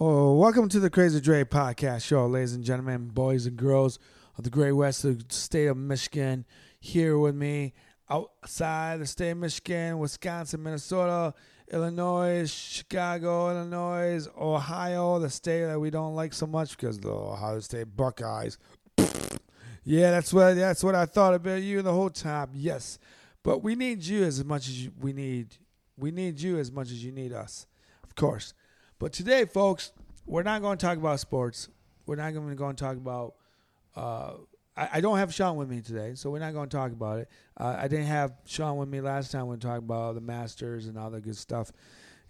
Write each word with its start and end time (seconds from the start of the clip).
Oh, 0.00 0.34
welcome 0.34 0.68
to 0.68 0.78
the 0.78 0.90
Crazy 0.90 1.20
Dre 1.20 1.42
podcast 1.42 2.04
show, 2.04 2.24
ladies 2.28 2.54
and 2.54 2.62
gentlemen, 2.62 3.08
boys 3.08 3.46
and 3.46 3.56
girls 3.56 3.98
of 4.36 4.44
the 4.44 4.50
great 4.50 4.70
west 4.70 5.04
of 5.04 5.26
the 5.26 5.34
state 5.34 5.66
of 5.66 5.76
Michigan. 5.76 6.46
Here 6.78 7.18
with 7.18 7.34
me 7.34 7.74
outside 8.08 9.00
the 9.00 9.08
state 9.08 9.30
of 9.30 9.38
Michigan, 9.38 9.98
Wisconsin, 9.98 10.62
Minnesota, 10.62 11.34
Illinois, 11.72 12.48
Chicago, 12.48 13.50
Illinois, 13.50 14.28
Ohio, 14.40 15.18
the 15.18 15.30
state 15.30 15.64
that 15.64 15.80
we 15.80 15.90
don't 15.90 16.14
like 16.14 16.32
so 16.32 16.46
much 16.46 16.76
because 16.76 17.00
the 17.00 17.10
Ohio 17.10 17.58
State 17.58 17.96
Buckeyes. 17.96 18.56
yeah, 19.82 20.12
that's 20.12 20.32
what 20.32 20.54
that's 20.54 20.84
what 20.84 20.94
I 20.94 21.06
thought 21.06 21.34
about 21.34 21.62
you 21.62 21.82
the 21.82 21.92
whole 21.92 22.10
time. 22.10 22.50
Yes, 22.54 23.00
but 23.42 23.64
we 23.64 23.74
need 23.74 24.04
you 24.04 24.22
as 24.22 24.44
much 24.44 24.68
as 24.68 24.84
you, 24.84 24.92
we 25.00 25.12
need 25.12 25.56
we 25.96 26.12
need 26.12 26.40
you 26.40 26.56
as 26.56 26.70
much 26.70 26.92
as 26.92 27.02
you 27.02 27.10
need 27.10 27.32
us, 27.32 27.66
of 28.04 28.14
course. 28.14 28.54
But 28.98 29.12
today, 29.12 29.44
folks, 29.44 29.92
we're 30.26 30.42
not 30.42 30.60
going 30.60 30.76
to 30.76 30.84
talk 30.84 30.98
about 30.98 31.20
sports. 31.20 31.68
We're 32.06 32.16
not 32.16 32.34
going 32.34 32.48
to 32.48 32.56
go 32.56 32.66
and 32.66 32.76
talk 32.76 32.96
about. 32.96 33.34
Uh, 33.94 34.32
I, 34.76 34.88
I, 34.94 35.00
don't 35.00 35.18
have 35.18 35.32
Sean 35.32 35.56
with 35.56 35.68
me 35.68 35.80
today, 35.80 36.14
so 36.14 36.30
we're 36.30 36.40
not 36.40 36.52
going 36.52 36.68
to 36.68 36.76
talk 36.76 36.90
about 36.90 37.20
it. 37.20 37.28
Uh, 37.56 37.76
I 37.78 37.86
didn't 37.86 38.06
have 38.06 38.32
Sean 38.44 38.76
with 38.76 38.88
me 38.88 39.00
last 39.00 39.30
time. 39.30 39.46
When 39.46 39.58
we 39.58 39.60
talked 39.60 39.84
about 39.84 40.16
the 40.16 40.20
Masters 40.20 40.86
and 40.88 40.98
all 40.98 41.10
the 41.10 41.20
good 41.20 41.36
stuff 41.36 41.70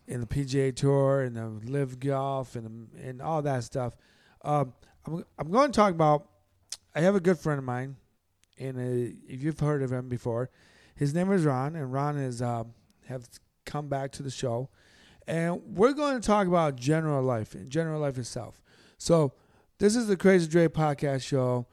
in 0.06 0.20
the 0.20 0.26
PGA 0.26 0.74
Tour 0.76 1.22
and 1.22 1.34
the 1.36 1.70
Live 1.70 1.98
Golf 2.00 2.54
and 2.54 2.88
and 3.02 3.22
all 3.22 3.40
that 3.42 3.64
stuff. 3.64 3.96
Um, 4.42 4.74
I'm 5.06 5.24
I'm 5.38 5.50
going 5.50 5.72
to 5.72 5.76
talk 5.76 5.92
about. 5.92 6.28
I 6.94 7.00
have 7.00 7.14
a 7.14 7.20
good 7.20 7.38
friend 7.38 7.58
of 7.58 7.64
mine, 7.64 7.96
and 8.58 8.76
uh, 8.76 9.16
if 9.26 9.42
you've 9.42 9.60
heard 9.60 9.82
of 9.82 9.90
him 9.90 10.08
before, 10.08 10.50
his 10.94 11.14
name 11.14 11.32
is 11.32 11.44
Ron, 11.44 11.76
and 11.76 11.92
Ron 11.92 12.18
is 12.18 12.42
uh, 12.42 12.64
have 13.06 13.26
come 13.64 13.88
back 13.88 14.12
to 14.12 14.22
the 14.22 14.30
show 14.30 14.68
and 15.28 15.60
we're 15.76 15.92
going 15.92 16.18
to 16.18 16.26
talk 16.26 16.46
about 16.46 16.74
general 16.74 17.22
life 17.22 17.54
and 17.54 17.70
general 17.70 18.00
life 18.00 18.16
itself. 18.16 18.62
So, 18.96 19.34
this 19.78 19.94
is 19.94 20.08
the 20.08 20.16
Crazy 20.16 20.48
Dre 20.48 20.66
podcast 20.66 21.22
show. 21.22 21.66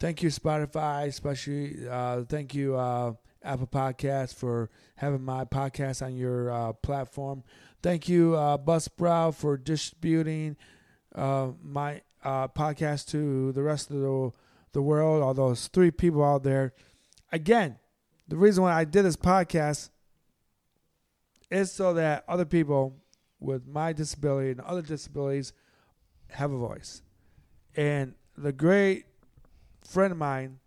Thank 0.00 0.22
you, 0.22 0.30
Spotify, 0.30 1.06
especially. 1.06 1.86
Uh, 1.88 2.24
thank 2.24 2.54
you, 2.54 2.74
uh, 2.74 3.12
Apple 3.44 3.68
Podcasts, 3.68 4.34
for 4.34 4.70
having 4.96 5.22
my 5.22 5.44
podcast 5.44 6.04
on 6.04 6.16
your 6.16 6.50
uh, 6.50 6.72
platform. 6.72 7.44
Thank 7.82 8.08
you, 8.08 8.34
uh, 8.34 8.58
Buzzsprout, 8.58 9.34
for 9.34 9.56
distributing 9.56 10.56
uh, 11.14 11.50
my 11.62 12.00
uh, 12.24 12.48
podcast 12.48 13.08
to 13.10 13.52
the 13.52 13.62
rest 13.62 13.90
of 13.90 14.00
the, 14.00 14.32
the 14.72 14.82
world, 14.82 15.22
all 15.22 15.34
those 15.34 15.68
three 15.68 15.90
people 15.90 16.24
out 16.24 16.42
there. 16.42 16.72
Again, 17.30 17.78
the 18.26 18.36
reason 18.36 18.64
why 18.64 18.72
I 18.72 18.84
did 18.84 19.04
this 19.04 19.16
podcast 19.16 19.90
is 21.54 21.72
so 21.72 21.94
that 21.94 22.24
other 22.28 22.44
people 22.44 22.96
with 23.40 23.66
my 23.66 23.92
disability 23.92 24.50
and 24.50 24.60
other 24.60 24.82
disabilities 24.82 25.52
have 26.30 26.52
a 26.52 26.58
voice. 26.58 27.02
And 27.76 28.14
the 28.36 28.52
great 28.52 29.06
friend 29.86 30.12
of 30.12 30.18
mine 30.18 30.58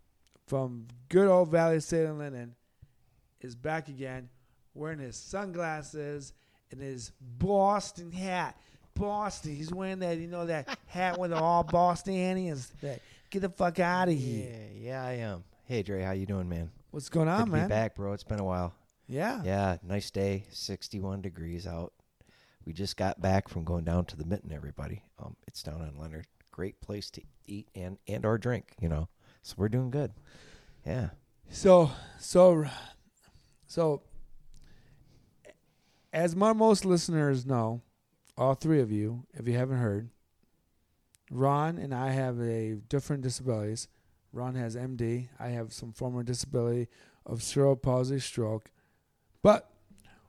from 0.46 0.88
good 1.10 1.28
old 1.28 1.50
Valley 1.50 1.80
State 1.80 2.06
and 2.06 2.20
Linen 2.20 2.56
is 3.42 3.56
back 3.56 3.88
again 3.88 4.30
wearing 4.74 5.00
his 5.00 5.16
sunglasses 5.16 6.34
and 6.72 6.82
his 6.82 7.12
Boston 7.20 8.12
hat. 8.12 8.58
Boston. 8.94 9.56
He's 9.56 9.72
wearing 9.72 10.00
that, 10.00 10.18
you 10.18 10.28
know, 10.28 10.46
that 10.46 10.78
hat 10.88 11.20
with 11.20 11.34
all 11.34 11.64
Boston 11.64 12.16
Annies. 12.16 12.72
Get 13.30 13.42
the 13.42 13.50
fuck 13.50 13.80
out 13.80 14.08
of 14.08 14.18
here. 14.18 14.50
Yeah, 14.74 14.90
yeah, 14.90 15.04
I 15.04 15.12
am. 15.14 15.44
Hey, 15.66 15.84
Dre, 15.84 16.02
how 16.02 16.12
you 16.12 16.26
doing, 16.26 16.48
man? 16.48 16.72
What's 16.92 17.10
going 17.10 17.28
on, 17.28 17.40
Good 17.40 17.46
to 17.46 17.52
man? 17.52 17.68
Be 17.68 17.70
back, 17.70 17.96
bro. 17.96 18.14
It's 18.14 18.24
been 18.24 18.40
a 18.40 18.44
while. 18.44 18.74
Yeah. 19.08 19.42
Yeah, 19.44 19.78
nice 19.84 20.12
day. 20.12 20.46
61 20.52 21.22
degrees 21.22 21.66
out. 21.66 21.94
We 22.66 22.74
just 22.74 22.98
got 22.98 23.22
back 23.22 23.48
from 23.48 23.64
going 23.64 23.86
down 23.86 24.06
to 24.06 24.18
the 24.18 24.26
Mitten. 24.26 24.52
Everybody, 24.52 25.04
um, 25.20 25.38
it's 25.48 25.64
down 25.64 25.82
on 25.82 25.98
Leonard. 25.98 26.28
Great 26.52 26.82
place 26.82 27.10
to 27.12 27.22
eat 27.46 27.70
and 27.76 27.98
and 28.08 28.26
or 28.26 28.38
drink. 28.38 28.74
You 28.82 28.90
know, 28.90 29.08
so 29.42 29.56
we're 29.58 29.70
doing 29.70 29.90
good. 29.90 30.12
Yeah. 30.86 31.12
So 31.50 31.92
so 32.20 32.66
so 33.68 34.02
as 36.12 36.36
my 36.36 36.52
most 36.52 36.84
listeners 36.84 37.46
know, 37.46 37.82
all 38.38 38.54
three 38.54 38.82
of 38.82 38.92
you, 38.92 39.26
if 39.34 39.48
you 39.48 39.54
haven't 39.54 39.78
heard, 39.78 40.10
Ron 41.32 41.78
and 41.78 41.94
I 41.94 42.10
have 42.10 42.40
a 42.42 42.76
different 42.90 43.24
disabilities. 43.24 43.88
Ron 44.34 44.56
has 44.56 44.76
MD. 44.76 45.30
I 45.40 45.50
have 45.50 45.72
some 45.72 45.94
form 45.94 46.18
of 46.18 46.26
disability 46.26 46.88
of 47.26 47.42
cerebral 47.44 47.78
palsy, 47.78 48.20
stroke. 48.20 48.72
But 49.48 49.70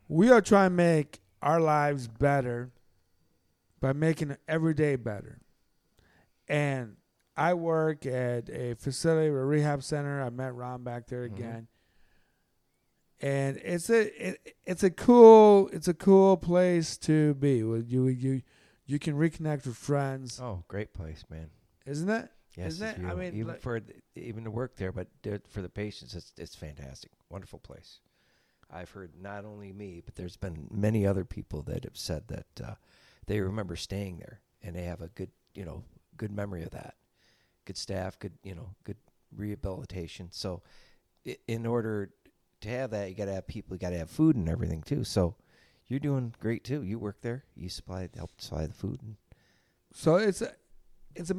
we 0.07 0.31
are 0.31 0.41
trying 0.41 0.71
to 0.71 0.77
make 0.77 1.19
our 1.43 1.61
lives 1.61 2.07
better 2.07 2.71
by 3.81 3.93
making 3.93 4.37
every 4.47 4.75
day 4.75 4.95
better. 4.95 5.41
And 6.47 6.99
I 7.37 7.55
work 7.55 8.07
at 8.07 8.49
a 8.49 8.75
facility, 8.75 9.27
a 9.27 9.33
rehab 9.33 9.83
center. 9.83 10.23
I 10.23 10.31
met 10.31 10.55
Ron 10.55 10.85
back 10.85 11.09
there 11.09 11.25
mm-hmm. 11.25 11.35
again. 11.35 11.67
And 13.21 13.57
it's 13.57 13.91
a 13.91 14.29
it, 14.29 14.55
it's 14.65 14.85
a 14.85 14.91
cool 14.91 15.69
it's 15.73 15.89
a 15.89 15.95
cool 15.95 16.37
place 16.37 16.97
to 16.99 17.35
be. 17.35 17.57
You 17.57 18.07
you 18.07 18.43
you 18.87 19.01
can 19.01 19.15
reconnect 19.15 19.67
with 19.67 19.77
friends. 19.77 20.39
Oh, 20.41 20.63
great 20.69 20.95
place, 20.95 21.25
man! 21.29 21.51
Isn't 21.85 22.09
it? 22.09 22.31
Yes, 22.57 22.75
Isn't 22.75 22.87
it? 22.87 23.11
I 23.11 23.15
mean, 23.15 23.35
even 23.35 23.49
like, 23.49 23.63
for 23.63 23.81
even 24.15 24.45
to 24.45 24.53
work 24.53 24.77
there, 24.77 24.93
but 24.93 25.09
for 25.49 25.61
the 25.61 25.69
patients, 25.69 26.15
it's 26.15 26.33
it's 26.37 26.55
fantastic, 26.55 27.11
wonderful 27.29 27.59
place. 27.59 27.99
I've 28.71 28.91
heard 28.91 29.13
not 29.21 29.45
only 29.45 29.73
me, 29.73 30.03
but 30.05 30.15
there's 30.15 30.37
been 30.37 30.69
many 30.71 31.07
other 31.07 31.25
people 31.25 31.63
that 31.63 31.85
have 31.85 31.97
said 31.97 32.29
that 32.29 32.47
uh, 32.63 32.75
they 33.27 33.41
remember 33.41 33.77
staying 33.77 34.19
there 34.19 34.41
and 34.63 34.77
they 34.77 34.85
have 34.85 35.01
a 35.01 35.09
good, 35.09 35.31
you 35.55 35.65
know, 35.65 35.85
good 36.17 36.33
memory 36.33 36.63
of 36.63 36.71
that. 36.71 36.95
Good 37.65 37.77
staff, 37.77 38.19
good, 38.19 38.33
you 38.43 38.55
know, 38.55 38.75
good 38.85 38.97
rehabilitation. 39.35 40.29
So, 40.31 40.63
in 41.47 41.67
order 41.67 42.11
to 42.63 42.69
have 42.69 42.91
that, 42.91 43.11
you 43.11 43.15
got 43.15 43.27
to 43.27 43.35
have 43.35 43.47
people, 43.47 43.75
you 43.75 43.79
got 43.79 43.91
to 43.91 43.99
have 43.99 44.11
food 44.11 44.37
and 44.37 44.49
everything 44.49 44.83
too. 44.83 45.05
So, 45.05 45.35
you're 45.87 46.01
doing 46.01 46.35
great 46.39 46.65
too. 46.65 46.83
You 46.83 46.99
work 46.99 47.21
there. 47.23 47.45
You 47.57 47.69
supply, 47.69 48.09
help 48.15 48.31
supply 48.39 48.67
the 48.67 48.75
food. 48.75 49.01
And 49.03 49.17
so 49.93 50.17
it's 50.17 50.43
a, 50.43 50.53
it's 51.15 51.31
a, 51.31 51.37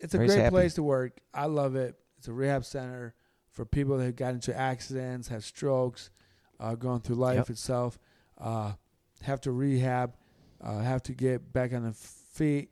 it's 0.00 0.14
a 0.14 0.18
great 0.18 0.30
happy. 0.30 0.50
place 0.50 0.74
to 0.74 0.82
work. 0.82 1.20
I 1.32 1.46
love 1.46 1.76
it. 1.76 1.96
It's 2.18 2.26
a 2.26 2.32
rehab 2.32 2.64
center 2.64 3.14
for 3.50 3.64
people 3.64 3.96
that 3.98 4.16
got 4.16 4.34
into 4.34 4.56
accidents, 4.56 5.28
have 5.28 5.44
strokes, 5.44 6.10
uh, 6.60 6.74
going 6.74 7.00
through 7.00 7.16
life 7.16 7.36
yep. 7.36 7.50
itself, 7.50 7.98
uh, 8.38 8.72
have 9.22 9.40
to 9.42 9.52
rehab, 9.52 10.14
uh, 10.60 10.80
have 10.80 11.02
to 11.04 11.12
get 11.12 11.52
back 11.52 11.72
on 11.72 11.84
the 11.84 11.92
feet. 11.92 12.70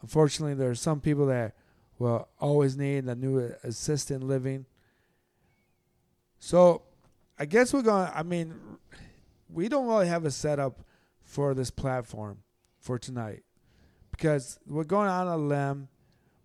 Unfortunately, 0.00 0.54
there 0.54 0.70
are 0.70 0.74
some 0.74 1.00
people 1.00 1.26
that 1.26 1.54
will 1.98 2.28
always 2.40 2.76
need 2.76 3.04
a 3.04 3.14
new 3.14 3.38
assistant 3.62 4.24
living. 4.24 4.66
So, 6.38 6.82
I 7.38 7.44
guess 7.44 7.72
we're 7.72 7.82
going. 7.82 8.10
I 8.12 8.22
mean, 8.22 8.54
we 9.48 9.68
don't 9.68 9.86
really 9.86 10.08
have 10.08 10.24
a 10.24 10.30
setup 10.30 10.80
for 11.22 11.54
this 11.54 11.70
platform 11.70 12.38
for 12.80 12.98
tonight 12.98 13.42
because 14.10 14.58
we're 14.66 14.84
going 14.84 15.08
on 15.08 15.28
a 15.28 15.36
limb. 15.36 15.88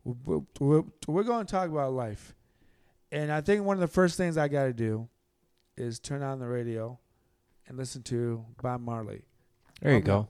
We're, 0.03 0.41
we're, 0.59 0.83
we're 1.07 1.23
going 1.23 1.45
to 1.45 1.51
talk 1.51 1.69
about 1.69 1.93
life, 1.93 2.33
and 3.11 3.31
I 3.31 3.41
think 3.41 3.65
one 3.65 3.75
of 3.75 3.81
the 3.81 3.87
first 3.87 4.17
things 4.17 4.37
I 4.37 4.47
got 4.47 4.65
to 4.65 4.73
do 4.73 5.09
is 5.77 5.99
turn 5.99 6.23
on 6.23 6.39
the 6.39 6.47
radio 6.47 6.99
and 7.67 7.77
listen 7.77 8.03
to 8.03 8.45
Bob 8.61 8.81
Marley. 8.81 9.23
There 9.81 9.93
you 9.93 10.01
go. 10.01 10.27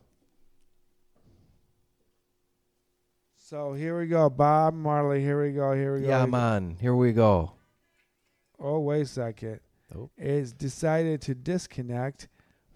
So 3.38 3.74
here 3.74 3.98
we 3.98 4.08
go, 4.08 4.30
Bob 4.30 4.74
Marley. 4.74 5.22
Here 5.22 5.42
we 5.42 5.54
go. 5.54 5.74
Here 5.74 5.96
we 5.96 6.02
go. 6.02 6.08
Yeah, 6.10 6.26
man. 6.26 6.76
Here 6.82 6.96
we 6.96 7.14
go. 7.14 7.54
Oh, 8.60 8.80
wait 8.80 9.02
a 9.02 9.06
second. 9.06 9.62
Oh. 9.96 10.10
It's 10.18 10.52
decided 10.52 11.22
to 11.22 11.36
disconnect 11.36 12.28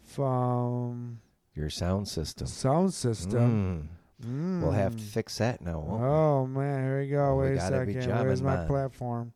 from 0.06 1.20
your 1.56 1.70
sound 1.70 2.08
system. 2.08 2.48
Sound 2.48 2.94
system. 2.94 3.90
Mm. 4.24 4.28
Mm. 4.28 4.62
We'll 4.62 4.72
have 4.72 4.96
to 4.96 5.04
fix 5.04 5.40
that 5.40 5.62
now. 5.62 5.84
oh 5.90 6.44
we? 6.44 6.60
man, 6.60 6.84
here 6.84 7.00
we 7.02 7.10
go. 7.10 7.36
Wait 7.36 7.52
we 7.52 7.58
a 7.58 7.62
second. 7.62 8.24
Where's 8.24 8.42
my 8.42 8.66
platform? 8.66 9.34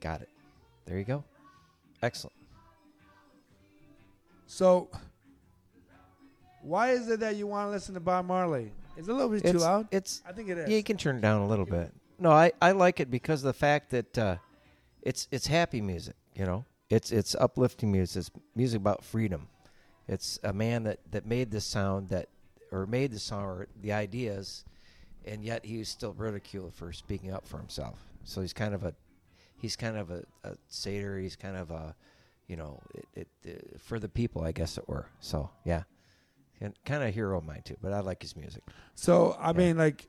Got 0.00 0.22
it. 0.22 0.28
There 0.86 0.98
you 0.98 1.04
go. 1.04 1.24
Excellent. 2.02 2.34
So, 4.46 4.88
why 6.62 6.90
is 6.90 7.08
it 7.08 7.20
that 7.20 7.36
you 7.36 7.46
want 7.46 7.68
to 7.68 7.70
listen 7.70 7.94
to 7.94 8.00
Bob 8.00 8.26
Marley? 8.26 8.72
It's 8.96 9.08
a 9.08 9.12
little 9.12 9.28
bit 9.28 9.44
it's, 9.44 9.52
too 9.52 9.58
loud? 9.58 9.88
It's. 9.90 10.22
I 10.26 10.32
think 10.32 10.48
it 10.48 10.58
is. 10.58 10.68
Yeah, 10.68 10.76
you 10.76 10.82
can 10.82 10.96
turn 10.96 11.16
it 11.16 11.20
down 11.20 11.42
a 11.42 11.46
little 11.46 11.66
bit. 11.66 11.92
No, 12.18 12.32
I, 12.32 12.52
I 12.60 12.72
like 12.72 13.00
it 13.00 13.10
because 13.10 13.40
of 13.40 13.46
the 13.46 13.58
fact 13.58 13.90
that 13.90 14.18
uh, 14.18 14.36
it's 15.02 15.28
it's 15.30 15.46
happy 15.46 15.80
music. 15.80 16.16
You 16.34 16.46
know, 16.46 16.64
it's 16.88 17.12
it's 17.12 17.34
uplifting 17.34 17.92
music. 17.92 18.20
It's 18.20 18.30
music 18.56 18.80
about 18.80 19.04
freedom. 19.04 19.48
It's 20.08 20.40
a 20.42 20.52
man 20.52 20.82
that, 20.84 20.98
that 21.12 21.24
made 21.24 21.52
this 21.52 21.64
sound 21.64 22.08
that 22.08 22.28
or 22.72 22.86
made 22.86 23.12
the 23.12 23.18
song 23.18 23.44
or 23.44 23.68
the 23.80 23.92
ideas, 23.92 24.64
and 25.24 25.44
yet 25.44 25.64
he 25.64 25.78
was 25.78 25.88
still 25.88 26.12
ridiculed 26.14 26.74
for 26.74 26.92
speaking 26.92 27.32
up 27.32 27.46
for 27.46 27.58
himself. 27.58 27.98
So 28.24 28.40
he's 28.40 28.52
kind 28.52 28.74
of 28.74 28.84
a 28.84 28.94
he's 29.60 29.76
kind 29.76 29.96
of 29.96 30.10
a, 30.10 30.24
a 30.44 30.56
satyr. 30.68 31.18
He's 31.18 31.36
kind 31.36 31.56
of 31.56 31.70
a, 31.70 31.94
you 32.48 32.56
know, 32.56 32.80
it, 32.94 33.28
it 33.44 33.48
uh, 33.74 33.78
for 33.78 33.98
the 33.98 34.08
people, 34.08 34.42
I 34.42 34.52
guess 34.52 34.78
it 34.78 34.88
were. 34.88 35.06
So 35.20 35.50
yeah, 35.64 35.82
kind 36.60 37.02
of 37.02 37.08
a 37.08 37.10
hero 37.10 37.38
of 37.38 37.44
mine 37.44 37.62
too. 37.64 37.76
But 37.82 37.92
I 37.92 38.00
like 38.00 38.22
his 38.22 38.34
music. 38.36 38.62
So 38.94 39.32
I 39.38 39.48
Yeah. 39.48 39.52
mean, 39.58 39.78
like 39.78 40.08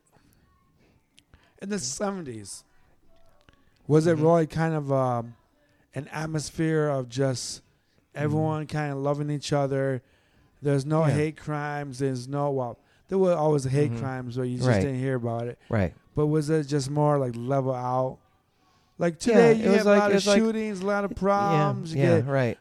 in 1.61 1.69
the 1.69 1.79
seventies, 1.79 2.63
was 3.87 4.07
it 4.07 4.17
Mhm. 4.17 4.21
really 4.23 4.47
kind 4.47 4.73
of 4.73 4.91
um, 4.91 5.35
an 5.93 6.07
atmosphere 6.09 6.87
of 6.87 7.09
just 7.09 7.61
Mm-hmm. 8.13 8.23
everyone 8.25 8.67
kind 8.67 8.91
of 8.91 8.97
loving 8.99 9.29
each 9.29 9.53
other? 9.53 10.01
There's 10.61 10.85
no 10.85 11.05
Yeah. 11.05 11.11
hate 11.13 11.37
crimes. 11.37 11.99
There's 11.99 12.27
no 12.27 12.49
well, 12.51 12.77
there 13.09 13.17
were 13.17 13.33
always 13.35 13.63
hate 13.65 13.91
Mhm. 13.91 13.99
crimes 13.99 14.37
where 14.37 14.45
you 14.45 14.57
just 14.57 14.67
Right. 14.69 14.81
didn't 14.81 14.99
hear 14.99 15.15
about 15.15 15.47
it. 15.47 15.59
Right. 15.69 15.93
But 16.15 16.27
was 16.27 16.49
it 16.49 16.63
just 16.67 16.89
more 16.89 17.17
like 17.17 17.33
level 17.35 17.73
out? 17.73 18.19
Like 19.01 19.17
today, 19.19 19.51
it 19.51 19.57
you 19.57 19.69
have 19.71 19.85
like- 19.85 19.97
a 19.97 19.99
lot 19.99 20.11
of 20.11 20.15
was 20.15 20.27
like- 20.27 20.37
shootings, 20.37 20.79
a 20.81 20.85
lot 20.85 21.03
of 21.05 21.15
problems. 21.15 21.93
Yeah. 21.93 22.17
Yeah. 22.17 22.29
Right. 22.31 22.57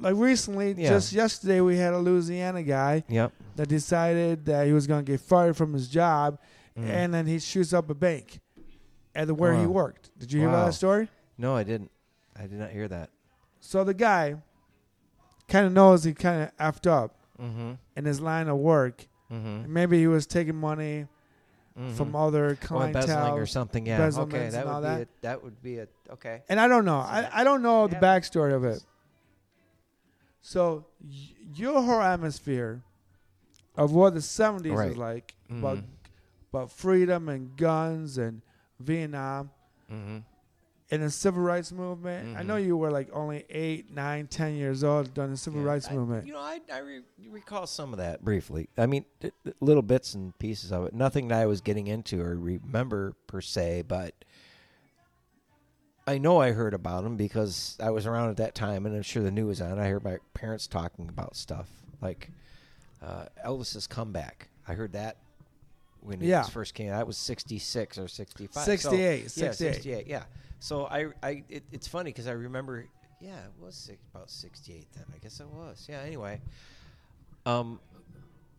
like 0.00 0.14
recently, 0.16 0.74
Yeah. 0.76 0.90
just 0.90 1.12
yesterday, 1.12 1.60
we 1.62 1.76
had 1.78 1.94
a 1.94 1.98
Louisiana 1.98 2.62
guy 2.62 3.04
Yep. 3.08 3.32
that 3.56 3.68
decided 3.68 4.44
that 4.46 4.66
he 4.66 4.72
was 4.74 4.86
going 4.86 5.04
to 5.04 5.10
get 5.12 5.20
fired 5.20 5.56
from 5.56 5.72
his 5.72 5.88
job, 5.88 6.38
Mm. 6.78 6.88
and 6.88 7.14
then 7.14 7.26
he 7.26 7.38
shoots 7.38 7.72
up 7.72 7.88
a 7.88 7.94
bank 7.94 8.40
at 9.14 9.26
the 9.28 9.34
where 9.34 9.54
he 9.54 9.64
worked. 9.66 10.10
Did 10.18 10.30
you 10.32 10.40
hear 10.40 10.48
about 10.50 10.66
that 10.66 10.72
story? 10.74 11.08
no, 11.38 11.56
I 11.56 11.62
didn't. 11.62 11.90
I 12.36 12.42
did 12.42 12.58
not 12.58 12.70
hear 12.70 12.86
that. 12.88 13.10
So 13.60 13.82
the 13.84 13.94
guy 13.94 14.34
kind 15.48 15.66
of 15.66 15.72
knows 15.72 16.04
he 16.04 16.12
kind 16.12 16.42
of 16.42 16.56
effed 16.58 16.86
up 16.90 17.16
Mm-hmm. 17.40 17.72
in 17.96 18.04
his 18.04 18.20
line 18.20 18.48
of 18.48 18.58
work. 18.58 19.06
Mm-hmm. 19.32 19.72
Maybe 19.72 19.98
he 19.98 20.06
was 20.06 20.26
taking 20.26 20.54
money 20.56 21.06
mm-hmm. 21.78 21.94
from 21.94 22.14
other 22.16 22.50
or 22.50 22.54
clientele. 22.56 23.36
or 23.36 23.46
something. 23.46 23.86
Yeah. 23.86 24.10
Okay. 24.16 24.50
That 24.50 24.66
would 24.66 24.82
that. 24.84 24.96
be 24.96 25.02
a, 25.02 25.06
that 25.22 25.44
would 25.44 25.62
be 25.62 25.78
a 25.78 25.88
okay. 26.12 26.42
And 26.48 26.58
I 26.60 26.68
don't 26.68 26.84
know. 26.84 26.98
I, 26.98 27.28
I 27.32 27.44
don't 27.44 27.62
know 27.62 27.86
the 27.86 27.96
backstory 27.96 28.54
of 28.54 28.64
it. 28.64 28.82
So 30.40 30.86
y- 31.02 31.10
your 31.54 31.82
whole 31.82 32.00
atmosphere 32.00 32.82
of 33.76 33.92
what 33.92 34.14
the 34.14 34.20
70s 34.20 34.70
was 34.88 34.96
like 34.96 35.34
about, 35.50 35.78
Mhm. 35.78 35.84
about 36.52 36.70
freedom 36.70 37.28
and 37.28 37.56
guns 37.56 38.18
and 38.18 38.42
Vietnam 38.78 39.50
Mm-hmm. 39.92 40.18
And 40.94 41.02
the 41.04 41.10
civil 41.10 41.42
rights 41.42 41.72
movement. 41.72 42.36
I 42.36 42.42
know 42.42 42.54
Mhm. 42.56 42.66
you 42.66 42.76
were 42.76 42.90
like 42.90 43.08
only 43.12 43.44
eight, 43.50 43.90
nine, 43.90 44.26
ten 44.26 44.54
years 44.54 44.82
old 44.84 45.12
during 45.14 45.30
the 45.30 45.36
civil 45.36 45.60
Yeah, 45.62 45.66
rights 45.68 45.88
I- 45.90 45.94
movement. 45.94 46.26
You 46.26 46.32
know, 46.34 46.40
I, 46.40 46.60
I 46.72 46.78
re- 46.78 47.02
recall 47.28 47.66
some 47.66 47.92
of 47.92 47.98
that 47.98 48.24
briefly. 48.24 48.68
I 48.76 48.86
mean, 48.86 49.04
little 49.60 49.82
bits 49.82 50.14
and 50.14 50.36
pieces 50.38 50.72
of 50.72 50.86
it. 50.86 50.94
Nothing 50.94 51.28
that 51.28 51.40
I 51.40 51.46
was 51.46 51.60
getting 51.60 51.86
into 51.86 52.20
or 52.20 52.36
remember 52.36 53.14
per 53.26 53.40
se, 53.40 53.82
but 53.88 54.14
I 56.06 56.18
know 56.18 56.40
I 56.40 56.52
heard 56.52 56.74
about 56.74 57.04
them 57.04 57.16
because 57.16 57.78
I 57.80 57.90
was 57.90 58.04
around 58.06 58.28
at 58.30 58.36
that 58.36 58.54
time, 58.54 58.84
and 58.84 58.94
I'm 58.94 59.02
sure 59.02 59.22
the 59.22 59.30
news 59.30 59.60
was 59.60 59.60
on. 59.62 59.78
I 59.78 59.88
heard 59.88 60.04
my 60.04 60.18
parents 60.34 60.66
talking 60.66 61.08
about 61.08 61.34
stuff 61.36 61.68
like 62.02 62.30
uh, 63.02 63.26
Elvis's 63.44 63.86
comeback. 63.86 64.48
I 64.68 64.74
heard 64.74 64.92
that 64.92 65.16
when 66.00 66.20
he 66.20 66.28
Yeah. 66.28 66.42
first 66.42 66.74
came. 66.74 66.88
That 66.88 67.06
was 67.06 67.16
'66 67.16 67.96
or 67.98 68.06
'65. 68.08 68.64
So- 68.64 68.70
68, 68.70 69.22
yeah, 69.22 69.28
68. 69.28 69.74
68. 69.74 70.06
Yeah. 70.06 70.24
So 70.64 70.86
I, 70.86 71.08
I, 71.22 71.42
it, 71.50 71.62
it's 71.72 71.86
funny 71.86 72.08
because 72.08 72.26
I 72.26 72.32
remember. 72.32 72.86
Yeah, 73.20 73.36
it 73.36 73.52
was 73.60 73.74
six, 73.74 73.98
about 74.14 74.30
68 74.30 74.86
then. 74.94 75.04
I 75.14 75.18
guess 75.18 75.38
it 75.40 75.46
was. 75.46 75.86
Yeah. 75.90 76.00
Anyway. 76.00 76.40
Um, 77.44 77.80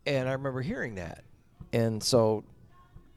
and 0.06 0.28
I 0.28 0.32
remember 0.34 0.62
hearing 0.62 0.94
that, 0.94 1.24
and 1.72 2.00
so, 2.00 2.44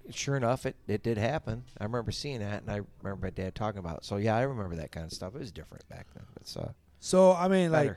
sure 0.10 0.36
enough, 0.38 0.66
it, 0.66 0.76
it 0.88 1.04
did 1.04 1.20
happen. 1.20 1.66
I 1.80 1.84
remember 1.84 2.12
seeing 2.12 2.40
that, 2.40 2.64
and 2.64 2.72
I 2.72 2.82
remember 3.04 3.28
my 3.28 3.30
dad 3.30 3.54
talking 3.54 3.78
about 3.78 3.98
it. 3.98 4.06
So 4.06 4.18
yeah, 4.18 4.36
I 4.36 4.42
remember 4.42 4.76
that 4.78 4.92
kind 4.92 5.06
of 5.06 5.14
stuff. 5.14 5.36
It 5.36 5.40
was 5.40 5.52
different 5.52 5.88
back 5.88 6.08
then. 6.16 6.26
It's 6.42 6.58
uh, 6.58 6.72
So, 7.00 7.34
I 7.34 7.48
mean, 7.48 7.70
better. 7.70 7.96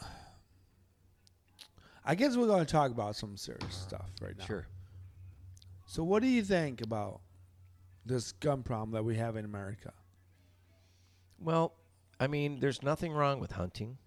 like, 0.00 0.08
I 2.02 2.14
guess 2.14 2.38
we're 2.38 2.46
going 2.46 2.64
to 2.64 2.72
talk 2.72 2.90
about 2.90 3.14
some 3.14 3.36
serious 3.36 3.74
stuff 3.74 4.08
right 4.22 4.38
now. 4.38 4.46
sure. 4.46 4.66
So, 5.84 6.02
what 6.02 6.22
do 6.22 6.28
you 6.28 6.42
think 6.42 6.80
about 6.80 7.20
this 8.06 8.32
gun 8.32 8.62
problem 8.62 8.92
that 8.92 9.04
we 9.04 9.16
have 9.16 9.36
in 9.36 9.44
America? 9.44 9.92
Well, 11.40 11.74
I 12.18 12.26
mean, 12.26 12.60
there's 12.60 12.82
nothing 12.82 13.12
wrong 13.12 13.40
with 13.40 13.52
hunting. 13.52 13.98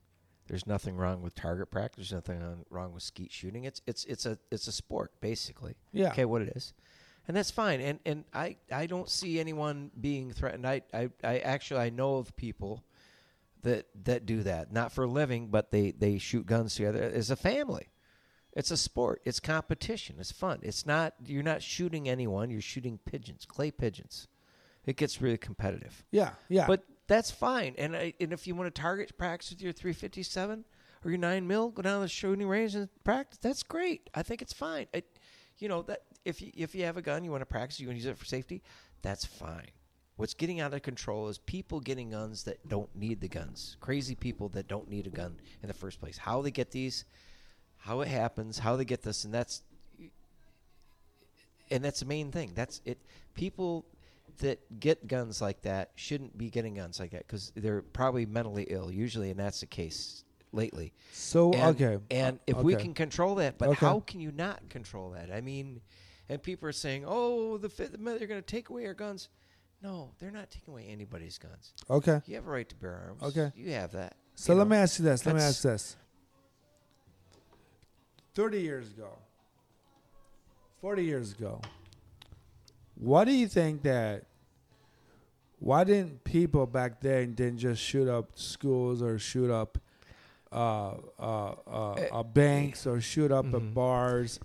There's 0.48 0.68
nothing 0.68 0.98
wrong 0.98 1.22
with 1.22 1.36
target 1.36 1.72
practice. 1.72 2.10
There's 2.10 2.14
nothing 2.14 2.42
on- 2.44 2.66
wrong 2.70 2.94
with 2.94 3.04
skeet 3.04 3.32
shooting. 3.32 3.64
It's 3.64 3.82
it's 3.88 4.06
it's 4.06 4.26
a 4.26 4.38
it's 4.52 4.68
a 4.68 4.72
sport 4.72 5.12
basically. 5.22 5.76
Yeah. 5.92 6.10
Okay, 6.10 6.26
what 6.26 6.42
it 6.42 6.50
is, 6.56 6.74
and 7.28 7.36
that's 7.36 7.50
fine. 7.52 7.80
And 7.82 8.00
and 8.06 8.26
I 8.34 8.58
I 8.72 8.86
don't 8.86 9.10
see 9.10 9.40
anyone 9.40 9.90
being 10.00 10.32
threatened. 10.32 10.68
I 10.68 10.82
I, 10.94 11.10
I 11.24 11.40
actually 11.40 11.80
I 11.80 11.90
know 11.90 12.18
of 12.18 12.36
people 12.36 12.84
that 13.62 13.88
that 14.04 14.26
do 14.26 14.44
that 14.44 14.72
not 14.72 14.92
for 14.92 15.06
a 15.06 15.08
living, 15.08 15.48
but 15.48 15.72
they 15.72 15.92
they 15.92 16.18
shoot 16.18 16.46
guns 16.46 16.76
together 16.76 17.02
as 17.02 17.32
a 17.32 17.36
family. 17.38 17.88
It's 18.52 18.70
a 18.70 18.78
sport. 18.78 19.22
It's 19.26 19.40
competition. 19.40 20.18
It's 20.20 20.32
fun. 20.32 20.60
It's 20.62 20.86
not 20.86 21.14
you're 21.26 21.42
not 21.42 21.64
shooting 21.64 22.08
anyone. 22.10 22.52
You're 22.52 22.62
shooting 22.62 23.00
pigeons, 23.06 23.46
clay 23.46 23.72
pigeons. 23.72 24.28
It 24.86 24.98
gets 24.98 25.22
really 25.22 25.38
competitive. 25.38 26.04
Yeah, 26.12 26.32
yeah. 26.50 26.68
But 26.68 26.84
that's 27.13 27.30
fine. 27.30 27.75
And 27.77 27.95
I, 27.95 28.13
and 28.19 28.33
if 28.33 28.48
you 28.48 28.56
want 28.56 28.74
to 28.74 28.81
target 28.81 29.15
practice 29.18 29.51
with 29.51 29.62
your 29.62 29.71
357 29.71 30.65
or 31.06 31.12
your 31.12 31.19
9 31.19 31.48
mil, 31.48 31.69
go 31.69 31.83
down 31.83 31.98
to 31.98 32.01
the 32.01 32.07
shooting 32.07 32.48
range 32.48 32.74
and 32.74 32.89
practice. 33.04 33.38
That's 33.38 33.62
great. 33.62 34.10
I 34.15 34.24
think 34.24 34.42
it's 34.42 34.51
fine. 34.51 34.88
I, 34.95 35.04
you 35.60 35.69
know 35.69 35.83
that 35.83 36.01
if 36.25 36.42
you 36.42 36.51
if 36.56 36.74
you 36.74 36.86
have 36.86 36.98
a 36.98 37.04
gun, 37.04 37.24
you 37.24 37.30
want 37.30 37.42
to 37.42 37.45
practice, 37.45 37.80
you 37.80 37.88
want 37.88 38.00
to 38.00 38.04
use 38.04 38.12
it 38.12 38.18
for 38.18 38.25
safety. 38.25 38.63
That's 39.04 39.25
fine. 39.25 39.69
What's 40.15 40.33
getting 40.33 40.60
out 40.60 40.74
of 40.74 40.81
control 40.81 41.27
is 41.27 41.38
people 41.38 41.80
getting 41.80 42.10
guns 42.10 42.44
that 42.45 42.68
don't 42.68 42.89
need 42.95 43.21
the 43.21 43.27
guns. 43.27 43.77
Crazy 43.80 44.15
people 44.15 44.50
that 44.50 44.68
don't 44.68 44.89
need 44.89 45.06
a 45.06 45.12
gun 45.12 45.38
in 45.62 45.68
the 45.68 45.74
first 45.74 46.00
place. 46.00 46.18
How 46.18 46.42
they 46.42 46.51
get 46.51 46.71
these, 46.71 47.06
how 47.77 48.01
it 48.01 48.07
happens, 48.07 48.57
how 48.57 48.75
they 48.75 48.86
get 48.86 49.04
this, 49.04 49.24
and 49.24 49.31
that's 49.31 49.62
and 51.69 51.86
that's 51.86 52.00
the 52.00 52.07
main 52.07 52.31
thing. 52.31 52.54
That's 52.56 52.81
it. 52.86 52.98
People 53.36 53.86
that 54.40 54.80
get 54.80 55.08
guns 55.08 55.42
like 55.42 55.62
that 55.62 55.92
shouldn't 55.96 56.38
be 56.38 56.50
getting 56.50 56.76
guns 56.76 57.00
like 57.00 57.12
that 57.12 57.28
because 57.28 57.52
they're 57.56 57.82
probably 57.82 58.26
mentally 58.26 58.64
ill 58.70 58.92
usually, 58.92 59.30
and 59.32 59.40
that's 59.40 59.60
the 59.60 59.66
case 59.66 60.24
lately. 60.52 60.94
so, 61.12 61.52
And, 61.54 61.82
okay. 61.82 62.04
and 62.12 62.40
if 62.48 62.58
we 62.58 62.76
can 62.76 62.94
control 62.94 63.36
that, 63.36 63.58
but 63.58 63.70
Okay. 63.70 63.86
how 63.86 64.00
can 64.02 64.20
you 64.20 64.32
not 64.32 64.68
control 64.70 65.12
that? 65.12 65.32
I 65.32 65.42
mean, 65.42 65.82
and 66.30 66.42
people 66.42 66.68
are 66.70 66.74
saying, 66.74 67.04
"Oh, 67.08 67.58
the 67.58 67.70
fifth 67.70 67.90
Amendment, 67.94 68.20
they're 68.20 68.28
going 68.28 68.42
to 68.42 68.46
take 68.46 68.70
away 68.70 68.86
our 68.86 68.94
guns." 68.94 69.30
No, 69.82 70.12
they're 70.20 70.32
not 70.32 70.50
taking 70.50 70.74
away 70.74 70.86
anybody's 70.88 71.38
guns. 71.38 71.74
Okay. 71.90 72.22
You 72.26 72.36
have 72.36 72.48
a 72.48 72.50
right 72.50 72.70
to 72.70 72.76
bear 72.76 72.96
arms. 73.08 73.22
Okay. 73.24 73.52
you 73.56 73.72
have 73.74 73.92
that. 73.92 74.16
So 74.36 74.54
you 74.54 74.60
let 74.60 74.66
know. 74.68 74.76
me 74.76 74.78
ask 74.78 74.98
you 75.00 75.06
this. 75.06 75.26
Let 75.26 75.36
me 75.36 75.42
ask 75.42 75.62
this. 75.62 75.98
30 78.34 78.62
years 78.62 78.90
ago, 78.92 79.10
40 80.82 81.04
years 81.04 81.34
ago, 81.34 81.62
what 83.03 83.25
do 83.25 83.33
you 83.33 83.48
think 83.48 83.83
that, 83.83 84.24
why 85.60 85.83
didn't 85.83 86.24
people 86.24 86.65
back 86.65 87.01
then 87.01 87.33
didn't 87.33 87.57
just 87.60 87.81
shoot 87.81 88.07
up 88.07 88.31
schools 88.36 89.01
or 89.01 89.19
shoot 89.19 89.50
up 89.51 89.77
uh, 90.51 90.91
uh, 91.19 91.55
uh, 91.67 91.91
uh, 92.12 92.24
banks 92.24 92.86
or 92.88 93.01
shoot 93.01 93.31
up 93.31 93.45
at 93.53 93.62
Mhm. 93.62 93.74
bars? 93.74 94.39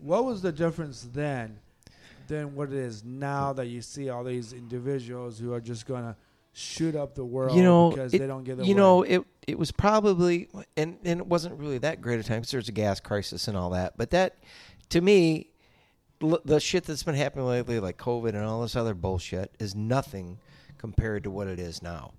What 0.00 0.24
was 0.24 0.42
the 0.42 0.52
difference 0.52 1.08
then 1.12 1.58
than 2.28 2.54
what 2.54 2.68
it 2.68 2.74
is 2.74 3.04
now 3.04 3.52
that 3.54 3.66
you 3.66 3.82
see 3.82 4.08
all 4.10 4.22
these 4.24 4.52
individuals 4.52 5.38
who 5.38 5.52
are 5.52 5.60
just 5.60 5.86
going 5.86 6.02
to 6.04 6.14
shoot 6.52 6.94
up 6.94 7.14
the 7.14 7.24
world 7.24 7.56
you 7.56 7.62
know, 7.62 7.90
because 7.90 8.12
it- 8.14 8.18
they 8.18 8.26
don't 8.26 8.44
get 8.44 8.58
you 8.58 8.64
way. 8.64 8.72
know, 8.74 9.02
it 9.02 9.22
it 9.46 9.58
was 9.58 9.70
probably 9.72 10.48
and 10.76 10.98
and 11.04 11.20
it 11.20 11.26
wasn't 11.26 11.58
really 11.58 11.78
that 11.78 12.00
great 12.00 12.20
a 12.20 12.22
time 12.22 12.40
because 12.40 12.50
there 12.50 12.58
was 12.58 12.68
a 12.68 12.72
gas 12.72 13.00
crisis 13.00 13.48
and 13.48 13.56
all 13.56 13.70
that. 13.70 13.96
But 13.96 14.10
that, 14.10 14.36
to 14.90 15.00
me, 15.00 15.48
the 16.20 16.58
shit 16.60 16.84
that's 16.84 17.02
been 17.02 17.14
happening 17.14 17.46
lately, 17.46 17.80
like 17.80 17.96
COVID 17.96 18.30
and 18.30 18.44
all 18.44 18.62
this 18.62 18.76
other 18.76 18.94
bullshit, 18.94 19.52
is 19.58 19.74
nothing 19.74 20.38
compared 20.76 21.24
to 21.24 21.30
what 21.30 21.46
it 21.46 21.58
is 21.58 21.82
now. 21.82 22.12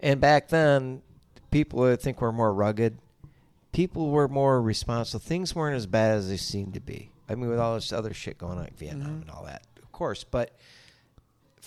And 0.00 0.20
back 0.20 0.48
then, 0.48 1.02
people 1.50 1.82
I 1.84 1.96
think 1.96 2.20
were 2.20 2.32
more 2.32 2.52
rugged. 2.52 2.98
People 3.72 4.10
were 4.10 4.28
more 4.28 4.60
responsible. 4.60 5.20
Things 5.20 5.54
weren't 5.54 5.76
as 5.76 5.86
bad 5.86 6.18
as 6.18 6.28
they 6.28 6.36
seemed 6.36 6.74
to 6.74 6.80
be. 6.80 7.10
I 7.28 7.34
mean, 7.34 7.50
with 7.50 7.58
all 7.58 7.74
this 7.74 7.92
other 7.92 8.14
shit 8.14 8.38
going 8.38 8.58
on, 8.58 8.64
like 8.64 8.76
Vietnam 8.76 9.18
Mhm. 9.18 9.22
and 9.22 9.30
all 9.30 9.44
that, 9.44 9.62
of 9.82 9.92
course. 9.92 10.24
But 10.24 10.52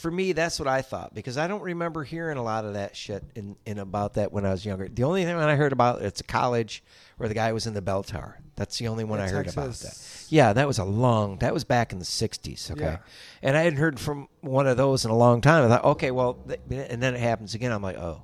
for 0.02 0.10
me, 0.12 0.32
that's 0.34 0.60
what 0.60 0.68
I 0.68 0.82
thought 0.82 1.14
because 1.14 1.38
I 1.38 1.48
don't 1.48 1.62
remember 1.62 2.04
hearing 2.04 2.38
a 2.38 2.44
lot 2.44 2.66
of 2.66 2.74
that 2.74 2.96
shit 2.96 3.24
in, 3.36 3.56
in 3.66 3.78
about 3.78 4.16
that 4.16 4.32
when 4.32 4.46
I 4.46 4.52
was 4.52 4.66
younger. 4.66 4.88
The 4.88 5.04
only 5.04 5.24
thing 5.24 5.38
that 5.38 5.48
I 5.50 5.56
heard 5.56 5.72
about 5.72 6.02
it's 6.02 6.22
a 6.22 6.24
college 6.24 6.84
where 7.18 7.30
the 7.30 7.36
guy 7.36 7.54
was 7.54 7.68
in 7.68 7.74
the 7.76 7.82
bell 7.82 8.02
tower. 8.04 8.40
That's 8.56 8.78
the 8.80 8.88
only 8.88 9.04
one 9.04 9.20
Yeah, 9.20 9.26
I 9.26 9.30
heard 9.30 9.48
about 9.48 9.74
that. 9.74 10.26
Yeah, 10.30 10.54
that 10.54 10.68
was 10.68 10.78
a 10.80 10.84
long. 10.84 11.38
That 11.38 11.54
was 11.54 11.64
back 11.64 11.92
in 11.94 12.00
the 12.00 12.06
'60s. 12.06 12.72
Okay, 12.72 12.82
Yeah. 12.82 12.98
and 13.42 13.56
I 13.56 13.62
hadn't 13.64 13.80
heard 13.80 14.00
from 14.00 14.28
one 14.42 14.68
of 14.68 14.76
those 14.78 15.06
in 15.06 15.12
a 15.12 15.16
long 15.18 15.42
time. 15.42 15.66
I 15.66 15.68
thought, 15.68 15.86
okay, 15.86 16.12
well, 16.12 16.34
th- 16.48 16.60
and 16.90 17.02
then 17.02 17.14
it 17.16 17.20
happens 17.22 17.54
again. 17.56 17.72
I'm 17.72 17.82
like, 17.82 17.98
oh, 17.98 18.24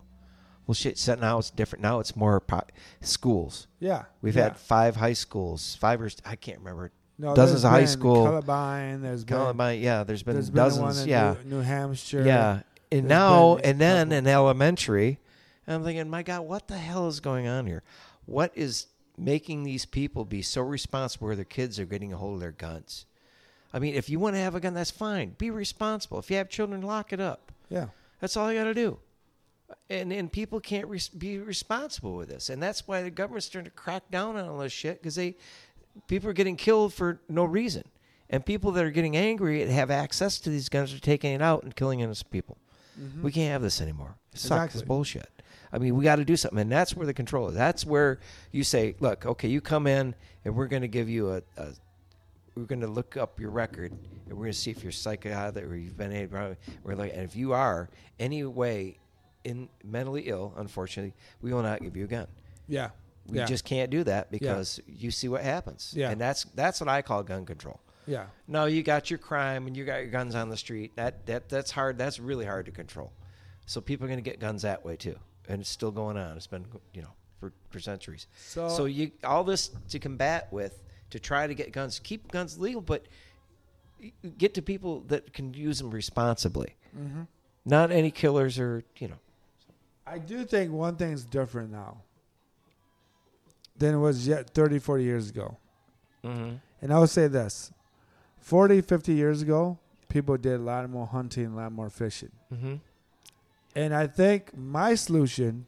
well, 0.65 0.75
shit. 0.75 0.97
So 0.97 1.15
now 1.15 1.37
it's 1.39 1.49
different. 1.51 1.81
Now 1.83 1.99
it's 1.99 2.15
more 2.15 2.39
po- 2.39 2.61
schools. 3.01 3.67
Yeah, 3.79 4.03
We've 4.21 4.35
yeah. 4.35 4.43
had 4.43 4.57
five 4.57 4.95
high 4.97 5.13
schools, 5.13 5.75
five 5.79 6.01
or 6.01 6.09
I 6.25 6.35
can't 6.35 6.59
remember. 6.59 6.91
No, 7.19 7.33
dozens 7.35 7.61
there's 7.61 7.65
of 7.65 7.71
high 7.71 7.79
been 7.79 7.87
school- 7.87 8.25
Columbine. 8.25 9.01
There's 9.01 9.23
been, 9.23 9.81
yeah, 9.81 10.03
there's 10.03 10.23
been 10.23 10.35
there's 10.35 10.49
been 10.49 10.61
one 10.63 10.69
dozens. 10.71 11.01
in 11.03 11.09
yeah, 11.09 11.35
New, 11.43 11.57
New 11.57 11.61
Hampshire. 11.61 12.23
yeah, 12.25 12.61
and 12.91 13.07
now 13.07 13.57
and 13.57 13.79
then 13.81 14.11
in 14.11 14.27
elementary, 14.27 15.19
And 15.65 15.75
I'm 15.75 15.83
thinking, 15.83 16.09
my 16.09 16.23
God, 16.23 16.41
what 16.41 16.67
the 16.67 16.77
hell 16.77 17.07
is 17.07 17.19
going 17.19 17.47
on 17.47 17.65
here? 17.67 17.83
What 18.25 18.51
is 18.55 18.87
making 19.17 19.63
these 19.63 19.85
people 19.85 20.25
be 20.25 20.41
so 20.41 20.61
responsible 20.61 21.27
where 21.27 21.35
their 21.35 21.43
kids 21.45 21.79
are 21.79 21.85
getting 21.85 22.13
a 22.13 22.17
hold 22.17 22.35
of 22.35 22.39
their 22.39 22.51
guns? 22.51 23.05
I 23.73 23.79
mean, 23.79 23.95
if 23.95 24.09
you 24.09 24.19
want 24.19 24.35
to 24.35 24.39
have 24.39 24.55
a 24.55 24.59
gun, 24.59 24.73
that's 24.73 24.91
fine. 24.91 25.35
Be 25.37 25.49
responsible. 25.49 26.19
If 26.19 26.29
you 26.31 26.37
have 26.37 26.49
children, 26.49 26.81
lock 26.81 27.11
it 27.13 27.19
up. 27.19 27.51
Yeah. 27.69 27.87
That's 28.21 28.37
all 28.37 28.51
you 28.51 28.57
got 28.57 28.65
to 28.65 28.73
do. 28.73 28.99
And 29.89 30.13
and 30.13 30.31
people 30.31 30.61
can't 30.61 30.87
res- 30.87 31.09
be 31.09 31.39
responsible 31.39 32.15
with 32.15 32.29
this, 32.29 32.49
and 32.49 32.63
that's 32.63 32.87
why 32.87 33.01
the 33.01 33.11
government's 33.11 33.47
starting 33.47 33.69
to 33.69 33.75
crack 33.75 34.09
down 34.09 34.37
on 34.37 34.47
all 34.47 34.59
this 34.59 34.71
shit 34.71 35.01
because 35.01 35.15
they 35.15 35.35
people 36.07 36.29
are 36.29 36.33
getting 36.33 36.55
killed 36.55 36.93
for 36.93 37.19
no 37.29 37.45
reason, 37.45 37.83
and 38.29 38.45
people 38.45 38.71
that 38.73 38.83
are 38.83 38.91
getting 38.91 39.15
angry 39.17 39.61
and 39.61 39.71
have 39.71 39.91
access 39.91 40.39
to 40.39 40.49
these 40.49 40.69
guns 40.69 40.93
are 40.93 40.99
taking 40.99 41.33
it 41.33 41.41
out 41.41 41.63
and 41.63 41.75
killing 41.75 41.99
innocent 42.01 42.29
people. 42.31 42.57
Mm-hmm. 42.99 43.23
We 43.23 43.31
can't 43.31 43.51
have 43.51 43.61
this 43.61 43.81
anymore. 43.81 44.15
It 44.33 44.39
sucks. 44.39 44.45
Exactly. 44.45 44.79
It's 44.79 44.87
bullshit. 44.87 45.29
I 45.71 45.79
mean, 45.79 45.95
we 45.95 46.03
got 46.03 46.15
to 46.15 46.25
do 46.25 46.37
something, 46.37 46.59
and 46.59 46.71
that's 46.71 46.95
where 46.95 47.05
the 47.05 47.13
control 47.13 47.49
is. 47.49 47.55
That's 47.55 47.85
where 47.85 48.19
you 48.51 48.63
say, 48.63 48.95
"Look, 48.99 49.25
okay, 49.25 49.47
you 49.47 49.61
come 49.61 49.85
in, 49.85 50.15
and 50.45 50.55
we're 50.55 50.67
going 50.67 50.81
to 50.81 50.87
give 50.87 51.09
you 51.09 51.31
a, 51.31 51.41
a 51.57 51.73
we're 52.57 52.65
going 52.65 52.81
to 52.81 52.87
look 52.87 53.17
up 53.17 53.39
your 53.39 53.51
record, 53.51 53.91
and 53.91 54.37
we're 54.37 54.45
going 54.45 54.51
to 54.51 54.57
see 54.57 54.71
if 54.71 54.81
you're 54.81 54.91
psychotic 54.91 55.63
or 55.63 55.75
you've 55.75 55.97
been 55.97 56.11
a 56.11 56.55
we're 56.83 56.95
like, 56.95 57.11
and 57.13 57.21
if 57.21 57.35
you 57.35 57.53
are 57.53 57.89
any 58.19 58.43
way 58.43 58.97
in 59.43 59.69
mentally 59.83 60.23
ill, 60.23 60.53
unfortunately, 60.57 61.13
we 61.41 61.53
will 61.53 61.61
not 61.61 61.81
give 61.81 61.95
you 61.95 62.05
a 62.05 62.07
gun. 62.07 62.27
Yeah. 62.67 62.89
We 63.29 63.39
yeah. 63.39 63.45
just 63.45 63.65
can't 63.65 63.89
do 63.89 64.03
that 64.05 64.31
because 64.31 64.79
you 64.87 65.11
see 65.11 65.27
what 65.27 65.41
happens. 65.43 65.93
Yeah. 65.95 66.11
and 66.11 66.19
that's 66.19 66.45
that's 66.55 66.79
what 66.79 66.87
I 66.87 67.01
call 67.01 67.23
gun 67.23 67.45
control. 67.45 67.79
yeah. 68.05 68.27
No, 68.47 68.65
you 68.65 68.83
got 68.83 69.09
your 69.09 69.19
crime 69.19 69.67
and 69.67 69.75
you 69.75 69.83
got 69.85 69.97
your 69.97 70.11
guns 70.11 70.33
on 70.33 70.49
the 70.49 70.57
street. 70.57 70.95
That 70.95 71.25
that 71.25 71.49
that's 71.49 71.71
hard. 71.71 71.97
That's 71.97 72.19
really 72.19 72.45
hard 72.45 72.65
to 72.67 72.71
control. 72.71 73.11
So 73.65 73.81
people 73.81 74.05
are 74.05 74.07
going 74.07 74.23
to 74.23 74.29
get 74.29 74.39
guns 74.39 74.61
that 74.61 74.85
way 74.85 74.95
too, 74.95 75.17
and 75.49 75.59
it's 75.59 75.69
still 75.69 75.91
going 75.91 76.17
on. 76.17 76.37
It's 76.37 76.47
been 76.47 76.65
you 76.93 77.01
know 77.01 77.11
for, 77.39 77.51
for 77.69 77.79
centuries. 77.79 78.27
So- 78.37 78.69
so 78.69 78.85
you 78.85 79.11
all 79.23 79.43
this 79.43 79.71
to 79.89 79.99
combat 79.99 80.47
with 80.51 80.81
to 81.09 81.19
try 81.19 81.47
to 81.47 81.53
get 81.53 81.71
guns, 81.73 81.99
keep 81.99 82.31
guns 82.31 82.57
legal, 82.57 82.81
but 82.81 83.05
get 84.37 84.53
to 84.53 84.61
people 84.61 85.01
that 85.07 85.33
can 85.33 85.53
use 85.53 85.79
them 85.79 85.91
responsibly. 85.91 86.75
Mm-hmm. 86.97 87.23
Not 87.65 87.91
any 87.91 88.11
killers 88.11 88.57
or 88.57 88.83
you 88.97 89.09
know. 89.09 89.19
I 90.05 90.19
do 90.19 90.45
think 90.45 90.71
one 90.71 90.95
thing's 90.95 91.25
different 91.25 91.71
now 91.71 91.97
than 93.77 93.95
it 93.95 93.97
was 93.97 94.27
yet 94.27 94.49
30, 94.51 94.79
40 94.79 95.03
years 95.03 95.29
ago. 95.29 95.57
Mm-hmm. 96.23 96.55
And 96.81 96.93
I 96.93 96.99
would 96.99 97.09
say 97.09 97.27
this 97.27 97.71
40, 98.39 98.81
50 98.81 99.13
years 99.13 99.41
ago, 99.41 99.77
people 100.09 100.37
did 100.37 100.59
a 100.59 100.63
lot 100.63 100.89
more 100.89 101.07
hunting, 101.07 101.47
a 101.47 101.55
lot 101.55 101.71
more 101.71 101.89
fishing. 101.89 102.31
Mm-hmm. 102.53 102.75
And 103.75 103.93
I 103.93 104.07
think 104.07 104.55
my 104.57 104.95
solution 104.95 105.65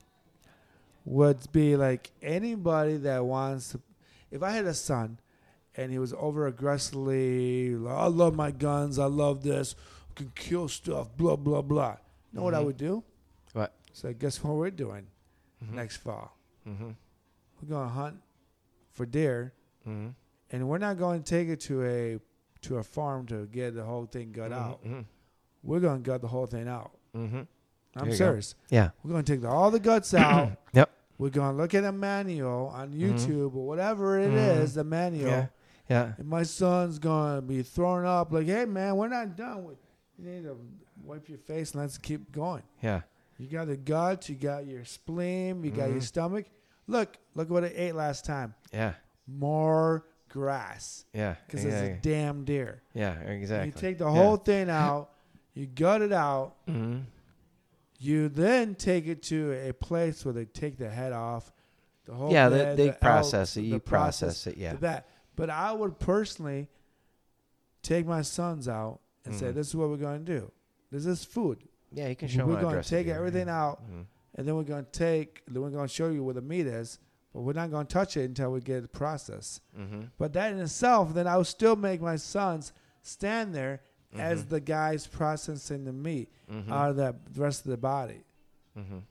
would 1.05 1.51
be 1.51 1.75
like 1.75 2.11
anybody 2.21 2.97
that 2.97 3.23
wants 3.25 3.71
to. 3.71 3.81
If 4.31 4.43
I 4.43 4.51
had 4.51 4.65
a 4.65 4.73
son 4.73 5.19
and 5.75 5.91
he 5.91 5.99
was 5.99 6.13
over 6.17 6.47
aggressively, 6.47 7.75
like, 7.75 7.95
I 7.95 8.07
love 8.07 8.35
my 8.35 8.51
guns, 8.51 8.99
I 8.99 9.05
love 9.05 9.43
this, 9.43 9.75
I 10.09 10.13
can 10.15 10.31
kill 10.35 10.67
stuff, 10.67 11.09
blah, 11.17 11.35
blah, 11.35 11.61
blah. 11.61 11.97
You 12.31 12.37
know 12.39 12.43
what 12.43 12.53
I 12.53 12.59
Mhm. 12.61 12.65
would 12.65 12.77
do? 12.77 13.03
What? 13.53 13.73
So, 13.93 14.13
guess 14.13 14.43
what 14.43 14.55
we're 14.55 14.69
doing 14.71 15.07
Mhm. 15.63 15.73
next 15.73 15.97
fall? 15.97 16.35
Mm-hmm. 17.63 17.71
We're 17.73 17.77
going 17.77 17.87
to 17.89 17.93
hunt 17.93 18.15
for 18.91 19.05
deer, 19.05 19.53
Mm-hmm. 19.87 20.09
and 20.51 20.67
we're 20.67 20.77
not 20.77 20.97
going 20.97 21.23
to 21.23 21.25
take 21.29 21.47
it 21.47 21.59
to 21.61 21.83
a 21.85 22.19
to 22.61 22.77
a 22.77 22.83
farm 22.83 23.25
to 23.27 23.45
get 23.47 23.73
the 23.75 23.83
whole 23.83 24.05
thing 24.05 24.31
gut 24.33 24.51
out. 24.51 24.83
Mm-hmm. 24.83 25.01
We're 25.63 25.79
going 25.79 26.03
to 26.03 26.05
gut 26.09 26.21
the 26.21 26.27
whole 26.27 26.45
thing 26.45 26.67
out. 26.67 26.91
Mm-hmm. 27.15 27.37
I'm 27.37 27.45
There 27.95 28.05
you 28.05 28.11
go. 28.11 28.15
serious. 28.17 28.55
Yeah. 28.69 28.89
We're 29.03 29.11
going 29.11 29.23
to 29.23 29.31
take 29.31 29.41
the, 29.41 29.47
all 29.49 29.71
the 29.71 29.79
guts 29.79 30.13
out. 30.13 30.51
Yep. 30.73 30.89
We're 31.17 31.29
going 31.29 31.51
to 31.55 31.57
look 31.61 31.73
at 31.73 31.83
a 31.85 31.91
manual 31.91 32.67
on 32.75 32.91
Mhm. 32.93 32.99
YouTube 33.13 33.55
or 33.55 33.65
whatever 33.65 34.19
it 34.19 34.33
is, 34.33 34.71
Mhm. 34.71 34.75
the 34.75 34.83
manual. 34.83 35.27
Yeah. 35.29 35.47
Yeah. 35.89 36.13
And 36.17 36.27
my 36.27 36.43
son's 36.43 36.99
going 36.99 37.37
to 37.37 37.41
be 37.41 37.63
throwing 37.63 38.05
up 38.05 38.31
like, 38.31 38.45
hey, 38.45 38.65
man, 38.65 38.95
we're 38.97 39.07
not 39.07 39.35
done. 39.37 39.63
with 39.63 39.77
You 40.17 40.29
need 40.29 40.43
to 40.43 40.57
wipe 41.03 41.27
your 41.29 41.37
face 41.39 41.71
and 41.71 41.81
let's 41.81 41.97
keep 41.97 42.31
going. 42.31 42.63
Yeah. 42.83 43.01
You 43.37 43.47
got 43.47 43.67
the 43.67 43.77
guts, 43.77 44.29
you 44.29 44.35
got 44.35 44.67
your 44.67 44.83
spleen, 44.85 45.63
you 45.63 45.71
got 45.71 45.89
your 45.89 46.01
stomach. 46.01 46.45
Look, 46.89 47.17
look 47.35 47.49
what 47.49 47.63
I 47.63 47.71
ate 47.75 47.95
last 47.95 48.25
time. 48.25 48.53
Yeah. 48.73 48.93
More 49.27 50.05
grass 50.29 51.05
Yeah. 51.13 51.35
because 51.45 51.63
yeah. 51.65 51.81
it's 51.81 51.99
a 51.99 52.01
damn 52.01 52.45
deer. 52.45 52.81
yeah. 52.93 53.13
Exactly. 53.21 53.67
You 53.67 53.73
take 53.73 53.97
the 53.97 54.05
Yeah. 54.05 54.11
whole 54.11 54.37
thing 54.37 54.69
out, 54.83 55.09
you 55.53 55.65
gut 55.67 56.01
it 56.01 56.11
out, 56.11 56.55
Mm-hmm. 56.67 56.99
you 57.99 58.29
then 58.29 58.75
take 58.75 59.07
it 59.07 59.21
to 59.23 59.51
a 59.69 59.73
place 59.73 60.23
where 60.25 60.33
they 60.33 60.45
take 60.45 60.77
the 60.77 60.89
head 60.89 61.13
off. 61.13 61.51
The 62.05 62.13
whole 62.13 62.31
Yeah, 62.31 62.49
they, 62.49 62.57
head, 62.59 62.77
they 62.77 62.87
the 62.87 62.93
process 62.93 63.55
elk, 63.55 63.61
it. 63.65 63.69
the 63.69 63.73
You 63.75 63.79
process 63.79 64.47
it. 64.47 64.57
Yeah. 64.57 64.73
that. 64.77 65.07
But 65.35 65.49
I 65.49 65.71
would 65.71 65.99
personally 65.99 66.67
take 67.83 68.05
my 68.05 68.21
sons 68.23 68.67
out 68.67 68.99
and 69.25 69.33
say, 69.35 69.47
Mhm. 69.47 69.53
"This 69.55 69.67
is 69.67 69.75
what 69.75 69.89
we're 69.89 69.97
going 69.97 70.25
to 70.25 70.39
do. 70.39 70.51
This 70.91 71.05
is 71.05 71.23
food. 71.23 71.59
Yeah, 71.91 72.07
you 72.07 72.15
can 72.15 72.27
show 72.27 72.45
we're 72.45 72.61
going 72.61 72.81
to 72.81 72.87
take 72.87 73.07
it, 73.07 73.11
yeah. 73.11 73.15
everything 73.17 73.47
out, 73.49 73.81
Mhm. 73.89 74.05
And 74.39 74.47
then 74.47 74.55
we're 74.55 74.63
going 74.63 74.85
to 74.85 74.91
take. 74.91 75.41
Then 75.47 75.61
we're 75.61 75.69
going 75.69 75.85
to 75.85 75.93
show 75.93 76.07
you 76.07 76.23
where 76.23 76.33
the 76.33 76.41
meat 76.41 76.65
is, 76.65 76.97
but 77.33 77.41
we're 77.41 77.51
not 77.51 77.71
going 77.71 77.85
to 77.85 77.93
touch 77.93 78.15
it 78.15 78.23
until 78.23 78.53
we 78.53 78.61
get 78.61 78.81
the 78.83 78.87
process. 78.87 79.59
Mhm. 79.77 80.11
But 80.17 80.31
that 80.31 80.53
in 80.53 80.59
itself, 80.59 81.13
then 81.13 81.27
I 81.27 81.35
would 81.35 81.45
still 81.47 81.75
make 81.75 81.99
my 81.99 82.15
sons 82.15 82.71
stand 83.01 83.53
there 83.53 83.81
as 84.15 84.45
Mhm. 84.45 84.49
the 84.49 84.59
guys 84.61 85.07
processing 85.07 85.83
the 85.83 85.91
meat 85.91 86.29
Mhm. 86.49 86.71
out 86.71 86.91
of 86.91 86.95
that 86.95 87.33
the 87.33 87.41
rest 87.41 87.65
of 87.65 87.71
the 87.71 87.77
body. 87.77 88.23
Mhm. 88.77 89.03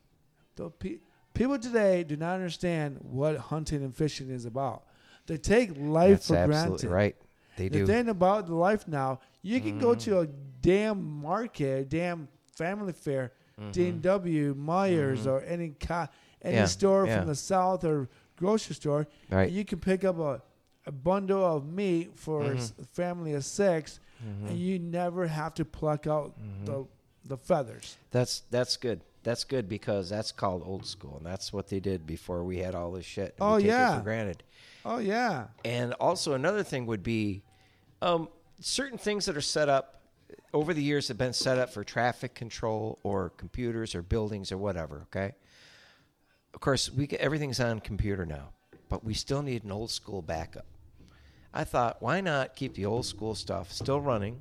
Pe- 0.78 1.00
people 1.34 1.58
today 1.58 2.04
do 2.04 2.16
not 2.16 2.34
understand 2.36 2.98
what 3.02 3.36
hunting 3.36 3.82
and 3.84 3.94
fishing 3.94 4.30
is 4.30 4.46
about. 4.46 4.84
They 5.26 5.36
take 5.36 5.76
life 5.76 6.10
That's 6.12 6.28
for 6.28 6.36
absolutely 6.36 6.88
granted. 6.88 6.90
right. 6.90 7.16
They 7.58 7.68
do. 7.68 7.80
The 7.80 7.86
do. 7.86 7.92
thing 7.92 8.08
about 8.08 8.46
the 8.46 8.54
life 8.54 8.88
now, 8.88 9.20
you 9.42 9.60
can 9.60 9.78
go 9.78 9.94
to 9.94 10.20
a 10.20 10.26
damn 10.26 11.04
market, 11.04 11.82
a 11.82 11.84
damn 11.84 12.28
Family 12.56 12.92
Fare, 12.92 13.32
Mhm. 13.60 13.72
D&W, 13.72 14.54
Meijers, 14.54 15.18
Mhm. 15.20 15.26
or 15.26 15.40
any 15.42 15.70
co- 15.70 16.08
any 16.42 16.54
Yeah, 16.56 16.66
store 16.66 17.06
yeah. 17.06 17.18
from 17.18 17.28
the 17.28 17.34
south 17.34 17.84
or 17.84 18.08
grocery 18.36 18.74
store, 18.76 19.06
Right. 19.30 19.50
you 19.50 19.64
can 19.64 19.80
pick 19.80 20.04
up 20.04 20.18
a, 20.18 20.40
a 20.86 20.92
bundle 20.92 21.44
of 21.44 21.66
meat 21.66 22.12
for 22.16 22.44
a 22.52 22.56
s- 22.56 22.72
Mhm. 22.72 22.86
family 22.88 23.32
of 23.34 23.44
6 23.44 23.98
Mhm. 24.24 24.50
and 24.50 24.58
you 24.58 24.78
never 24.78 25.26
have 25.26 25.54
to 25.54 25.64
pluck 25.64 26.06
out 26.06 26.34
Mhm. 26.40 26.66
the 26.66 26.86
the 27.24 27.36
feathers. 27.36 27.98
That's 28.10 28.40
that's 28.50 28.78
good. 28.78 29.02
That's 29.22 29.44
good 29.44 29.68
because 29.68 30.08
that's 30.08 30.32
called 30.32 30.62
old 30.64 30.86
school, 30.86 31.18
and 31.18 31.26
that's 31.26 31.52
what 31.52 31.66
they 31.68 31.78
did 31.78 32.06
before 32.06 32.42
we 32.42 32.58
had 32.58 32.74
all 32.74 32.92
this 32.92 33.04
shit. 33.04 33.34
Oh, 33.38 33.56
we 33.56 33.62
take 33.62 33.64
it 33.66 33.74
yeah. 33.74 33.98
for 33.98 34.04
granted. 34.04 34.42
Oh 34.86 34.96
yeah. 34.98 35.48
And 35.62 35.92
also 35.94 36.32
another 36.32 36.62
thing 36.62 36.86
would 36.86 37.02
be 37.02 37.42
um, 38.00 38.28
certain 38.60 38.96
things 38.96 39.26
that 39.26 39.36
are 39.36 39.42
set 39.42 39.68
up 39.68 39.97
over 40.54 40.72
the 40.74 40.82
years 40.82 41.08
have 41.08 41.18
been 41.18 41.32
set 41.32 41.58
up 41.58 41.72
for 41.72 41.84
traffic 41.84 42.34
control 42.34 42.98
or 43.02 43.30
computers 43.30 43.94
or 43.94 44.02
buildings 44.02 44.50
or 44.52 44.58
whatever. 44.58 45.06
Okay. 45.14 45.32
Of 46.54 46.60
course, 46.60 46.90
we 46.90 47.06
get, 47.06 47.20
everything's 47.20 47.60
on 47.60 47.80
computer 47.80 48.24
now, 48.24 48.48
but 48.88 49.04
we 49.04 49.14
still 49.14 49.42
need 49.42 49.64
an 49.64 49.70
old 49.70 49.90
school 49.90 50.22
backup. 50.22 50.66
I 51.52 51.64
thought, 51.64 51.98
why 52.00 52.20
not 52.20 52.56
keep 52.56 52.74
the 52.74 52.86
old 52.86 53.06
school 53.06 53.34
stuff 53.34 53.72
still 53.72 54.00
running? 54.00 54.40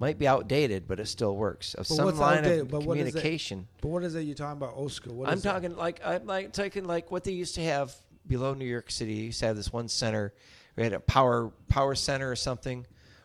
Might 0.00 0.18
be 0.18 0.26
outdated, 0.26 0.88
but 0.88 0.98
it 1.00 1.06
still 1.06 1.36
works. 1.36 1.74
Of 1.74 1.86
But 1.88 1.94
some 1.94 2.18
line 2.18 2.38
outdated? 2.38 2.60
of 2.62 2.70
But 2.70 2.82
what 2.82 2.98
is 2.98 3.08
it? 3.08 3.10
communication. 3.10 3.68
But 3.80 3.88
what 3.88 4.02
is 4.02 4.14
it 4.14 4.22
you're 4.22 4.34
talking 4.34 4.56
about? 4.56 4.74
Old 4.74 4.92
school. 4.92 5.14
What 5.14 5.28
I'm 5.28 5.40
talking 5.40 5.76
like 5.76 6.00
I'm 6.04 6.26
like 6.26 6.52
talking 6.52 6.84
like 6.84 7.10
what 7.12 7.24
they 7.24 7.32
used 7.32 7.54
to 7.54 7.62
have 7.62 7.94
below 8.26 8.54
New 8.54 8.64
York 8.64 8.90
City. 8.90 9.14
They 9.14 9.22
used 9.26 9.40
to 9.40 9.46
have 9.46 9.56
this 9.56 9.72
one 9.72 9.88
center. 9.88 10.34
We 10.76 10.82
had 10.82 10.92
a 10.92 11.00
power 11.00 11.52
power 11.68 11.94
center 11.94 12.30
or 12.30 12.36
something, 12.36 12.84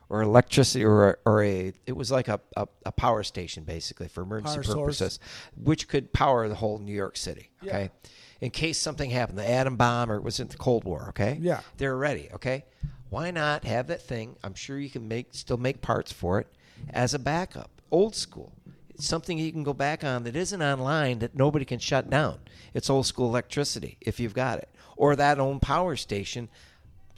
or 0.10 0.22
electricity, 0.22 0.84
or 0.84 1.20
or 1.26 1.44
a 1.44 1.72
it 1.86 1.96
was 1.96 2.12
like 2.12 2.28
a, 2.28 2.40
a, 2.58 2.68
a 2.86 2.92
power 2.92 3.24
station 3.24 3.64
basically 3.64 4.08
for 4.08 4.24
emergency 4.24 4.56
Power 4.56 4.64
source. 4.64 4.76
purposes, 5.00 5.20
which 5.56 5.88
could 5.88 6.12
power 6.14 6.48
the 6.50 6.56
whole 6.56 6.80
New 6.80 6.94
York 6.96 7.16
City. 7.16 7.50
Yeah. 7.62 7.70
Okay, 7.76 7.90
in 8.42 8.50
case 8.52 8.78
something 8.80 9.10
happened, 9.12 9.38
the 9.38 9.50
atom 9.50 9.76
bomb 9.76 10.12
or 10.12 10.16
it 10.16 10.24
was 10.24 10.40
in 10.40 10.48
the 10.48 10.58
Cold 10.58 10.84
War. 10.84 11.08
Okay, 11.10 11.38
Yeah. 11.42 11.62
they're 11.78 11.96
ready. 11.98 12.30
Okay, 12.34 12.66
why 13.10 13.32
not 13.32 13.64
have 13.66 13.88
that 13.88 14.02
thing? 14.02 14.36
I'm 14.44 14.56
sure 14.56 14.80
you 14.80 14.90
can 14.90 15.08
make 15.08 15.28
still 15.32 15.58
make 15.58 15.82
parts 15.82 16.12
for 16.12 16.40
it 16.40 16.48
as 16.90 17.14
a 17.14 17.20
backup, 17.20 17.70
old 17.92 18.16
school. 18.16 18.54
It's 18.90 19.08
something 19.08 19.38
you 19.38 19.52
can 19.52 19.64
go 19.64 19.74
back 19.74 20.04
on 20.04 20.24
that 20.24 20.36
isn't 20.36 20.62
online 20.62 21.20
that 21.20 21.34
nobody 21.36 21.64
can 21.66 21.80
shut 21.80 22.10
down. 22.10 22.40
It's 22.74 22.90
old 22.90 23.06
school 23.06 23.28
electricity 23.30 23.98
if 24.02 24.20
you've 24.20 24.34
got 24.34 24.58
it, 24.60 24.70
or 24.98 25.16
that 25.16 25.40
own 25.40 25.60
power 25.60 25.96
station. 25.96 26.50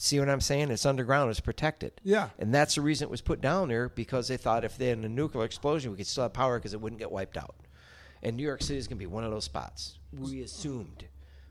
See 0.01 0.19
what 0.19 0.29
I'm 0.29 0.41
saying? 0.41 0.71
It's 0.71 0.87
underground. 0.87 1.29
It's 1.29 1.39
protected. 1.39 2.01
Yeah. 2.01 2.29
And 2.39 2.51
that's 2.51 2.73
the 2.73 2.81
reason 2.81 3.07
it 3.07 3.11
was 3.11 3.21
put 3.21 3.39
down 3.39 3.67
there 3.67 3.87
because 3.87 4.29
they 4.29 4.35
thought 4.35 4.65
if 4.65 4.75
they 4.75 4.87
had 4.87 4.97
a 4.97 5.07
nuclear 5.07 5.45
explosion, 5.45 5.91
we 5.91 5.97
could 5.97 6.07
still 6.07 6.23
have 6.23 6.33
power 6.33 6.57
because 6.57 6.73
it 6.73 6.81
wouldn't 6.81 6.97
get 6.97 7.11
wiped 7.11 7.37
out. 7.37 7.53
And 8.23 8.35
New 8.35 8.41
York 8.41 8.63
City 8.63 8.79
is 8.79 8.87
going 8.87 8.97
to 8.97 8.99
be 8.99 9.05
one 9.05 9.23
of 9.23 9.29
those 9.29 9.43
spots. 9.43 9.99
We 10.11 10.41
assumed. 10.41 11.05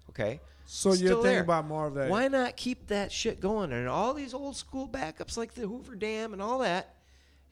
Okay. 0.08 0.40
So 0.66 0.88
you're 0.88 1.10
thinking 1.10 1.22
there. 1.22 1.40
about 1.42 1.68
more 1.68 1.86
of 1.86 1.94
that. 1.94 2.10
Why 2.10 2.26
not 2.26 2.56
keep 2.56 2.88
that 2.88 3.12
shit 3.12 3.40
going? 3.40 3.70
And 3.70 3.86
all 3.86 4.14
these 4.14 4.34
old 4.34 4.56
school 4.56 4.88
backups 4.88 5.36
like 5.36 5.54
the 5.54 5.68
Hoover 5.68 5.94
Dam 5.94 6.32
and 6.32 6.42
all 6.42 6.58
that, 6.58 6.96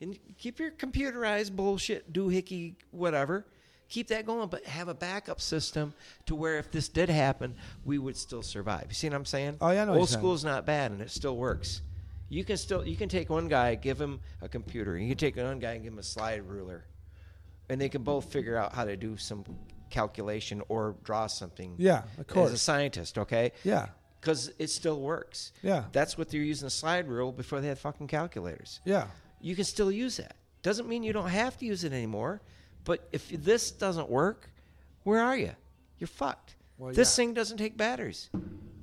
and 0.00 0.18
keep 0.36 0.58
your 0.58 0.72
computerized 0.72 1.52
bullshit, 1.52 2.12
doohickey, 2.12 2.74
whatever. 2.90 3.46
Keep 3.88 4.08
that 4.08 4.26
going, 4.26 4.48
but 4.48 4.64
have 4.64 4.88
a 4.88 4.94
backup 4.94 5.40
system 5.40 5.94
to 6.26 6.34
where 6.34 6.58
if 6.58 6.70
this 6.70 6.88
did 6.88 7.08
happen, 7.08 7.54
we 7.84 7.98
would 7.98 8.16
still 8.16 8.42
survive. 8.42 8.86
You 8.88 8.94
see 8.94 9.08
what 9.08 9.16
I'm 9.16 9.24
saying? 9.24 9.56
Oh, 9.60 9.70
yeah, 9.70 9.82
I 9.82 9.84
know 9.86 9.94
Old 9.94 10.08
saying. 10.08 10.20
school's 10.20 10.44
not 10.44 10.66
bad, 10.66 10.90
and 10.92 11.00
it 11.00 11.10
still 11.10 11.36
works. 11.36 11.82
You 12.28 12.44
can 12.44 12.56
still 12.58 12.86
you 12.86 12.96
can 12.96 13.08
take 13.08 13.30
one 13.30 13.48
guy, 13.48 13.74
give 13.74 13.98
him 14.00 14.20
a 14.42 14.48
computer. 14.48 14.98
You 14.98 15.08
can 15.08 15.16
take 15.16 15.36
one 15.36 15.58
guy 15.58 15.72
and 15.72 15.82
give 15.82 15.92
him 15.94 15.98
a 15.98 16.02
slide 16.02 16.42
ruler, 16.46 16.84
and 17.70 17.80
they 17.80 17.88
can 17.88 18.02
both 18.02 18.26
figure 18.30 18.56
out 18.56 18.74
how 18.74 18.84
to 18.84 18.96
do 18.96 19.16
some 19.16 19.44
calculation 19.90 20.62
or 20.68 20.96
draw 21.04 21.26
something. 21.26 21.74
Yeah, 21.78 22.02
of 22.18 22.26
course. 22.26 22.48
As 22.48 22.54
a 22.54 22.58
scientist, 22.58 23.16
okay? 23.16 23.52
Yeah, 23.64 23.86
Because 24.20 24.52
it 24.58 24.68
still 24.68 25.00
works. 25.00 25.52
yeah, 25.62 25.84
That's 25.92 26.18
what 26.18 26.28
they're 26.28 26.42
using 26.42 26.66
a 26.66 26.70
slide 26.70 27.08
rule 27.08 27.32
before 27.32 27.62
they 27.62 27.68
had 27.68 27.78
fucking 27.78 28.08
calculators. 28.08 28.80
yeah. 28.84 29.06
You 29.40 29.54
can 29.54 29.64
still 29.64 29.90
use 29.92 30.16
that. 30.18 30.34
Doesn't 30.62 30.88
mean 30.88 31.04
you 31.04 31.12
don't 31.12 31.28
have 31.30 31.56
to 31.58 31.64
use 31.64 31.84
it 31.84 31.92
anymore. 31.92 32.42
But 32.88 33.06
if 33.12 33.28
this 33.28 33.70
doesn't 33.70 34.08
work, 34.08 34.50
where 35.02 35.22
are 35.22 35.36
you? 35.36 35.52
You're 35.98 36.08
fucked. 36.08 36.56
Well, 36.78 36.94
this 36.94 37.12
yeah. 37.12 37.22
thing 37.22 37.34
doesn't 37.34 37.58
take 37.58 37.76
batteries. 37.76 38.30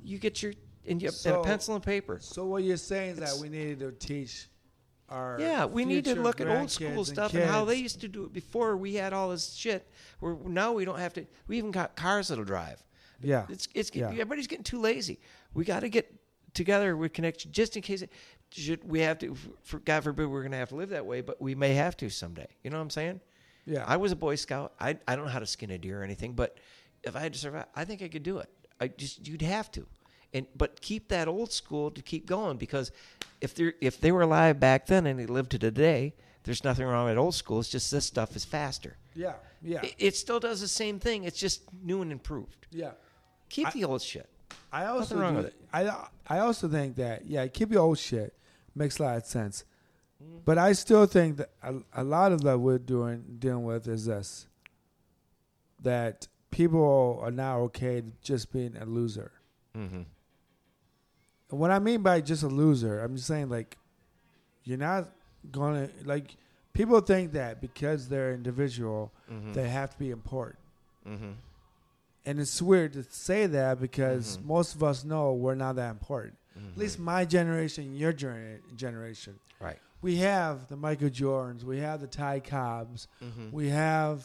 You 0.03 0.19
get 0.19 0.43
your 0.43 0.53
and, 0.87 1.01
you, 1.01 1.09
and 1.25 1.35
a 1.35 1.41
pencil 1.41 1.73
and 1.73 1.83
paper. 1.83 2.19
So 2.21 2.45
what 2.45 2.61
you're 2.61 2.77
saying 2.77 3.13
is 3.13 3.17
that 3.17 3.35
we 3.41 3.49
needed 3.49 3.79
to 3.79 3.91
teach 3.93 4.47
our 5.09 5.37
Yeah, 5.39 5.65
we 5.65 5.85
need 5.85 6.05
to 6.05 6.21
look 6.21 6.39
at 6.39 6.47
old 6.47 6.69
school 6.69 6.89
and 6.89 7.07
stuff 7.07 7.33
and 7.33 7.45
how 7.45 7.65
they 7.65 7.77
used 7.77 7.99
to 8.01 8.07
do 8.07 8.25
it 8.25 8.31
before 8.31 8.77
we 8.77 8.93
had 8.93 9.11
all 9.11 9.29
this 9.31 9.55
shit. 9.55 9.91
Where 10.19 10.37
now 10.45 10.71
we 10.73 10.85
don't 10.85 10.99
have 10.99 11.13
to. 11.13 11.25
We 11.47 11.57
even 11.57 11.71
got 11.71 11.95
cars 11.95 12.27
that'll 12.27 12.45
drive. 12.45 12.83
Yeah, 13.23 13.47
It's 13.49 13.67
it's 13.73 13.89
Yeah. 13.95 14.09
everybody's 14.09 14.45
getting 14.45 14.63
too 14.63 14.79
lazy. 14.79 15.19
We 15.55 15.65
got 15.65 15.79
to 15.79 15.89
get 15.89 16.13
together 16.53 16.95
with 16.95 17.11
connection 17.11 17.51
just 17.51 17.75
in 17.75 17.81
case 17.81 18.03
it, 18.03 18.11
should 18.51 18.87
we 18.87 18.99
have 18.99 19.17
to. 19.19 19.35
For 19.63 19.79
God 19.79 20.03
forbid 20.03 20.27
we're 20.27 20.41
going 20.41 20.51
to 20.51 20.59
have 20.59 20.69
to 20.69 20.75
live 20.75 20.89
that 20.89 21.07
way, 21.07 21.21
but 21.21 21.41
we 21.41 21.55
may 21.55 21.73
have 21.73 21.97
to 21.97 22.09
someday. 22.11 22.49
You 22.63 22.69
know 22.69 22.77
what 22.77 22.83
I'm 22.83 22.89
saying? 22.91 23.19
Yeah. 23.65 23.83
I 23.87 23.97
was 23.97 24.11
a 24.11 24.15
Boy 24.15 24.35
Scout. 24.35 24.73
I 24.79 24.97
I 25.07 25.15
don't 25.15 25.25
know 25.25 25.31
how 25.31 25.39
to 25.39 25.45
skin 25.45 25.71
a 25.71 25.77
deer 25.77 26.01
or 26.01 26.03
anything, 26.03 26.33
but 26.33 26.57
if 27.03 27.15
I 27.15 27.19
had 27.19 27.33
to 27.33 27.39
survive, 27.39 27.65
I 27.75 27.85
think 27.85 28.01
I 28.01 28.07
could 28.07 28.23
do 28.23 28.39
it. 28.39 28.49
I 28.79 28.87
just 28.89 29.27
you'd 29.27 29.41
have 29.41 29.71
to, 29.73 29.85
and 30.33 30.45
but 30.55 30.81
keep 30.81 31.07
that 31.09 31.27
old 31.27 31.51
school 31.51 31.91
to 31.91 32.01
keep 32.01 32.25
going 32.25 32.57
because 32.57 32.91
if 33.41 33.55
they 33.55 33.73
if 33.81 33.99
they 34.01 34.11
were 34.11 34.21
alive 34.21 34.59
back 34.59 34.85
then 34.87 35.05
and 35.07 35.19
they 35.19 35.25
lived 35.25 35.51
to 35.51 35.59
today, 35.59 36.13
there's 36.43 36.63
nothing 36.63 36.85
wrong 36.85 37.05
with 37.05 37.17
old 37.17 37.35
school. 37.35 37.59
It's 37.59 37.69
just 37.69 37.91
this 37.91 38.05
stuff 38.05 38.35
is 38.35 38.43
faster. 38.45 38.97
yeah, 39.15 39.33
yeah, 39.61 39.81
It, 39.83 39.95
it 39.97 40.15
still 40.15 40.39
does 40.39 40.61
the 40.61 40.67
same 40.67 40.99
thing. 40.99 41.23
It's 41.23 41.39
just 41.39 41.61
new 41.83 42.01
and 42.01 42.11
improved. 42.11 42.67
yeah. 42.71 42.91
Keep 43.49 43.67
I- 43.67 43.71
the 43.71 43.85
old 43.85 44.01
shit. 44.01 44.27
I 44.71 44.85
also 44.87 45.15
Nothing 45.15 45.17
wrong 45.19 45.33
do- 45.33 45.37
with 45.37 45.47
it. 45.47 45.55
I 45.73 46.07
I 46.27 46.39
also 46.39 46.67
think 46.67 46.95
that 46.97 47.25
yeah, 47.25 47.47
keep 47.47 47.71
your 47.71 47.81
old 47.81 47.97
shit 47.97 48.33
makes 48.75 48.99
a 48.99 49.03
lot 49.03 49.17
of 49.17 49.25
sense, 49.25 49.63
Mm-hmm. 50.23 50.37
but 50.45 50.57
I 50.57 50.71
still 50.73 51.05
think 51.05 51.37
that 51.37 51.49
a, 51.61 51.75
a 51.93 52.03
lot 52.03 52.31
of 52.31 52.41
that 52.41 52.57
we're 52.59 52.77
doing 52.79 53.35
dealing 53.39 53.65
with 53.65 53.87
is 53.87 54.05
this: 54.05 54.47
that 55.81 56.27
people 56.51 57.19
are 57.21 57.31
now 57.31 57.59
okay 57.61 58.01
just 58.21 58.51
being 58.51 58.75
a 58.77 58.85
loser. 58.85 59.31
Mm-hmm. 59.77 60.03
And 61.51 61.59
what 61.59 61.71
I 61.71 61.79
mean 61.79 62.01
by 62.01 62.21
just 62.21 62.43
a 62.43 62.47
loser, 62.47 62.99
I'm 63.01 63.15
just 63.15 63.27
saying 63.27 63.49
like 63.49 63.77
you're 64.63 64.77
not 64.77 65.09
gonna 65.51 65.89
like 66.05 66.35
people 66.73 66.99
think 67.01 67.33
that 67.33 67.61
because 67.61 68.07
they're 68.09 68.33
individual 68.33 69.11
Mm-hmm. 69.31 69.53
they 69.53 69.67
have 69.67 69.89
to 69.91 69.97
be 69.99 70.11
important. 70.11 70.59
mm-hmm. 71.07 71.31
And 72.27 72.39
it's 72.39 72.61
weird 72.61 72.93
to 72.93 73.03
say 73.03 73.47
that 73.47 73.79
because 73.79 74.37
Mhm. 74.37 74.45
most 74.45 74.75
of 74.75 74.83
us 74.83 75.03
know 75.03 75.33
we're 75.33 75.55
not 75.55 75.75
that 75.77 75.89
important. 75.91 76.35
At 76.55 76.77
least 76.77 76.99
my 76.99 77.25
generation, 77.25 77.95
your 77.95 78.13
gener- 78.13 78.59
generation. 78.75 79.39
Right. 79.59 79.79
We 80.05 80.17
have 80.17 80.67
the 80.67 80.75
Michael 80.77 81.09
Jordans, 81.09 81.63
we 81.63 81.79
have 81.79 81.99
the 81.99 82.05
Ty 82.05 82.41
Cobbs, 82.41 83.07
Mm-hmm. 83.23 83.49
we 83.51 83.69
have 83.69 84.23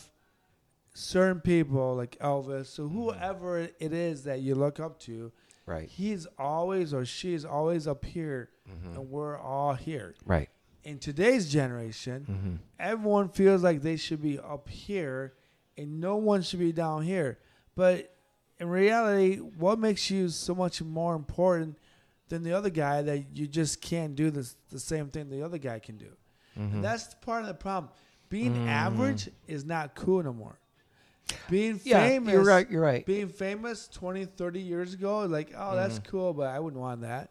certain 0.93 1.41
people 1.41 1.97
like 1.97 2.19
Elvis. 2.19 2.67
So 2.67 2.87
whoever 2.87 3.61
it 3.61 3.75
is 3.95 4.25
that 4.25 4.41
you 4.43 4.55
look 4.55 4.79
up 4.79 4.99
to, 5.01 5.33
Right. 5.65 5.89
he's 5.89 6.27
always 6.39 6.93
or 6.93 7.07
she's 7.07 7.47
always 7.47 7.87
up 7.87 8.05
here, 8.05 8.51
Mm-hmm. 8.69 8.95
and 8.99 9.11
we're 9.11 9.39
all 9.39 9.73
here. 9.73 10.15
Right. 10.27 10.51
In 10.85 10.99
today's 10.99 11.51
generation, 11.51 12.27
Mm-hmm. 12.29 12.55
everyone 12.79 13.31
feels 13.31 13.63
like 13.63 13.81
they 13.81 13.97
should 13.97 14.21
be 14.21 14.39
up 14.39 14.69
here 14.69 15.33
and 15.79 15.99
no 15.99 16.17
one 16.17 16.43
should 16.43 16.59
be 16.61 16.73
down 16.73 17.05
here. 17.05 17.39
But 17.75 18.15
in 18.59 18.69
reality, 18.69 19.37
what 19.39 19.79
makes 19.79 20.11
you 20.11 20.29
so 20.29 20.55
much 20.55 20.83
more 20.83 21.15
important 21.15 21.79
than 22.31 22.43
the 22.43 22.53
other 22.55 22.71
guy 22.71 23.03
that 23.03 23.37
you 23.37 23.47
just 23.47 23.83
can't 23.83 24.15
do 24.17 24.31
this, 24.31 24.57
the 24.71 24.81
same 24.81 25.09
thing 25.09 25.29
the 25.29 25.43
other 25.43 25.59
guy 25.59 25.79
can 25.79 25.99
do? 25.99 26.11
Mm-hmm. 26.59 26.77
And 26.77 26.85
that's 26.85 27.15
part 27.21 27.43
of 27.43 27.49
the 27.49 27.55
problem. 27.55 27.93
Being 28.31 28.55
Mhm. 28.55 28.69
average 28.69 29.29
is 29.47 29.65
not 29.65 29.95
cool 29.95 30.23
no 30.23 30.33
more. 30.33 30.59
Being 31.49 31.81
yeah, 31.85 32.01
famous, 32.01 32.33
you're 32.33 32.45
right. 32.45 32.69
You're 32.71 32.83
right. 32.83 33.05
being 33.07 33.29
famous 33.29 33.87
20, 33.89 34.25
30 34.25 34.61
years 34.61 34.95
ago, 34.95 35.21
like, 35.27 35.53
oh, 35.57 35.77
that's 35.77 35.99
Mhm. 35.99 36.05
cool, 36.05 36.33
but 36.33 36.49
I 36.49 36.59
wouldn't 36.59 36.81
want 36.81 37.03
that. 37.03 37.31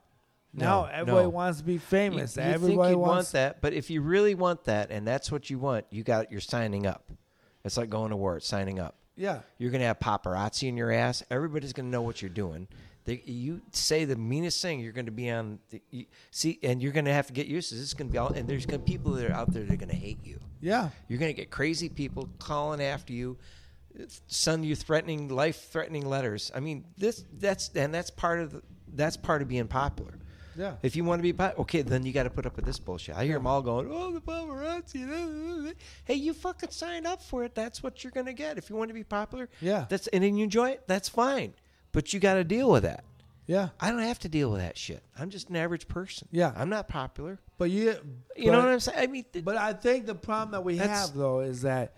No, 0.54 0.66
now 0.66 0.86
everybody 0.86 1.24
no. 1.26 1.30
wants 1.30 1.60
to 1.60 1.64
be 1.66 1.78
famous. 1.78 2.36
You, 2.36 2.44
you 2.44 2.50
everybody 2.50 2.90
think 2.92 3.02
wants 3.02 3.16
want 3.16 3.32
that, 3.34 3.62
but 3.62 3.74
if 3.74 3.90
you 3.90 4.02
really 4.02 4.36
want 4.36 4.64
that, 4.66 4.90
and 4.90 5.08
that's 5.08 5.32
what 5.32 5.50
you 5.50 5.60
want, 5.60 5.86
you 5.90 6.04
got 6.04 6.32
you're 6.32 6.42
signing 6.42 6.86
up. 6.88 7.12
It's 7.64 7.78
like 7.78 7.90
going 7.90 8.10
to 8.12 8.16
war. 8.16 8.40
Signing 8.40 8.80
up. 8.80 8.96
Yeah. 9.16 9.42
You're 9.58 9.70
gonna 9.70 9.84
have 9.84 10.00
paparazzi 10.00 10.70
in 10.70 10.78
your 10.78 10.92
ass. 10.92 11.24
Everybody's 11.30 11.74
gonna 11.74 11.90
know 11.90 12.02
what 12.02 12.22
you're 12.22 12.30
doing. 12.30 12.68
They, 13.10 13.24
you 13.26 13.62
say 13.72 14.06
the 14.06 14.16
meanest 14.16 14.62
thing, 14.62 14.80
you're 14.82 14.92
gonna 14.94 15.10
be 15.10 15.30
on. 15.32 15.58
The, 15.72 15.82
you, 15.90 16.06
see, 16.30 16.60
and 16.62 16.80
you're 16.82 16.92
gonna 16.92 17.12
have 17.14 17.26
to 17.28 17.34
get 17.34 17.48
used 17.48 17.70
to 17.70 17.76
this. 17.76 17.86
It's 17.86 17.94
gonna 17.96 18.12
be 18.12 18.20
all, 18.20 18.28
and 18.32 18.48
there's 18.48 18.68
gonna 18.68 18.80
be 18.84 18.92
people 18.92 19.14
that 19.14 19.30
are 19.30 19.34
out 19.34 19.52
there 19.52 19.64
that 19.64 19.74
are 19.74 19.78
gonna 19.78 19.94
hate 19.94 20.24
you. 20.24 20.40
Yeah. 20.62 20.90
You're 21.08 21.18
gonna 21.20 21.34
get 21.34 21.50
crazy 21.50 21.90
people 21.90 22.30
calling 22.38 22.82
after 22.84 23.12
you, 23.14 23.38
send 24.28 24.64
you 24.64 24.76
threatening, 24.76 25.28
life-threatening 25.30 26.06
letters. 26.06 26.52
I 26.54 26.60
mean, 26.60 26.86
this 26.98 27.26
that's 27.40 27.70
and 27.76 27.92
that's 27.94 28.12
part 28.12 28.42
of 28.42 28.52
the, 28.52 28.62
that's 28.94 29.18
part 29.18 29.42
of 29.42 29.48
being 29.48 29.68
popular. 29.68 30.14
Yeah. 30.56 30.76
If 30.84 30.96
you 30.96 31.04
want 31.04 31.20
to 31.20 31.24
be 31.24 31.32
po- 31.34 31.54
okay, 31.60 31.82
then 31.84 32.06
you 32.06 32.12
got 32.12 32.24
to 32.24 32.30
put 32.30 32.46
up 32.46 32.58
with 32.58 32.66
this 32.66 32.80
bullshit. 32.80 33.16
I 33.16 33.24
hear 33.26 33.36
them 33.38 33.48
all 33.48 33.62
going, 33.62 33.88
"Oh, 33.90 34.12
the 34.12 34.20
paparazzi." 34.22 35.74
Hey, 36.06 36.16
you 36.16 36.34
fucking 36.34 36.72
signed 36.72 37.08
up 37.08 37.22
for 37.22 37.44
it. 37.44 37.56
That's 37.56 37.82
what 37.82 38.04
you're 38.04 38.12
gonna 38.12 38.34
get. 38.34 38.58
If 38.58 38.70
you 38.70 38.76
want 38.76 38.90
to 38.90 38.94
be 38.94 39.04
popular, 39.04 39.50
Yeah. 39.62 39.86
that's 39.90 40.08
and 40.08 40.24
then 40.24 40.36
you 40.36 40.44
enjoy 40.44 40.70
it. 40.72 40.84
That's 40.88 41.08
fine, 41.10 41.54
but 41.92 42.14
you 42.14 42.20
got 42.20 42.36
to 42.36 42.44
deal 42.44 42.70
with 42.70 42.84
that. 42.84 43.04
Yeah. 43.48 43.70
I 43.80 43.90
don't 43.90 44.02
have 44.04 44.20
to 44.20 44.30
deal 44.30 44.52
with 44.52 44.62
that 44.62 44.78
shit. 44.78 45.02
I'm 45.18 45.30
just 45.32 45.50
an 45.50 45.56
average 45.56 45.88
person. 45.88 46.28
Yeah. 46.32 46.54
I'm 46.56 46.70
not 46.70 46.88
popular. 46.88 47.40
But 47.58 47.72
you, 47.72 47.96
You 48.36 48.52
know 48.52 48.60
what 48.60 48.68
I'm 48.70 48.80
saying? 48.80 49.00
I 49.00 49.08
mean, 49.08 49.26
th- 49.34 49.44
But 49.44 49.58
I 49.58 49.74
think 49.74 50.06
the 50.06 50.14
problem 50.16 50.52
that 50.52 50.64
we 50.64 50.78
have 50.78 51.14
though 51.16 51.40
is 51.40 51.64
that 51.64 51.94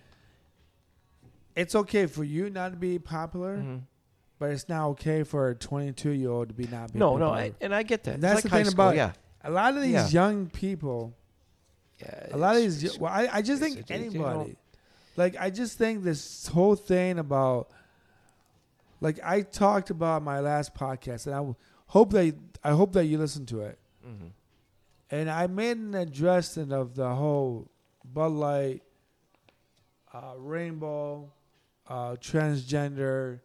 it's 1.56 1.76
okay 1.76 2.06
for 2.06 2.24
you 2.24 2.50
not 2.50 2.70
to 2.72 2.78
be 2.78 2.98
popular, 3.00 3.58
Mhm. 3.58 3.82
but 4.40 4.52
it's 4.52 4.70
not 4.70 4.88
okay 4.92 5.24
for 5.24 5.50
a 5.50 5.56
22 5.56 6.12
year 6.12 6.30
old 6.30 6.48
to 6.50 6.54
be 6.54 6.66
not 6.68 6.94
be 6.94 7.00
no, 7.00 7.18
no. 7.18 7.30
I, 7.32 7.54
and 7.60 7.76
I 7.76 7.84
get 7.84 8.04
that. 8.06 8.16
And 8.16 8.24
that's 8.24 8.36
like 8.36 8.44
the 8.46 8.50
thing 8.50 8.66
school, 8.66 8.74
about 8.74 8.96
yeah. 8.96 9.12
a 9.44 9.52
lot 9.52 9.76
of 9.76 9.82
these 9.84 9.92
Yeah. 9.92 10.08
young 10.08 10.50
people. 10.50 11.14
yeah. 12.00 12.28
A 12.32 12.38
lot 12.38 12.56
of 12.56 12.62
these, 12.62 12.98
well, 12.98 13.12
I, 13.14 13.28
I 13.32 13.42
just 13.42 13.62
think 13.62 13.78
it's- 13.80 14.00
it's, 14.02 14.14
you 14.14 14.22
know- 14.22 14.28
anybody, 14.30 14.56
like 15.18 15.36
I 15.38 15.50
just 15.50 15.78
think 15.78 16.04
this 16.04 16.48
whole 16.48 16.76
thing 16.76 17.20
about, 17.20 17.70
like 19.02 19.20
I 19.24 19.42
talked 19.42 19.90
about 19.90 20.24
my 20.24 20.40
last 20.40 20.74
podcast, 20.74 21.26
and 21.26 21.36
I 21.36 21.40
w- 21.40 21.56
hope 21.88 22.12
that 22.14 22.36
I 22.64 22.72
hope 22.72 22.94
that 22.94 23.06
you 23.06 23.18
listen 23.18 23.46
to 23.48 23.62
it. 23.62 23.78
Mhm. 24.08 24.32
And 25.10 25.30
I 25.30 25.48
made 25.48 25.78
an 25.78 25.94
addressing 25.96 26.72
of 26.72 26.96
the 26.96 27.14
whole 27.16 27.70
Bud 28.06 28.32
Light, 28.32 28.84
uh, 30.14 30.34
rainbow, 30.38 31.32
uh, 31.88 32.12
transgender 32.16 33.42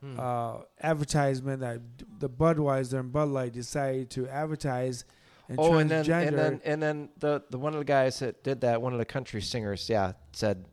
Hmm. 0.00 0.20
uh, 0.20 0.58
advertisement 0.82 1.60
that 1.60 1.80
the 2.18 2.28
Budweiser 2.28 3.00
and 3.00 3.10
Bud 3.12 3.28
Light 3.28 3.52
decided 3.52 4.10
to 4.10 4.28
advertise. 4.28 5.04
And 5.48 5.58
oh, 5.60 5.74
and 5.78 5.88
then 5.90 6.10
and 6.10 6.36
then 6.36 6.60
and 6.64 6.82
then 6.82 7.08
the 7.18 7.42
the 7.50 7.58
one 7.58 7.72
of 7.72 7.78
the 7.78 7.84
guys 7.84 8.18
that 8.18 8.42
did 8.42 8.60
that, 8.62 8.82
one 8.82 8.92
of 8.92 8.98
the 8.98 9.04
country 9.06 9.40
singers, 9.40 9.88
yeah, 9.88 10.12
said 10.32 10.66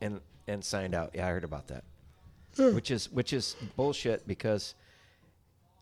and 0.00 0.20
and 0.46 0.62
signed 0.64 0.94
out. 0.94 1.10
Yeah, 1.14 1.26
I 1.26 1.30
heard 1.30 1.42
about 1.44 1.66
that. 1.68 1.84
Which 2.56 2.90
is 2.90 3.10
which 3.10 3.32
is 3.32 3.56
bullshit 3.76 4.26
because 4.26 4.74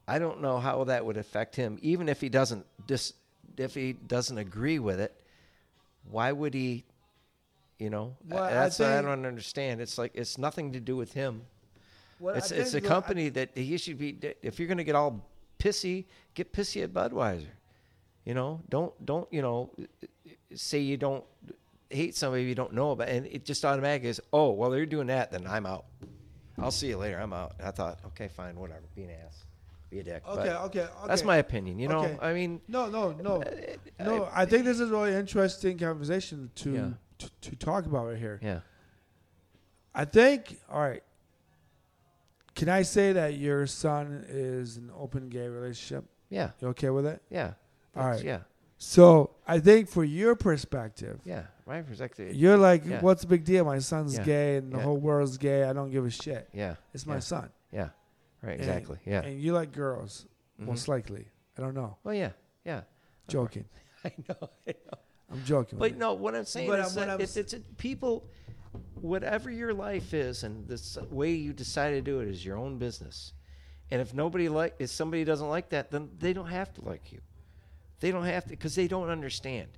I 0.07 0.19
don't 0.19 0.41
know 0.41 0.59
how 0.59 0.85
that 0.85 1.05
would 1.05 1.17
affect 1.17 1.57
him, 1.57 1.79
even 1.83 2.09
if 2.09 2.21
he 2.21 2.29
doesn't 2.29 2.65
dis, 2.87 3.13
if 3.57 3.75
he 3.75 3.93
doesn't 3.93 4.39
agree 4.39 4.79
with 4.79 5.01
it. 5.01 5.15
Why 6.11 6.33
would 6.33 6.55
he? 6.55 6.85
You 7.79 7.91
know, 7.91 8.17
Well, 8.29 8.43
I 8.43 8.53
that's 8.55 8.79
what 8.81 8.89
I 8.89 8.97
think- 8.97 9.07
don't 9.07 9.27
understand. 9.27 9.81
It's 9.81 9.99
like 9.99 10.13
it's 10.15 10.37
nothing 10.39 10.73
to 10.73 10.81
do 10.81 10.97
with 10.97 11.13
him. 11.13 11.43
I 12.21 12.31
it's 12.39 12.51
it's 12.51 12.71
a 12.71 12.81
think, 12.81 12.87
company 12.87 13.29
that 13.29 13.51
he 13.55 13.77
should 13.79 13.99
be. 13.99 14.19
If 14.43 14.59
you're 14.59 14.67
going 14.67 14.79
to 14.79 14.85
get 14.85 14.97
all 14.97 15.25
pissy, 15.61 16.07
get 16.35 16.53
pissy 16.53 16.83
at 16.83 16.93
Budweiser. 16.93 17.47
You 18.25 18.35
know, 18.35 18.61
don't 18.69 18.93
don't 19.07 19.33
you 19.33 19.43
know 19.43 19.71
say 20.55 20.81
you 20.81 20.97
don't 20.97 21.25
hate 21.91 22.17
somebody 22.17 22.43
you 22.45 22.55
don't 22.57 22.73
know 22.73 22.91
about, 22.91 23.09
and 23.09 23.27
it 23.27 23.45
just 23.45 23.65
automatically 23.65 24.09
is. 24.09 24.21
Oh, 24.33 24.51
well, 24.51 24.71
they're 24.71 24.85
doing 24.87 25.07
that, 25.07 25.31
then 25.31 25.47
I'm 25.47 25.65
out. 25.67 25.85
I'll 26.61 26.71
see 26.71 26.89
you 26.89 26.97
later. 26.97 27.19
I'm 27.19 27.33
out. 27.33 27.55
And 27.59 27.69
I 27.69 27.71
thought, 27.71 28.01
okay, 28.09 28.29
fine, 28.29 28.57
whatever. 28.57 28.83
Be 28.95 29.05
an 29.05 29.11
ass, 29.25 29.45
be 29.91 30.01
a 30.01 30.03
dick. 30.03 30.23
But 30.27 30.39
okay, 30.41 30.51
okay, 30.51 30.81
okay. 30.83 30.91
That's 31.07 31.25
my 31.25 31.37
opinion. 31.37 31.79
You 31.79 31.89
know, 31.89 32.01
Okay. 32.05 32.19
I 32.21 32.33
mean, 32.33 32.61
No, 32.69 32.89
no, 32.89 33.13
no, 33.13 33.43
uh, 33.43 34.05
no. 34.05 34.29
I 34.33 34.45
think 34.47 34.65
this 34.65 34.81
is 34.81 34.91
a 34.91 34.93
really 34.93 35.15
interesting 35.15 35.79
conversation 35.79 36.51
to 36.57 36.73
Yeah. 36.73 36.89
to, 37.19 37.31
to 37.51 37.57
talk 37.57 37.87
about 37.87 38.07
right 38.07 38.17
here. 38.19 38.39
yeah, 38.43 38.61
I 39.95 40.05
think. 40.05 40.59
All 40.71 40.81
right. 40.81 41.03
Can 42.55 42.69
I 42.69 42.83
say 42.83 43.13
that 43.13 43.35
your 43.35 43.67
son 43.69 44.25
is 44.29 44.77
in 44.79 44.85
an 44.85 44.91
open 44.99 45.29
gay 45.29 45.47
relationship? 45.49 46.05
Yeah, 46.29 46.51
You 46.61 46.69
okay 46.69 46.91
with 46.91 47.07
it? 47.07 47.23
yeah. 47.31 47.53
All 47.97 48.03
That's- 48.03 48.17
right. 48.17 48.25
Yeah, 48.25 48.41
So 48.79 49.31
I 49.47 49.61
think 49.61 49.89
for 49.89 50.03
your 50.05 50.35
perspective, 50.35 51.21
yeah. 51.25 51.45
My 51.69 51.83
perspective. 51.83 52.35
you're 52.35 52.57
like, 52.57 52.85
Yeah. 52.87 53.01
what's 53.03 53.21
the 53.23 53.29
big 53.29 53.45
deal? 53.45 53.65
My 53.65 53.79
son's 53.79 54.17
Yeah. 54.17 54.25
gay 54.25 54.57
and 54.57 54.73
the 54.73 54.79
Yeah. 54.79 54.83
whole 54.85 54.97
world's 54.97 55.37
gay. 55.37 55.65
I 55.65 55.73
don't 55.75 55.91
give 55.91 56.05
a 56.07 56.11
shit. 56.11 56.49
Yeah, 56.53 56.77
It's 56.95 57.07
my 57.07 57.19
son. 57.21 57.51
yeah. 57.71 57.91
Right. 58.43 58.53
And- 58.53 58.61
Exactly. 58.61 58.99
yeah. 59.05 59.21
And 59.23 59.41
you 59.41 59.53
like 59.53 59.73
girls, 59.73 60.27
Mhm. 60.61 60.67
most 60.67 60.89
likely. 60.89 61.29
I 61.57 61.61
don't 61.61 61.75
know. 61.75 61.99
Well, 62.05 62.15
yeah, 62.15 62.33
yeah. 62.65 62.83
Joking. 63.29 63.67
I 64.05 64.13
know. 64.29 64.49
I 64.67 64.71
know. 64.87 64.99
I'm 65.31 65.45
joking. 65.45 65.79
But 65.79 65.97
no, 65.97 66.15
what 66.15 66.35
I'm 66.35 66.45
saying 66.47 66.69
But 66.69 66.79
is 66.81 66.97
I'm- 66.97 67.09
that 67.09 67.21
it's, 67.21 67.37
it's 67.37 67.53
a, 67.53 67.61
people, 67.77 68.27
whatever 68.95 69.51
your 69.51 69.75
life 69.75 70.15
is, 70.15 70.45
and 70.45 70.67
this 70.69 70.97
way 71.11 71.33
you 71.33 71.53
decide 71.53 71.91
to 71.91 72.01
do 72.01 72.21
it 72.21 72.29
is 72.29 72.45
your 72.47 72.57
own 72.57 72.79
business. 72.79 73.35
And 73.91 74.01
if 74.01 74.15
nobody 74.15 74.49
like, 74.49 74.77
if 74.79 74.89
somebody 74.91 75.25
doesn't 75.25 75.49
like 75.49 75.69
that, 75.71 75.91
then 75.91 76.11
they 76.19 76.33
don't 76.33 76.49
have 76.49 76.73
to 76.75 76.85
like 76.85 77.13
you. 77.13 77.21
They 78.01 78.11
don't 78.11 78.25
have 78.25 78.45
to 78.45 78.51
because 78.51 78.75
they 78.75 78.89
don't 78.89 79.09
understand. 79.11 79.69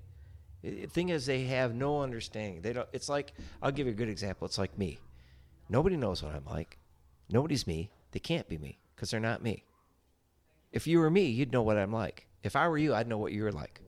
The 0.63 0.87
thing 0.87 1.09
is, 1.09 1.27
they 1.27 1.45
have 1.45 1.75
no 1.75 2.03
understanding. 2.03 2.61
They 2.61 2.73
don't. 2.73 2.89
It's 2.93 3.09
like 3.09 3.33
I'll 3.63 3.73
give 3.73 3.87
you 3.87 3.93
a 3.93 3.97
good 3.97 4.09
example. 4.09 4.47
It's 4.47 4.59
like 4.59 4.77
me. 4.77 4.99
Nobody 5.69 5.97
knows 5.97 6.23
what 6.23 6.35
I'm 6.35 6.45
like. 6.45 6.79
Nobody's 7.31 7.67
me. 7.67 7.91
They 8.13 8.19
can't 8.19 8.49
be 8.49 8.59
me 8.59 8.79
because 8.95 9.11
they're 9.11 9.21
not 9.21 9.43
me. 9.43 9.65
If 10.73 10.87
you 10.87 10.99
were 10.99 11.11
me, 11.11 11.27
you'd 11.27 11.53
know 11.53 11.63
what 11.63 11.79
I'm 11.79 11.93
like. 11.93 12.27
If 12.43 12.57
I 12.57 12.69
were 12.69 12.79
you, 12.79 12.95
I'd 12.95 13.09
know 13.09 13.19
what 13.19 13.33
you 13.33 13.45
were 13.45 13.53
like. 13.53 13.81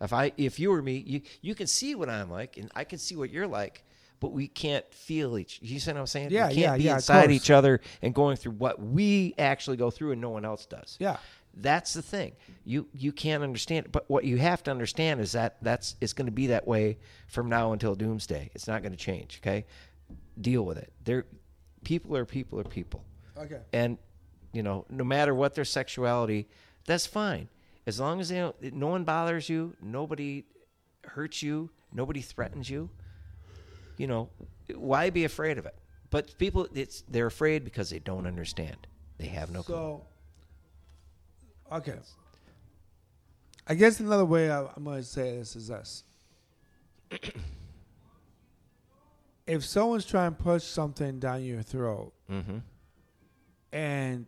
If 0.00 0.12
I 0.12 0.32
if 0.36 0.58
you 0.58 0.70
were 0.70 0.82
me, 0.82 1.02
you 1.06 1.22
you 1.42 1.54
can 1.54 1.66
see 1.66 1.94
what 1.94 2.08
I'm 2.08 2.30
like 2.30 2.56
and 2.56 2.70
I 2.74 2.84
can 2.84 2.98
see 2.98 3.16
what 3.16 3.30
you're 3.30 3.46
like, 3.46 3.84
but 4.18 4.32
we 4.32 4.48
can't 4.48 4.84
feel 4.94 5.36
each. 5.36 5.58
You 5.62 5.78
see 5.78 5.90
what 5.92 6.00
I'm 6.00 6.06
saying? 6.06 6.30
Yeah, 6.30 6.48
we 6.48 6.54
can't 6.54 6.58
yeah, 6.58 6.76
be 6.76 6.82
yeah, 6.84 6.94
inside 6.94 7.30
each 7.30 7.50
other 7.50 7.80
and 8.00 8.14
going 8.14 8.36
through 8.36 8.52
what 8.52 8.80
we 8.80 9.34
actually 9.38 9.76
go 9.76 9.90
through 9.90 10.12
and 10.12 10.20
no 10.20 10.30
one 10.30 10.44
else 10.44 10.64
does. 10.64 10.96
Yeah. 10.98 11.18
That's 11.54 11.92
the 11.94 12.02
thing. 12.02 12.32
You 12.64 12.86
you 12.92 13.12
can't 13.12 13.42
understand 13.42 13.86
it. 13.86 13.92
But 13.92 14.08
what 14.08 14.24
you 14.24 14.38
have 14.38 14.62
to 14.64 14.70
understand 14.70 15.20
is 15.20 15.32
that 15.32 15.56
that's 15.62 15.96
it's 16.00 16.12
going 16.12 16.26
to 16.26 16.32
be 16.32 16.48
that 16.48 16.66
way 16.66 16.98
from 17.28 17.48
now 17.48 17.72
until 17.72 17.94
doomsday. 17.94 18.50
It's 18.54 18.66
not 18.68 18.82
going 18.82 18.92
to 18.92 18.98
change, 18.98 19.40
okay? 19.42 19.66
Deal 20.40 20.64
with 20.64 20.78
it. 20.78 20.92
There 21.04 21.26
people 21.84 22.16
are 22.16 22.24
people 22.24 22.60
are 22.60 22.64
people 22.64 23.04
Okay. 23.38 23.60
and 23.72 23.96
you 24.52 24.62
know 24.62 24.84
no 24.90 25.02
matter 25.04 25.34
what 25.34 25.54
their 25.54 25.64
sexuality 25.64 26.46
that's 26.84 27.06
fine 27.06 27.48
as 27.86 27.98
long 27.98 28.20
as 28.20 28.28
they 28.28 28.36
don't 28.36 28.74
no 28.74 28.88
one 28.88 29.04
bothers 29.04 29.48
you 29.48 29.74
nobody 29.80 30.44
hurts 31.04 31.42
you 31.42 31.70
nobody 31.90 32.20
threatens 32.20 32.68
you 32.68 32.90
you 33.96 34.06
know 34.06 34.28
why 34.74 35.08
be 35.08 35.24
afraid 35.24 35.56
of 35.56 35.64
it 35.64 35.74
but 36.10 36.36
people 36.36 36.68
it's 36.74 37.02
they're 37.08 37.26
afraid 37.28 37.64
because 37.64 37.88
they 37.88 37.98
don't 37.98 38.26
understand 38.26 38.76
they 39.16 39.26
have 39.28 39.50
no 39.50 39.62
clue 39.62 39.74
So, 39.74 40.02
okay. 41.72 41.94
I 43.66 43.74
guess 43.74 44.00
another 44.00 44.24
way 44.24 44.50
I, 44.50 44.64
I'm 44.76 44.84
going 44.84 44.98
to 44.98 45.04
say 45.04 45.36
this 45.36 45.54
is 45.56 45.68
this. 45.68 46.04
if 49.46 49.64
someone's 49.64 50.04
trying 50.06 50.34
to 50.34 50.42
push 50.42 50.64
something 50.64 51.18
down 51.18 51.42
your 51.44 51.62
throat 51.62 52.12
mm-hmm. 52.30 52.58
and 53.72 54.26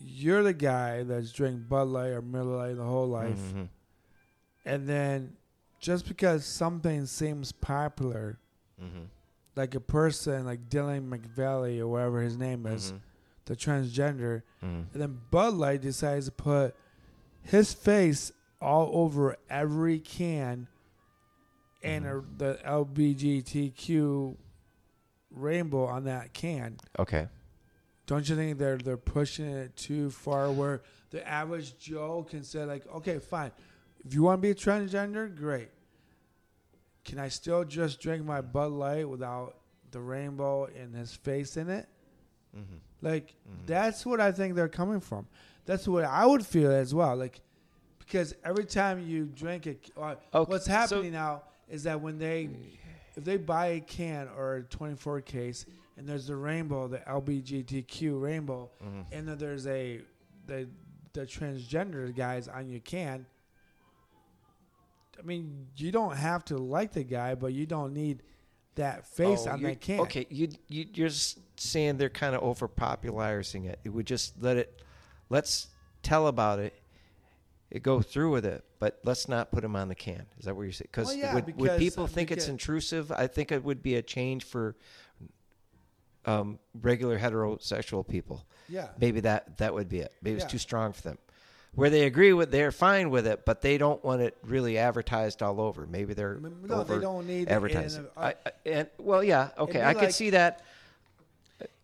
you're 0.00 0.42
the 0.42 0.52
guy 0.54 1.02
that's 1.02 1.30
drank 1.32 1.68
Bud 1.68 1.88
Light 1.88 2.08
or 2.08 2.22
Miller 2.22 2.56
Lite 2.68 2.76
the 2.76 2.82
whole 2.84 3.06
life, 3.06 3.38
Mhm. 3.38 3.68
and 4.64 4.88
then 4.88 5.36
just 5.78 6.08
because 6.08 6.44
something 6.44 7.06
seems 7.06 7.52
popular, 7.52 8.38
Mhm. 8.82 9.06
like 9.56 9.74
a 9.74 9.80
person 9.80 10.44
like 10.44 10.68
Dylan 10.68 11.04
Mulvaney 11.04 11.80
or 11.80 11.86
whatever 11.88 12.20
his 12.22 12.36
name 12.36 12.66
is, 12.66 12.92
Mhm. 12.92 13.00
The 13.46 13.56
transgender, 13.56 14.42
Mhm. 14.62 14.92
and 14.92 15.02
then 15.02 15.20
Bud 15.30 15.54
Light 15.54 15.80
decides 15.82 16.26
to 16.26 16.32
put 16.32 16.74
his 17.42 17.72
face 17.72 18.32
all 18.60 18.90
over 18.92 19.36
every 19.50 19.98
can 19.98 20.68
and 21.82 22.06
a, 22.06 22.22
the 22.36 22.60
LBGTQ 22.64 24.36
rainbow 25.32 25.86
on 25.86 26.04
that 26.04 26.32
can. 26.32 26.76
okay 26.98 27.28
Don't 28.06 28.28
you 28.28 28.36
think 28.36 28.58
they're 28.58 28.78
they're 28.78 28.96
pushing 28.96 29.46
it 29.46 29.74
too 29.76 30.10
far 30.10 30.52
where 30.52 30.82
the 31.10 31.26
average 31.26 31.76
Joe 31.78 32.24
can 32.28 32.42
say 32.44 32.64
like, 32.64 32.86
okay, 32.86 33.18
fine. 33.18 33.50
If 34.04 34.14
you 34.14 34.22
want 34.22 34.38
to 34.38 34.42
be 34.42 34.50
a 34.50 34.54
transgender, 34.54 35.34
great. 35.34 35.68
Can 37.04 37.18
I 37.18 37.28
still 37.28 37.64
just 37.64 38.00
drink 38.00 38.24
my 38.24 38.40
Bud 38.40 38.72
Light 38.72 39.08
without 39.08 39.56
the 39.90 40.00
rainbow 40.00 40.66
and 40.66 40.94
his 40.94 41.12
face 41.14 41.56
in 41.56 41.68
it? 41.68 41.88
mm-hmm. 42.56 42.76
Like 43.02 43.34
that's 43.66 44.06
what 44.06 44.20
I 44.20 44.32
think 44.32 44.54
they're 44.54 44.68
coming 44.68 45.00
from. 45.00 45.26
That's 45.66 45.86
what 45.86 46.04
I 46.04 46.24
would 46.24 46.46
feel 46.46 46.70
as 46.70 46.94
well. 46.94 47.16
Like 47.16 47.40
because 47.98 48.34
every 48.44 48.64
time 48.64 49.04
you 49.06 49.26
drink 49.26 49.66
it, 49.66 49.90
Okay, 49.96 50.20
what's 50.50 50.66
so- 50.66 50.72
happening 50.72 51.12
now 51.12 51.42
is 51.68 51.82
that 51.84 52.00
when 52.00 52.18
they 52.18 52.48
if 53.16 53.24
they 53.24 53.36
buy 53.36 53.66
a 53.66 53.80
can 53.80 54.28
or 54.36 54.56
a 54.56 54.62
24 54.62 55.20
case 55.22 55.66
and 55.98 56.08
there's 56.08 56.26
the 56.28 56.36
rainbow, 56.36 56.88
the 56.88 56.98
LBGTQ 56.98 58.20
rainbow, 58.20 58.70
Mhm. 58.82 59.04
and 59.12 59.28
then 59.28 59.36
there's 59.38 59.66
a 59.66 60.00
the 60.46 60.68
the 61.12 61.26
transgender 61.26 62.14
guys 62.14 62.48
on 62.48 62.68
your 62.70 62.80
can. 62.80 63.26
I 65.18 65.22
mean, 65.22 65.66
you 65.76 65.92
don't 65.92 66.16
have 66.16 66.44
to 66.46 66.56
like 66.56 66.92
the 66.92 67.04
guy, 67.04 67.34
but 67.34 67.52
you 67.52 67.66
don't 67.66 67.92
need 67.92 68.22
that 68.76 69.06
face 69.06 69.44
Oh, 69.46 69.50
on 69.50 69.62
that 69.62 69.80
can. 69.80 70.00
Okay, 70.00 70.26
you, 70.30 70.48
you 70.68 70.86
you're 70.94 71.08
just 71.08 71.38
saying 71.60 71.96
they're 71.98 72.08
kind 72.08 72.34
of 72.34 72.42
over 72.42 72.68
popularizing 72.68 73.64
it. 73.66 73.78
It 73.84 73.90
would 73.90 74.06
just 74.06 74.40
let 74.42 74.56
it. 74.56 74.82
Let's 75.28 75.68
tell 76.02 76.26
about 76.26 76.58
it. 76.58 76.74
It 77.70 77.82
go 77.82 78.02
through 78.02 78.32
with 78.32 78.44
it, 78.44 78.64
but 78.78 78.98
let's 79.02 79.28
not 79.28 79.50
put 79.50 79.62
them 79.62 79.76
on 79.76 79.88
the 79.88 79.94
can. 79.94 80.26
Is 80.38 80.44
that 80.44 80.54
what 80.54 80.62
you're 80.64 80.72
saying? 80.72 80.88
Well, 80.94 81.14
yeah, 81.14 81.34
would, 81.34 81.56
would 81.56 81.78
people 81.78 82.06
think 82.06 82.30
it's 82.30 82.48
intrusive? 82.48 83.10
I 83.10 83.26
think 83.26 83.50
it 83.50 83.64
would 83.64 83.82
be 83.82 83.94
a 83.94 84.02
change 84.02 84.44
for 84.44 84.76
um, 86.26 86.58
regular 86.82 87.18
heterosexual 87.18 88.06
people. 88.06 88.44
Yeah. 88.68 88.88
Maybe 89.00 89.20
that 89.20 89.56
that 89.58 89.72
would 89.74 89.88
be 89.88 90.00
it. 90.00 90.12
Maybe 90.22 90.36
Yeah. 90.36 90.44
it's 90.44 90.52
too 90.52 90.58
strong 90.58 90.92
for 90.92 91.02
them. 91.02 91.18
Where 91.74 91.88
they 91.88 92.04
agree 92.04 92.34
with, 92.34 92.50
they're 92.50 92.70
fine 92.70 93.08
with 93.08 93.26
it, 93.26 93.46
but 93.46 93.62
they 93.62 93.78
don't 93.78 94.04
want 94.04 94.20
it 94.20 94.36
really 94.42 94.76
advertised 94.76 95.42
all 95.42 95.58
over. 95.58 95.86
Maybe 95.86 96.12
they're 96.12 96.38
no, 96.38 96.80
over 96.80 96.96
they 96.96 97.00
don't 97.00 97.26
need 97.26 97.48
advertising. 97.48 98.06
a- 98.14 98.20
I, 98.20 98.28
I, 98.44 98.50
and 98.66 98.88
well, 98.98 99.24
yeah, 99.24 99.50
okay, 99.56 99.82
I 99.82 99.94
could 99.94 100.12
see 100.12 100.30
that. 100.30 100.62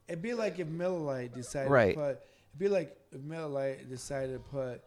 It'd 0.07 0.21
be 0.21 0.35
like 0.35 0.59
if 0.59 0.67
Miller 0.69 0.99
Lite 0.99 1.33
decided 1.35 1.71
Right. 1.71 1.95
to 1.95 2.01
put. 2.01 2.11
It'd 2.11 2.59
be 2.59 2.69
like 2.69 2.97
if 3.13 3.21
Miller 3.23 3.47
Lite 3.49 3.89
decided 3.89 4.33
to 4.35 4.39
put 4.51 4.83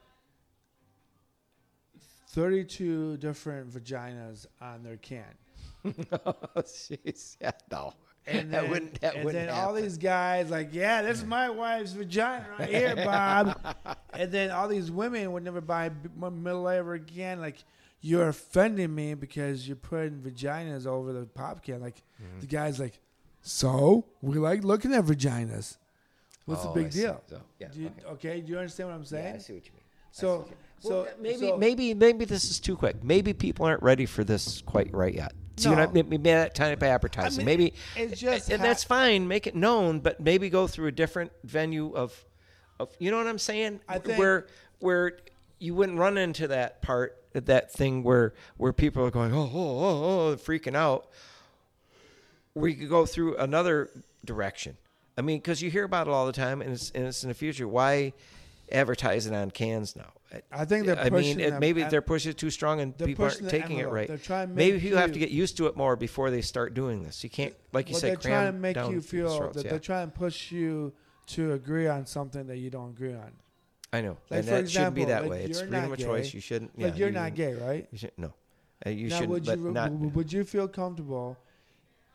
thirty-two 2.30 3.18
different 3.18 3.72
vaginas 3.72 4.46
on 4.62 4.84
their 4.84 4.98
can, 4.98 5.26
oh, 5.86 6.34
jeez, 6.58 7.38
yeah, 7.42 7.52
no, 7.72 7.94
and 8.28 8.52
that 8.54 8.62
then, 8.62 8.70
wouldn't. 8.72 9.02
That 9.02 9.16
and 9.16 9.26
wouldn't 9.26 9.48
then 9.48 9.56
all 9.56 9.74
these 9.74 9.98
guys 9.98 10.50
like, 10.50 10.70
yeah, 10.74 11.02
this 11.02 11.20
is 11.20 11.26
my 11.26 11.50
wife's 11.50 11.94
vagina 11.94 12.46
right 12.60 12.70
here, 12.70 12.96
Bob. 12.96 13.76
and 14.14 14.32
then 14.32 14.52
all 14.52 14.68
these 14.68 14.92
women 14.92 15.32
would 15.34 15.44
never 15.44 15.62
buy 15.62 15.90
B- 15.90 16.10
M- 16.22 16.44
Miller 16.44 16.74
ever 16.74 16.94
again. 16.94 17.40
Like, 17.42 17.58
you're 18.02 18.28
offending 18.30 18.94
me 18.96 19.14
because 19.14 19.68
you're 19.68 19.76
putting 19.76 20.20
vaginas 20.22 20.86
over 20.88 21.14
the 21.14 21.26
pop 21.26 21.64
can. 21.64 21.82
Like, 21.82 22.04
Mm-hmm. 22.22 22.40
the 22.42 22.46
guy's 22.48 22.80
like, 22.80 23.00
so 23.42 24.06
we 24.22 24.38
like 24.38 24.64
looking 24.64 24.94
at 24.94 25.04
vaginas. 25.06 25.78
What's 26.46 26.64
Oh, 26.66 26.74
the 26.74 26.80
I 26.80 26.84
big 26.84 26.94
see. 26.94 27.02
deal? 27.02 27.22
So, 27.28 27.42
yeah, 27.60 27.68
Do 27.70 27.82
you, 27.82 27.88
okay. 27.88 28.08
okay. 28.30 28.42
do 28.42 28.52
you 28.52 28.58
understand 28.60 28.90
what 28.90 28.96
I'm 28.96 29.06
saying? 29.06 29.26
Yeah, 29.26 29.34
I 29.36 29.38
see 29.40 29.54
what 29.54 29.66
you 29.66 29.72
mean. 29.74 29.82
I 29.82 30.14
see 30.14 30.20
So, 30.22 30.38
what 30.38 30.46
you 30.48 30.52
mean. 30.52 30.58
so 30.80 30.90
Well, 30.90 31.08
maybe, 31.20 31.48
so- 31.48 31.58
maybe, 31.58 31.94
maybe 31.96 32.26
this 32.26 32.50
is 32.52 32.60
too 32.60 32.76
quick. 32.76 33.04
Maybe 33.04 33.34
people 33.34 33.66
aren't 33.66 33.82
ready 33.84 34.06
for 34.06 34.24
this 34.24 34.62
quite 34.62 34.94
right 34.94 35.14
yet. 35.14 35.34
See, 35.58 35.70
No. 35.70 35.76
what 35.76 35.90
I, 35.90 35.92
maybe 35.92 36.18
that 36.18 36.56
type 36.56 36.78
of 36.78 36.84
advertising. 36.84 37.46
mean, 37.46 37.46
maybe 37.46 37.74
it's 37.96 38.20
just 38.20 38.50
and 38.50 38.62
ha- 38.62 38.68
that's 38.68 38.84
fine. 38.84 39.28
Make 39.28 39.48
it 39.48 39.56
known, 39.56 40.00
but 40.00 40.20
maybe 40.20 40.50
go 40.50 40.68
through 40.68 40.88
a 40.88 40.92
different 40.92 41.32
venue 41.44 41.94
of, 41.94 42.26
of 42.80 42.90
you 43.00 43.12
know 43.12 43.18
what 43.18 43.28
I'm 43.28 43.38
saying? 43.40 43.82
I 43.88 44.00
think- 44.00 44.18
where 44.18 44.48
where 44.80 45.18
you 45.60 45.76
wouldn't 45.76 46.00
run 46.00 46.18
into 46.18 46.48
that 46.48 46.82
part, 46.82 47.22
that 47.34 47.72
thing 47.72 48.04
where 48.04 48.34
where 48.58 48.74
people 48.74 49.06
are 49.06 49.12
going, 49.12 49.34
oh, 49.34 49.50
oh, 49.54 49.80
oh, 49.84 50.30
oh 50.32 50.36
freaking 50.38 50.76
out. 50.76 51.08
Where 52.54 52.70
you 52.70 52.76
could 52.78 52.90
go 52.90 53.06
through 53.06 53.38
another 53.38 53.90
direction. 54.26 54.78
I 55.18 55.22
mean, 55.22 55.38
because 55.38 55.62
you 55.62 55.70
hear 55.70 55.84
about 55.84 56.08
it 56.08 56.12
all 56.12 56.26
the 56.26 56.32
time, 56.34 56.62
and 56.62 56.72
it's 56.72 56.92
and 56.92 57.06
it's 57.06 57.24
in 57.24 57.30
the 57.30 57.36
future. 57.36 57.68
Why 57.68 58.14
advertise 58.74 59.28
it 59.28 59.34
on 59.34 59.52
cans 59.52 59.96
now? 59.96 60.12
I 60.52 60.66
think 60.66 60.86
they're 60.86 60.98
I 60.98 61.10
pushing. 61.10 61.38
mean, 61.38 61.54
it, 61.54 61.60
maybe 61.60 61.84
they're 61.84 62.02
pushing 62.02 62.32
it 62.32 62.38
too 62.38 62.50
strong, 62.50 62.80
and 62.80 62.98
people 62.98 63.26
aren't 63.26 63.42
the 63.42 63.50
taking 63.50 63.80
it 63.80 63.90
right. 63.90 64.08
They're 64.08 64.18
trying 64.18 64.50
to 64.50 64.54
maybe 64.54 64.80
people 64.80 64.98
have 64.98 65.12
to 65.12 65.20
get 65.20 65.30
used 65.30 65.58
to 65.58 65.68
it 65.68 65.76
more 65.76 65.96
before 65.96 66.32
they 66.32 66.42
start 66.42 66.74
doing 66.74 67.04
this. 67.04 67.24
You 67.24 67.30
can't, 67.30 67.54
like 67.74 67.90
you 67.90 67.94
well, 67.94 68.02
said, 68.02 68.10
they're 68.12 68.18
cram 68.18 68.44
trying 68.44 68.54
to 68.54 68.60
make 68.60 68.76
down 68.76 68.92
you 68.92 69.02
feel 69.02 69.38
throats, 69.38 69.58
that 69.58 69.66
yeah. 69.66 69.72
they're 69.72 69.80
trying 69.80 70.12
to 70.12 70.18
push 70.18 70.52
you 70.52 70.94
to 71.28 71.54
agree 71.54 71.88
on 71.88 72.06
something 72.06 72.48
that 72.48 72.58
you 72.58 72.70
don't 72.70 72.92
agree 72.92 73.14
on. 73.14 73.32
I 73.94 74.02
know, 74.02 74.18
Like, 74.30 74.40
and 74.40 74.48
that 74.48 74.70
shouldn't 74.70 74.96
be 74.96 75.06
that 75.06 75.24
like, 75.24 75.32
way. 75.32 75.44
It's 75.44 75.60
freedom 75.60 75.92
of 75.92 76.00
choice. 76.00 76.34
You 76.34 76.40
shouldn't. 76.40 76.80
Like 76.80 76.94
yeah, 76.94 76.98
you're 76.98 77.10
you, 77.10 77.14
not 77.14 77.36
gay, 77.36 77.54
right? 77.56 77.88
You 77.92 77.98
should 77.98 78.12
no. 78.18 78.34
Uh, 78.86 78.90
you 78.90 79.10
now, 79.10 79.16
shouldn't, 79.16 79.32
would 79.32 79.46
but 79.46 79.60
you 79.60 79.72
not. 79.72 79.92
would 79.92 80.32
you 80.32 80.46
feel 80.46 80.68
comfortable 80.70 81.38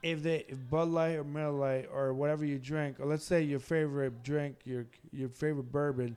if 0.02 0.22
they 0.22 0.46
if 0.48 0.58
Bud 0.70 0.88
Light 0.88 1.16
or 1.16 1.24
Miller 1.24 1.50
Lite 1.52 1.88
or 1.92 2.14
whatever 2.14 2.44
you 2.44 2.58
drink, 2.58 2.98
or 2.98 3.06
let's 3.06 3.24
say 3.24 3.42
your 3.42 3.58
favorite 3.58 4.22
drink, 4.22 4.56
your 4.64 4.86
your 5.12 5.28
favorite 5.28 5.70
bourbon, 5.70 6.16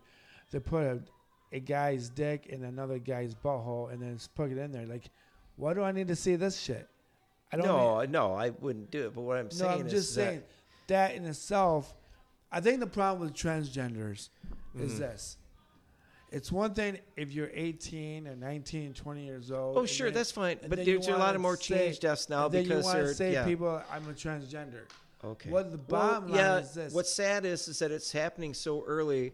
they 0.51 0.59
put 0.59 0.83
a, 0.83 0.99
a 1.51 1.59
guy's 1.59 2.09
dick 2.09 2.47
in 2.47 2.63
another 2.63 2.99
guy's 2.99 3.35
butthole 3.35 3.91
and 3.91 4.01
then 4.01 4.15
just 4.15 4.33
put 4.35 4.51
it 4.51 4.57
in 4.57 4.71
there. 4.71 4.85
Like, 4.85 5.09
why 5.55 5.73
do 5.73 5.81
I 5.83 5.91
need 5.91 6.07
to 6.07 6.15
see 6.15 6.35
this 6.35 6.59
shit? 6.59 6.87
I 7.51 7.57
don't. 7.57 7.65
no, 7.65 8.03
no, 8.05 8.33
I 8.35 8.51
wouldn't 8.51 8.91
do 8.91 9.07
it. 9.07 9.15
But 9.15 9.21
what 9.21 9.37
I'm 9.37 9.45
no, 9.45 9.49
saying 9.51 9.81
I'm 9.81 9.85
is 9.87 9.91
just 9.91 10.15
that- 10.15 10.21
saying 10.21 10.43
that 10.87 11.15
in 11.15 11.25
itself. 11.25 11.95
I 12.51 12.61
think 12.61 12.79
the 12.79 12.87
problem 12.87 13.21
with 13.21 13.33
transgenders 13.35 14.29
is 14.75 14.93
Mhm. 14.93 14.97
this. 14.97 15.37
It's 16.31 16.51
one 16.51 16.73
thing 16.75 16.99
if 17.15 17.31
you're 17.31 17.49
18 17.53 18.27
or 18.27 18.35
19, 18.35 18.93
20 18.93 19.25
years 19.25 19.51
old. 19.51 19.77
Oh, 19.77 19.85
sure, 19.85 20.07
then- 20.07 20.13
that's 20.15 20.31
fine. 20.31 20.59
But 20.67 20.83
there's 20.85 21.07
a 21.07 21.17
lot 21.17 21.35
of 21.35 21.41
more 21.41 21.57
teenage 21.57 21.99
deaths 21.99 22.29
now 22.29 22.47
then 22.47 22.63
because 22.63 22.79
you 22.79 22.85
want 22.85 22.97
they're 22.99 23.07
to 23.07 23.13
say 23.15 23.33
yeah. 23.33 23.45
people, 23.45 23.81
I'm 23.91 24.07
a 24.09 24.13
transgender. 24.13 24.81
Okay. 25.23 25.49
What 25.49 25.71
the 25.71 25.77
Well, 25.77 25.85
bottom 25.87 26.29
line 26.29 26.37
yeah, 26.37 26.57
is 26.59 26.73
this. 26.73 26.93
What's 26.93 27.11
sad 27.11 27.45
is 27.45 27.67
is 27.67 27.79
that 27.79 27.91
it's 27.91 28.11
happening 28.11 28.53
so 28.53 28.83
early 28.85 29.33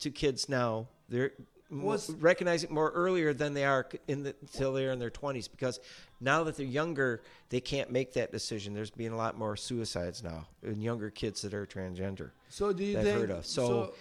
to 0.00 0.10
kids 0.10 0.48
now. 0.48 0.88
They're 1.08 1.32
What's- 1.70 2.10
recognizing 2.10 2.72
more 2.72 2.90
earlier 2.90 3.32
than 3.32 3.54
they 3.54 3.64
are 3.64 3.88
in 4.06 4.22
the, 4.22 4.34
until 4.42 4.72
they're 4.72 4.92
in 4.92 4.98
their 4.98 5.10
20s 5.10 5.50
because 5.50 5.80
now 6.20 6.44
that 6.44 6.56
they're 6.56 6.66
younger, 6.66 7.22
they 7.48 7.60
can't 7.60 7.90
make 7.90 8.12
that 8.14 8.30
decision. 8.32 8.74
There's 8.74 8.90
been 8.90 9.12
a 9.12 9.16
lot 9.16 9.36
more 9.36 9.56
suicides 9.56 10.22
now 10.22 10.46
in 10.62 10.80
younger 10.80 11.10
kids 11.10 11.42
that 11.42 11.54
are 11.54 11.66
transgender. 11.66 12.30
so 12.48 12.72
do 12.72 12.84
you 12.84 12.98
I've 12.98 13.04
think? 13.04 13.18
heard 13.18 13.30
of. 13.30 13.46
So, 13.46 13.92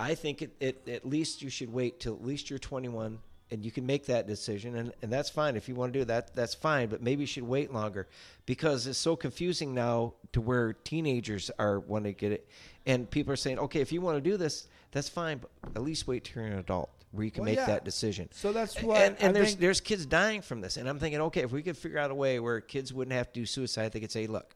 I 0.00 0.14
think 0.14 0.42
it, 0.42 0.54
it, 0.60 0.88
at 0.88 1.04
least 1.08 1.42
you 1.42 1.50
should 1.50 1.72
wait 1.72 1.98
till 1.98 2.14
at 2.14 2.24
least 2.24 2.50
you're 2.50 2.58
21 2.60 3.18
and 3.50 3.64
you 3.64 3.70
can 3.70 3.84
make 3.84 4.06
that 4.06 4.26
decision 4.28 4.76
and, 4.76 4.92
and 5.02 5.12
that's 5.12 5.28
fine 5.30 5.56
if 5.56 5.68
you 5.68 5.74
want 5.74 5.92
to 5.92 5.98
do 5.98 6.04
that 6.04 6.34
that's 6.36 6.54
fine 6.54 6.88
but 6.88 7.02
maybe 7.02 7.22
you 7.22 7.26
should 7.26 7.42
wait 7.42 7.72
longer 7.72 8.06
because 8.46 8.86
it's 8.86 8.98
so 8.98 9.16
confusing 9.16 9.74
now 9.74 10.12
to 10.32 10.40
where 10.40 10.74
teenagers 10.84 11.50
are 11.58 11.80
want 11.80 12.04
to 12.04 12.12
get 12.12 12.30
it 12.30 12.46
and 12.86 13.10
people 13.10 13.32
are 13.32 13.36
saying 13.36 13.58
okay 13.58 13.80
if 13.80 13.90
you 13.90 14.00
want 14.00 14.16
to 14.16 14.20
do 14.20 14.36
this 14.36 14.68
that's 14.92 15.08
fine 15.08 15.38
but 15.38 15.50
at 15.76 15.82
least 15.82 16.06
wait 16.06 16.24
till 16.24 16.42
you're 16.42 16.52
an 16.52 16.58
adult 16.58 16.90
where 17.12 17.24
you 17.24 17.30
can 17.30 17.42
Well, 17.42 17.50
make 17.52 17.58
yeah. 17.58 17.66
that 17.66 17.84
decision 17.84 18.28
so 18.32 18.52
that's 18.52 18.80
what 18.82 19.00
and, 19.00 19.16
and 19.20 19.34
there's 19.34 19.56
there's 19.56 19.80
kids 19.80 20.04
dying 20.06 20.42
from 20.42 20.60
this, 20.60 20.76
and 20.76 20.88
I'm 20.88 20.98
thinking, 20.98 21.20
okay, 21.22 21.42
if 21.42 21.52
we 21.52 21.62
could 21.62 21.76
figure 21.76 21.98
out 21.98 22.10
a 22.10 22.14
way 22.14 22.38
where 22.38 22.60
kids 22.60 22.92
wouldn't 22.92 23.16
have 23.16 23.32
to 23.32 23.40
do 23.40 23.46
suicide, 23.46 23.92
they 23.92 24.00
could 24.00 24.12
say, 24.12 24.26
look, 24.26 24.54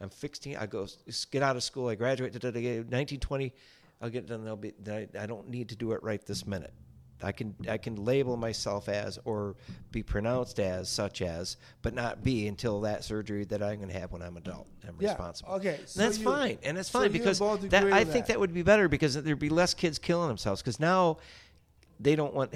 I'm 0.00 0.10
16, 0.10 0.56
I 0.56 0.66
go 0.66 0.86
get 1.30 1.42
out 1.42 1.56
of 1.56 1.62
school, 1.62 1.88
I 1.88 1.94
graduate, 1.94 2.32
da, 2.32 2.38
da, 2.38 2.50
da, 2.50 2.60
da, 2.60 2.76
1920, 2.78 3.52
I'll 4.02 4.10
get 4.10 4.26
done. 4.26 4.44
They'll 4.44 4.56
be, 4.56 4.74
I, 4.88 5.08
I 5.18 5.26
don't 5.26 5.48
need 5.48 5.70
to 5.70 5.76
do 5.76 5.92
it 5.92 6.02
right 6.02 6.24
this 6.26 6.46
minute. 6.46 6.74
I 7.24 7.32
can 7.32 7.54
I 7.68 7.78
can 7.78 7.96
label 7.96 8.36
myself 8.36 8.88
as 8.88 9.18
or 9.24 9.56
be 9.90 10.02
pronounced 10.02 10.60
as 10.60 10.88
such 10.88 11.22
as, 11.22 11.56
but 11.82 11.94
not 11.94 12.22
be 12.22 12.46
until 12.46 12.82
that 12.82 13.02
surgery 13.02 13.44
that 13.46 13.62
I'm 13.62 13.76
going 13.78 13.88
to 13.88 13.98
have 13.98 14.12
when 14.12 14.22
I'm 14.22 14.36
adult. 14.36 14.66
I'm 14.86 14.94
Yeah, 15.00 15.10
responsible. 15.10 15.52
okay, 15.54 15.80
so 15.86 16.00
that's 16.00 16.18
you- 16.18 16.24
fine, 16.24 16.58
and 16.62 16.76
that's 16.76 16.90
so 16.90 17.00
fine 17.00 17.10
because 17.12 17.38
that, 17.38 17.84
I 17.92 18.04
think 18.04 18.26
that. 18.26 18.34
that 18.34 18.40
would 18.40 18.52
be 18.54 18.62
better 18.62 18.88
because 18.88 19.14
there'd 19.20 19.38
be 19.38 19.48
less 19.48 19.74
kids 19.74 19.98
killing 19.98 20.28
themselves. 20.28 20.60
Because 20.62 20.78
now 20.78 21.18
they 22.00 22.16
don't 22.16 22.34
want 22.34 22.52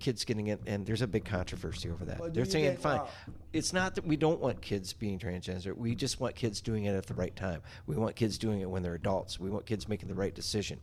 kids 0.00 0.24
getting 0.24 0.46
it, 0.48 0.60
and 0.66 0.84
there's 0.86 1.02
a 1.02 1.06
big 1.06 1.24
controversy 1.24 1.90
over 1.90 2.04
that. 2.06 2.18
Well, 2.18 2.30
They're 2.30 2.44
saying 2.46 2.64
think- 2.70 2.80
fine. 2.80 2.98
wow. 2.98 3.08
It's 3.52 3.72
not 3.72 3.94
that 3.94 4.04
we 4.06 4.16
don't 4.16 4.40
want 4.40 4.60
kids 4.62 4.92
being 4.92 5.18
transgender. 5.18 5.76
We 5.76 5.94
just 5.94 6.20
want 6.20 6.34
kids 6.34 6.60
doing 6.60 6.84
it 6.86 6.94
at 6.94 7.06
the 7.06 7.14
right 7.14 7.34
time. 7.36 7.62
We 7.86 7.96
want 7.96 8.16
kids 8.16 8.38
doing 8.38 8.60
it 8.60 8.68
when 8.70 8.82
they're 8.82 8.94
adults. 8.94 9.38
We 9.38 9.50
want 9.50 9.66
kids 9.66 9.88
making 9.88 10.08
the 10.08 10.14
right 10.14 10.34
decision. 10.34 10.80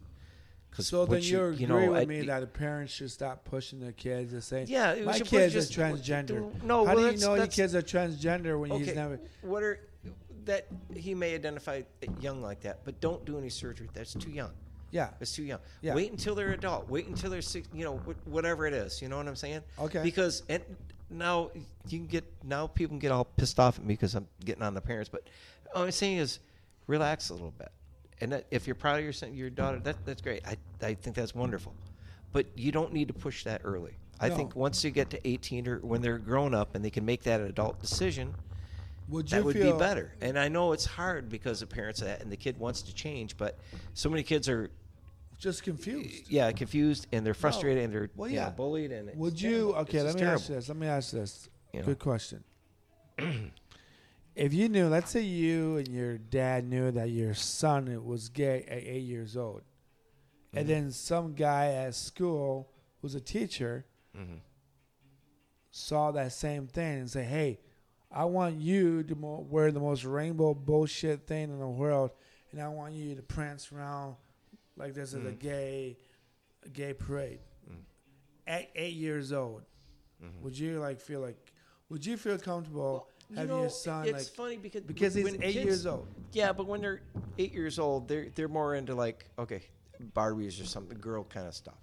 'Cause 0.76 0.88
So 0.88 1.06
then 1.06 1.16
what 1.16 1.24
you 1.24 1.46
agree 1.46 1.66
know, 1.68 1.92
with 1.92 2.02
I- 2.02 2.06
me 2.06 2.22
that 2.26 2.40
the 2.42 2.48
parents 2.48 2.92
should 2.92 3.10
stop 3.10 3.46
pushing 3.46 3.80
their 3.80 3.94
kids 3.94 4.34
and 4.34 4.44
saying, 4.44 4.68
Yeah, 4.68 4.96
my 5.06 5.18
kids 5.20 5.54
just- 5.54 5.78
are 5.78 5.82
transgender." 5.82 6.64
No, 6.64 6.86
how 6.86 6.96
well, 6.96 7.10
do 7.12 7.16
you 7.16 7.22
know 7.22 7.36
your 7.36 7.48
kids 7.48 7.74
are 7.74 7.82
transgender 7.82 8.60
when 8.60 8.72
he's 8.72 8.90
okay, 8.90 8.96
never? 8.96 9.20
What 9.42 9.64
are 9.64 9.80
that 10.44 10.68
he 10.96 11.16
may 11.16 11.34
identify 11.34 11.82
young 12.20 12.42
like 12.42 12.62
that, 12.62 12.84
but 12.84 13.00
don't 13.00 13.24
do 13.26 13.38
any 13.38 13.50
surgery. 13.50 13.90
That's 13.94 14.14
too 14.14 14.30
young. 14.30 14.52
Yeah, 14.92 15.10
It's 15.20 15.34
too 15.34 15.44
young. 15.44 15.60
Yeah. 15.82 15.96
Wait 15.96 16.12
until 16.12 16.36
they're 16.36 16.52
adult. 16.52 16.88
Wait 16.88 17.08
until 17.08 17.30
they're 17.32 17.42
six. 17.42 17.68
You 17.74 17.84
know, 17.84 17.98
whatever 18.26 18.68
it 18.68 18.74
is. 18.74 19.02
You 19.02 19.08
know 19.10 19.18
what 19.18 19.28
I'm 19.28 19.36
saying? 19.36 19.62
Okay. 19.80 20.04
Because 20.04 20.44
and 20.48 20.64
now 21.10 21.52
you 21.88 22.00
can 22.00 22.08
get 22.08 22.24
now 22.44 22.68
people 22.68 22.92
can 22.92 23.00
get 23.00 23.12
all 23.12 23.26
pissed 23.26 23.60
off 23.60 23.80
at 23.80 23.84
me 23.86 23.94
because 23.96 24.14
I'm 24.14 24.28
getting 24.44 24.62
on 24.62 24.74
the 24.74 24.82
parents. 24.82 25.10
But 25.10 25.28
all 25.74 25.84
I'm 25.84 25.92
saying 25.92 26.18
is, 26.18 26.40
relax 26.88 27.30
a 27.30 27.34
little 27.34 27.52
bit. 27.52 27.72
And 28.21 28.32
that, 28.32 28.45
if 28.51 28.65
you're 28.67 28.75
proud 28.75 28.97
of 28.99 29.04
your 29.04 29.13
son, 29.13 29.34
your 29.34 29.49
daughter, 29.49 29.80
that 29.80 30.06
that's 30.06 30.21
great. 30.21 30.41
I 30.47 30.56
I 30.86 30.93
think 30.93 31.15
that's 31.15 31.36
wonderful. 31.36 31.73
But 32.32 32.47
you 32.58 32.71
don't 32.71 32.93
need 32.93 33.08
to 33.10 33.13
push 33.13 33.43
that 33.43 33.62
early. 33.63 33.93
I 34.19 34.30
No. 34.30 34.36
think 34.38 34.56
once 34.56 34.84
you 34.84 34.91
get 34.91 35.10
to 35.10 35.28
18 35.28 35.67
or 35.67 35.80
when 35.80 36.01
they're 36.01 36.17
grown 36.17 36.54
up 36.54 36.75
and 36.75 36.84
they 36.86 36.89
can 36.89 37.04
make 37.06 37.23
that 37.23 37.41
adult 37.41 37.80
decision, 37.82 38.34
would 39.10 39.30
you 39.32 39.38
that 39.38 39.43
would 39.45 39.56
be 39.56 39.71
better. 39.73 40.13
And 40.21 40.39
I 40.39 40.47
know 40.47 40.71
it's 40.71 40.86
hard 40.86 41.28
because 41.30 41.60
the 41.60 41.67
parents 41.67 41.99
that 41.99 42.21
and 42.21 42.32
the 42.32 42.38
kid 42.38 42.58
wants 42.58 42.82
to 42.84 42.93
change, 42.95 43.36
but 43.38 43.58
so 43.93 44.10
many 44.10 44.23
kids 44.23 44.47
are 44.47 44.69
just 45.38 45.63
confused? 45.63 46.30
yeah 46.30 46.49
confused 46.54 47.08
and 47.12 47.25
they're 47.25 47.34
frustrated 47.34 47.84
and 47.84 47.93
they're 47.93 48.10
Well, 48.15 48.30
yeah. 48.30 48.45
yeah. 48.45 48.49
bullied 48.51 48.91
and 48.93 49.10
it's 49.10 49.17
Would 49.17 49.41
you? 49.41 49.49
terrible. 49.73 49.75
Okay, 49.82 50.01
let 50.01 50.15
me 50.15 50.21
ask 50.23 50.47
you 50.49 50.56
this. 50.56 50.69
Let 50.69 50.78
me 50.78 50.88
ask 50.88 51.12
this. 51.12 51.49
You 51.73 51.80
know. 51.82 51.86
Good 51.88 51.99
question. 51.99 52.43
if 54.36 54.54
you 54.54 54.67
knew, 54.69 54.88
let's 54.88 55.12
say 55.12 55.21
you 55.21 55.78
and 55.78 55.88
your 55.88 56.17
dad 56.17 56.65
knew 56.65 56.91
that 56.91 57.10
your 57.10 57.34
son 57.34 58.06
was 58.06 58.30
gay 58.30 58.63
at 58.67 58.80
eight 58.84 59.04
years 59.04 59.36
old, 59.38 59.62
and 60.54 60.65
Mhm. 60.65 60.69
then 60.69 60.91
some 60.91 61.34
guy 61.36 61.71
at 61.74 61.95
school 61.95 62.69
who's 63.02 63.15
a 63.15 63.21
teacher 63.21 63.86
Mhm. 64.15 64.41
saw 65.71 66.12
that 66.12 66.32
same 66.32 66.67
thing 66.67 67.00
and 67.00 67.10
say, 67.12 67.24
"Hey, 67.24 67.60
I 68.12 68.26
want 68.26 68.56
you 68.58 69.04
to 69.04 69.15
mo- 69.15 69.41
wear 69.50 69.71
the 69.71 69.80
most 69.80 70.06
rainbow 70.06 70.54
bullshit 70.54 71.28
thing 71.28 71.50
in 71.50 71.60
the 71.60 71.67
world, 71.67 72.12
and 72.52 72.62
I 72.62 72.67
want 72.69 72.93
you 72.93 73.15
to 73.15 73.21
prance 73.24 73.71
around 73.71 74.15
like 74.78 74.93
this 74.93 75.13
is 75.13 75.26
a 75.26 75.32
Mhm. 75.32 75.39
gay, 75.39 75.98
a 76.63 76.69
gay 76.69 76.93
parade." 76.93 77.39
Mm. 77.69 77.84
At 78.48 78.69
eight 78.76 78.93
years 78.95 79.32
old, 79.34 79.63
Mhm. 80.21 80.41
would 80.41 80.58
you 80.58 80.80
like 80.80 81.00
feel 81.02 81.19
like? 81.21 81.52
Would 81.89 82.06
you 82.06 82.17
feel 82.17 82.38
comfortable 82.39 83.08
You 83.10 83.14
having 83.34 83.50
know, 83.50 83.62
your 83.62 83.70
son 83.70 84.06
it's 84.06 84.14
like 84.14 84.36
funny 84.36 84.58
because 84.58 84.82
because 84.82 85.14
he's 85.14 85.24
when 85.24 85.36
eight 85.36 85.54
kids- 85.54 85.66
years 85.66 85.86
old? 85.86 86.08
Yeah, 86.32 86.52
but 86.52 86.68
when 86.68 86.82
they're 86.82 87.02
eight 87.38 87.54
years 87.54 87.80
old, 87.80 88.08
they're 88.08 88.28
they're 88.36 88.48
more 88.48 88.76
into 88.76 88.96
like 88.96 89.30
okay, 89.40 89.64
Barbies 90.14 90.62
or 90.62 90.66
something, 90.66 90.98
girl 91.00 91.24
kind 91.24 91.48
of 91.48 91.54
stuff. 91.54 91.78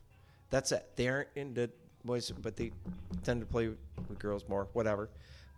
That's 0.51 0.73
it. 0.73 0.87
They 0.97 1.09
aren't 1.09 1.29
into 1.35 1.71
boys, 2.05 2.31
but 2.31 2.57
they 2.57 2.73
tend 3.23 3.41
to 3.41 3.47
play 3.47 3.69
with 4.09 4.19
girls 4.19 4.45
more, 4.49 4.69
whatever. 4.73 5.09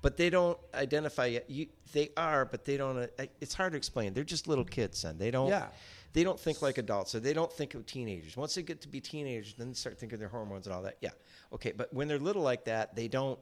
But 0.03 0.17
they 0.17 0.29
don't 0.29 0.59
identify 0.75 1.27
yet. 1.27 1.49
You, 1.49 1.67
they 1.93 2.11
are, 2.17 2.45
but 2.45 2.65
they 2.65 2.77
don't. 2.77 2.99
Uh, 2.99 3.25
it's 3.41 3.55
hard 3.55 3.73
to 3.73 3.79
explain. 3.79 4.13
They're 4.13 4.23
just 4.23 4.47
little 4.47 4.65
kids, 4.65 5.05
and 5.05 5.19
they 5.19 5.31
don't. 5.31 5.49
Yeah. 5.49 5.69
They 6.13 6.23
don't 6.23 6.39
think 6.39 6.63
like 6.63 6.79
adults, 6.79 7.11
so 7.11 7.19
they 7.19 7.33
don't 7.33 7.53
think 7.53 7.75
of 7.75 7.87
teenagers. 7.87 8.37
Once 8.37 8.55
they 8.55 8.63
get 8.63 8.81
to 8.83 8.89
be 8.89 9.01
teenagers, 9.01 9.55
then 9.59 9.69
they 9.69 9.75
start 9.75 9.99
thinking 9.99 10.15
of 10.15 10.21
their 10.21 10.29
hormones 10.29 10.67
and 10.67 10.75
all 10.75 10.83
that. 10.83 10.99
Yeah, 11.01 11.11
okay. 11.53 11.73
But 11.73 11.93
when 11.93 12.07
they're 12.07 12.21
little 12.21 12.43
like 12.43 12.67
that, 12.67 12.95
they 12.95 13.09
don't. 13.09 13.39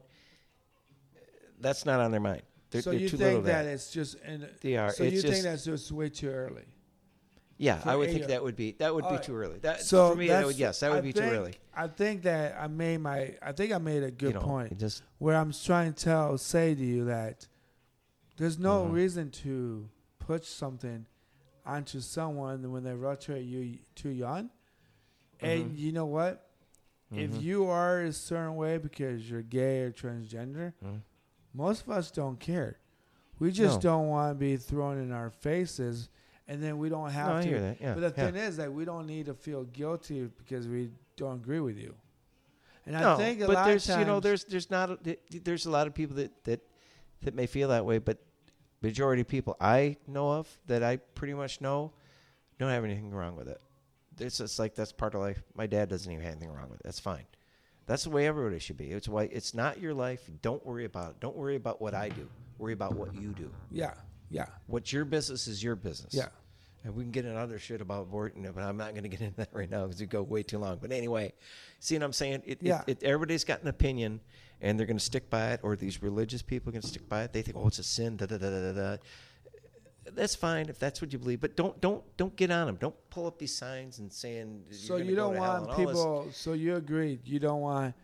That's 1.63 1.85
not 1.85 1.99
on 1.99 2.11
their 2.11 2.19
mind. 2.19 2.43
They're, 2.69 2.81
so 2.81 2.91
they're 2.91 2.99
you 2.99 3.09
too 3.09 3.17
think 3.17 3.45
that 3.45 3.65
it's 3.65 3.91
just 3.91 4.15
in, 4.25 4.47
They 4.61 4.77
are. 4.77 4.91
So 4.91 5.03
It's 5.03 5.15
you 5.15 5.21
think 5.21 5.33
just- 5.33 5.43
that's 5.43 5.65
just 5.65 5.91
way 5.91 6.09
too 6.09 6.29
early? 6.29 6.65
Yeah, 7.57 7.79
I 7.85 7.95
would 7.95 8.09
think 8.09 8.25
that 8.27 8.43
would 8.43 8.55
be 8.55 8.71
that 8.79 8.93
would 8.93 9.03
be 9.03 9.07
Alright. 9.09 9.23
too 9.23 9.35
early. 9.35 9.59
That 9.59 9.81
So 9.81 10.09
for 10.09 10.15
me, 10.15 10.27
that 10.27 10.45
would 10.45 10.57
yes, 10.57 10.79
that 10.81 10.89
would 10.89 10.97
I 10.97 11.01
be 11.01 11.13
too 11.13 11.21
early. 11.21 11.53
I 11.73 11.87
think 11.87 12.23
that 12.23 12.57
I 12.59 12.67
made 12.67 12.97
my. 12.97 13.35
I 13.41 13.51
think 13.53 13.71
I 13.71 13.77
made 13.77 14.03
a 14.03 14.11
good 14.11 14.29
you 14.29 14.33
know, 14.33 14.39
point. 14.41 14.77
Just 14.79 15.03
where 15.19 15.35
I'm 15.37 15.53
trying 15.53 15.93
to 15.93 16.03
tell, 16.03 16.37
say 16.39 16.73
to 16.75 16.83
you 16.83 17.05
that 17.05 17.47
there's 18.37 18.57
no 18.57 18.85
Mhm. 18.85 18.91
reason 18.91 19.29
to 19.31 19.87
push 20.19 20.45
something 20.47 21.05
onto 21.65 21.99
someone 22.01 22.69
when 22.71 22.83
they're 22.83 22.97
relatively 22.97 23.43
you 23.43 23.77
too 23.95 24.09
young. 24.09 24.49
And 25.39 25.71
Mhm. 25.73 25.77
you 25.77 25.91
know 25.91 26.07
what? 26.07 26.49
If 27.11 27.31
Mhm. 27.31 27.41
you 27.43 27.67
are 27.67 28.01
a 28.01 28.11
certain 28.11 28.55
way 28.55 28.77
because 28.79 29.29
you're 29.29 29.43
gay 29.43 29.81
or 29.83 29.91
transgender, 29.91 30.73
Mhm. 30.83 31.01
Most 31.53 31.83
of 31.83 31.89
us 31.91 32.11
don't 32.11 32.39
care. 32.39 32.77
We 33.39 33.51
just 33.51 33.75
No. 33.83 33.91
don't 33.91 34.07
want 34.09 34.31
to 34.31 34.35
be 34.39 34.57
thrown 34.57 34.97
in 34.99 35.11
our 35.11 35.29
faces, 35.29 36.09
and 36.47 36.61
then 36.61 36.77
we 36.77 36.89
don't 36.89 37.09
have 37.09 37.27
no, 37.29 37.35
I 37.37 37.41
to. 37.41 37.47
hear 37.47 37.61
that. 37.61 37.81
Yeah, 37.81 37.93
But 37.93 38.15
the 38.15 38.21
yeah. 38.21 38.31
thing 38.31 38.35
is 38.35 38.57
that 38.57 38.71
we 38.71 38.85
don't 38.85 39.05
need 39.07 39.25
to 39.27 39.33
feel 39.33 39.63
guilty 39.65 40.29
because 40.37 40.67
we 40.67 40.91
don't 41.15 41.35
agree 41.35 41.59
with 41.59 41.77
you. 41.77 41.95
And 42.85 42.95
no, 42.95 43.13
I 43.13 43.17
think 43.17 43.41
a 43.41 43.47
but 43.47 43.55
lot 43.55 43.65
there's 43.65 43.87
of 43.87 43.95
times, 43.95 43.99
you 44.01 44.05
know 44.13 44.19
there's 44.19 44.43
there's 44.45 44.69
not 44.69 44.89
a, 45.07 45.17
there's 45.43 45.65
a 45.65 45.71
lot 45.71 45.87
of 45.87 45.93
people 45.93 46.15
that 46.17 46.43
that 46.43 46.61
that 47.21 47.33
may 47.33 47.47
feel 47.47 47.69
that 47.69 47.85
way, 47.85 47.97
but 47.97 48.17
majority 48.81 49.21
of 49.21 49.27
people 49.27 49.55
I 49.61 49.95
know 50.07 50.31
of 50.33 50.59
that 50.67 50.83
I 50.83 50.97
pretty 50.97 51.33
much 51.33 51.61
know 51.61 51.93
don't 52.59 52.69
have 52.69 52.83
anything 52.83 53.11
wrong 53.11 53.35
with 53.37 53.47
it. 53.47 53.61
It's 54.19 54.37
just 54.37 54.59
like 54.59 54.75
that's 54.75 54.91
part 54.91 55.15
of 55.15 55.21
life. 55.21 55.41
My 55.55 55.65
dad 55.65 55.87
doesn't 55.89 56.11
even 56.11 56.23
have 56.23 56.33
anything 56.33 56.51
wrong 56.51 56.69
with 56.69 56.81
it. 56.81 56.83
That's 56.83 56.99
fine. 56.99 57.25
That's 57.85 58.03
the 58.05 58.09
way 58.09 58.27
everybody 58.27 58.59
should 58.59 58.77
be. 58.77 58.91
It's 58.91 59.07
why 59.09 59.23
it's 59.23 59.53
not 59.53 59.79
your 59.79 59.93
life. 59.93 60.21
Don't 60.41 60.65
worry 60.65 60.85
about 60.85 61.11
it. 61.11 61.19
Don't 61.19 61.35
worry 61.35 61.55
about 61.55 61.81
what 61.81 61.93
I 61.93 62.09
do. 62.09 62.27
Worry 62.57 62.73
about 62.73 62.95
what 62.95 63.13
you 63.15 63.29
do. 63.29 63.51
yeah, 63.71 63.93
yeah, 64.29 64.45
What's 64.67 64.93
your 64.93 65.05
business 65.05 65.47
is 65.47 65.61
your 65.63 65.75
business. 65.75 66.13
yeah. 66.13 66.27
And 66.85 66.93
we 66.95 67.03
can 67.03 67.11
get 67.11 67.23
into 67.23 67.37
other 67.39 67.59
shit 67.59 67.79
about 67.79 68.01
abortion, 68.03 68.45
but 68.53 68.61
I'm 68.61 68.75
not 68.75 68.91
going 68.91 69.03
to 69.03 69.09
get 69.09 69.21
into 69.21 69.37
that 69.37 69.49
right 69.53 69.69
now 69.69 69.85
because 69.85 70.01
it 70.01 70.07
go 70.09 70.21
way 70.21 70.43
too 70.43 70.57
long. 70.57 70.79
But 70.81 70.91
anyway, 70.91 71.31
see 71.79 71.95
what 71.95 72.03
I'm 72.03 72.11
saying? 72.13 72.43
It, 72.45 72.59
Yeah. 72.61 72.81
it, 72.87 73.01
it, 73.01 73.03
everybody's 73.03 73.45
got 73.45 73.61
an 73.61 73.69
opinion, 73.69 74.19
and 74.59 74.77
they're 74.77 74.85
going 74.85 74.97
to 74.97 75.03
stick 75.03 75.29
by 75.29 75.51
it, 75.53 75.61
or 75.63 75.77
these 75.77 76.03
religious 76.03 76.41
people 76.41 76.69
are 76.69 76.73
going 76.73 76.81
to 76.81 76.87
stick 76.89 77.07
by 77.07 77.23
it. 77.23 77.31
They 77.31 77.41
think, 77.41 77.55
oh, 77.57 77.67
it's 77.67 77.79
a 77.79 77.83
sin. 77.83 78.17
Da 78.17 78.25
da 78.25 78.37
da 78.37 78.49
da 78.49 78.71
da. 78.73 78.97
That's 80.05 80.35
fine 80.35 80.69
if 80.69 80.79
that's 80.79 81.01
what 81.01 81.13
you 81.13 81.19
believe, 81.19 81.39
but 81.39 81.55
don't 81.55 81.79
don't 81.79 82.03
don't 82.17 82.35
get 82.35 82.51
on 82.51 82.67
them. 82.67 82.77
Don't 82.79 82.95
pull 83.09 83.25
up 83.25 83.39
these 83.39 83.55
signs 83.55 83.99
and 83.99 84.11
saying. 84.11 84.63
you're 84.69 84.77
So 84.77 84.97
you 84.97 85.15
don't 85.15 85.33
to 85.35 85.39
want 85.39 85.61
and 85.63 85.71
all 85.71 85.77
this. 85.77 85.85
people. 85.87 86.27
So 86.33 86.53
you 86.53 86.75
agreed. 86.75 87.21
You 87.25 87.39
don't 87.39 87.61
want 87.61 87.95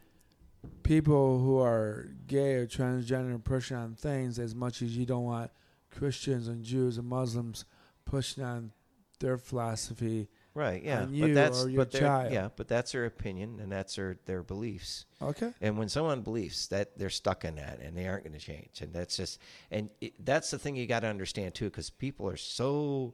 people 0.83 1.39
who 1.39 1.59
are 1.59 2.09
gay 2.27 2.55
or 2.55 2.67
transgender 2.67 3.41
pushing 3.43 3.77
on 3.77 3.95
things 3.95 4.39
as 4.39 4.55
much 4.55 4.81
as 4.81 4.95
you 4.95 5.05
don't 5.05 5.25
want 5.25 5.51
Christians 5.91 6.47
and 6.47 6.63
Jews 6.63 6.97
and 6.97 7.07
Muslims 7.07 7.65
pushing 8.05 8.43
on 8.43 8.71
their 9.19 9.37
philosophy. 9.37 10.29
Right? 10.59 10.83
Yeah, 10.83 11.03
on 11.03 11.19
but 11.19 11.33
that's 11.33 11.63
or 11.63 11.69
your 11.69 11.77
but 11.77 11.91
their- 11.91 12.01
child. 12.01 12.33
yeah, 12.33 12.49
but 12.55 12.67
that's 12.67 12.91
their 12.91 13.05
opinion 13.05 13.59
and 13.61 13.71
that's 13.71 13.95
their 13.95 14.17
their 14.25 14.43
beliefs. 14.43 15.05
Okay. 15.21 15.51
And 15.61 15.77
when 15.77 15.89
someone 15.89 16.21
believes 16.21 16.67
that 16.67 16.97
they're 16.97 17.09
stuck 17.09 17.45
in 17.45 17.55
that 17.55 17.79
and 17.79 17.97
they 17.97 18.07
aren't 18.07 18.23
going 18.25 18.37
to 18.37 18.45
change, 18.45 18.81
and 18.81 18.93
that's 18.93 19.17
just, 19.17 19.39
and 19.71 19.89
it, 20.01 20.13
that's 20.25 20.51
the 20.51 20.59
thing 20.59 20.75
you 20.75 20.85
got 20.87 20.99
to 21.01 21.07
understand 21.07 21.55
too, 21.55 21.65
because 21.65 21.89
people 21.89 22.27
are 22.29 22.37
so, 22.37 23.13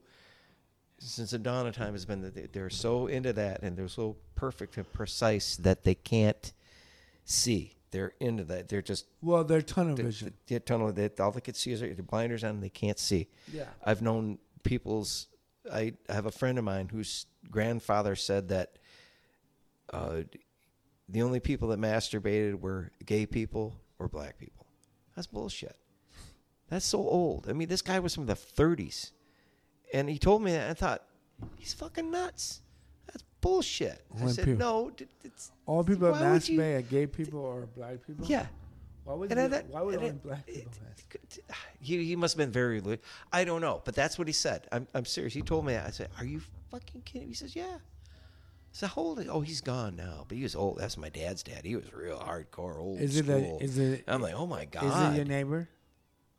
since 0.99 1.31
the 1.31 1.39
dawn 1.39 1.67
of 1.67 1.75
time 1.75 1.93
has 1.93 2.05
been 2.05 2.21
that 2.21 2.35
they- 2.35 2.47
they're 2.51 2.69
so 2.69 3.07
into 3.07 3.33
that 3.33 3.61
and 3.63 3.77
they're 3.77 3.87
so 3.87 4.17
perfect 4.35 4.77
and 4.77 4.91
precise 4.91 5.55
that 5.57 5.83
they 5.83 5.95
can't 5.95 6.53
see. 7.23 7.71
They're 7.91 8.13
into 8.19 8.43
that. 8.45 8.67
They're 8.67 8.81
just 8.81 9.05
Well, 9.21 9.43
they're 9.45 9.61
tunnel 9.61 9.95
the, 9.95 10.03
vision. 10.03 10.33
the, 10.47 10.59
tunnel. 10.59 10.91
That 10.91 11.19
all 11.19 11.31
they 11.31 11.39
can 11.41 11.53
see 11.53 11.71
is 11.71 11.79
their 11.79 11.93
blinders 11.95 12.43
on. 12.43 12.49
and 12.51 12.63
They 12.63 12.69
can't 12.69 12.99
see. 12.99 13.27
Yeah. 13.51 13.67
I've 13.83 14.01
known 14.01 14.37
people's. 14.63 15.27
I 15.71 15.93
have 16.09 16.25
a 16.25 16.31
friend 16.31 16.57
of 16.57 16.63
mine 16.63 16.89
whose 16.89 17.25
grandfather 17.49 18.15
said 18.15 18.49
that 18.49 18.77
uh, 19.91 20.21
the 21.09 21.21
only 21.21 21.39
people 21.39 21.69
that 21.69 21.79
masturbated 21.79 22.59
were 22.59 22.91
gay 23.05 23.25
people 23.25 23.75
or 23.99 24.07
black 24.07 24.37
people. 24.37 24.65
That's 25.15 25.27
bullshit. 25.27 25.75
That's 26.69 26.85
so 26.85 26.99
old. 26.99 27.47
I 27.49 27.53
mean, 27.53 27.67
this 27.67 27.81
guy 27.81 27.99
was 27.99 28.13
from 28.15 28.25
the 28.25 28.33
30s, 28.35 29.11
and 29.93 30.09
he 30.09 30.17
told 30.17 30.41
me 30.41 30.51
that. 30.51 30.69
I 30.69 30.73
thought 30.73 31.03
he's 31.57 31.73
fucking 31.73 32.09
nuts. 32.11 32.61
That's 33.07 33.23
bullshit. 33.39 34.03
I 34.19 34.27
said 34.27 34.45
people- 34.45 34.59
no. 34.59 34.89
d- 34.89 35.07
It's, 35.23 35.51
All 35.67 35.83
people 35.83 36.11
that 36.11 36.49
you- 36.49 36.59
masturbate 36.59 36.77
are 36.79 36.81
gay 36.81 37.05
people 37.07 37.39
or 37.39 37.67
black 37.77 38.05
people. 38.05 38.25
yeah. 38.25 38.47
Why 39.05 39.13
would 39.13 39.31
And 39.31 39.39
I- 39.39 39.47
that- 39.47 39.67
why 39.69 39.81
only 39.81 39.95
it- 40.07 40.21
black 40.23 40.43
it- 40.47 40.55
people 40.55 40.71
masturbate? 40.83 41.51
He, 41.79 42.03
he 42.05 42.15
must 42.15 42.33
have 42.33 42.39
been 42.39 42.51
very. 42.51 42.81
I 43.31 43.43
don't 43.45 43.61
know, 43.61 43.81
but 43.85 43.95
that's 43.95 44.17
what 44.17 44.27
he 44.27 44.33
said. 44.33 44.67
I'm, 44.71 44.87
I'm 44.93 45.05
serious. 45.05 45.33
He 45.33 45.41
told 45.41 45.65
me 45.65 45.73
that. 45.73 45.85
I 45.87 45.91
said, 45.91 46.09
"Are 46.17 46.25
you 46.25 46.41
fucking 46.71 47.03
kidding?" 47.03 47.27
He 47.27 47.33
says, 47.35 47.55
"Yeah." 47.55 47.77
So 48.71 48.87
how 48.87 49.01
old? 49.01 49.25
Oh, 49.29 49.39
he's 49.41 49.61
gone 49.61 49.95
now, 49.95 50.25
but 50.27 50.35
he 50.35 50.43
was 50.43 50.55
old. 50.55 50.79
That's 50.79 50.97
my 50.97 51.07
dad's 51.09 51.43
dad. 51.43 51.63
He 51.63 51.75
was 51.75 51.93
real 51.93 52.17
hardcore, 52.19 52.77
old 52.79 52.99
Is 52.99 53.15
it 53.15 53.23
school. 53.25 53.57
a, 53.61 53.63
is 53.63 53.77
it 53.77 54.03
I'm 54.07 54.21
like, 54.21 54.33
oh 54.33 54.47
my 54.47 54.65
god!" 54.65 54.83
is 54.83 55.13
it 55.13 55.17
your 55.17 55.25
neighbor? 55.25 55.69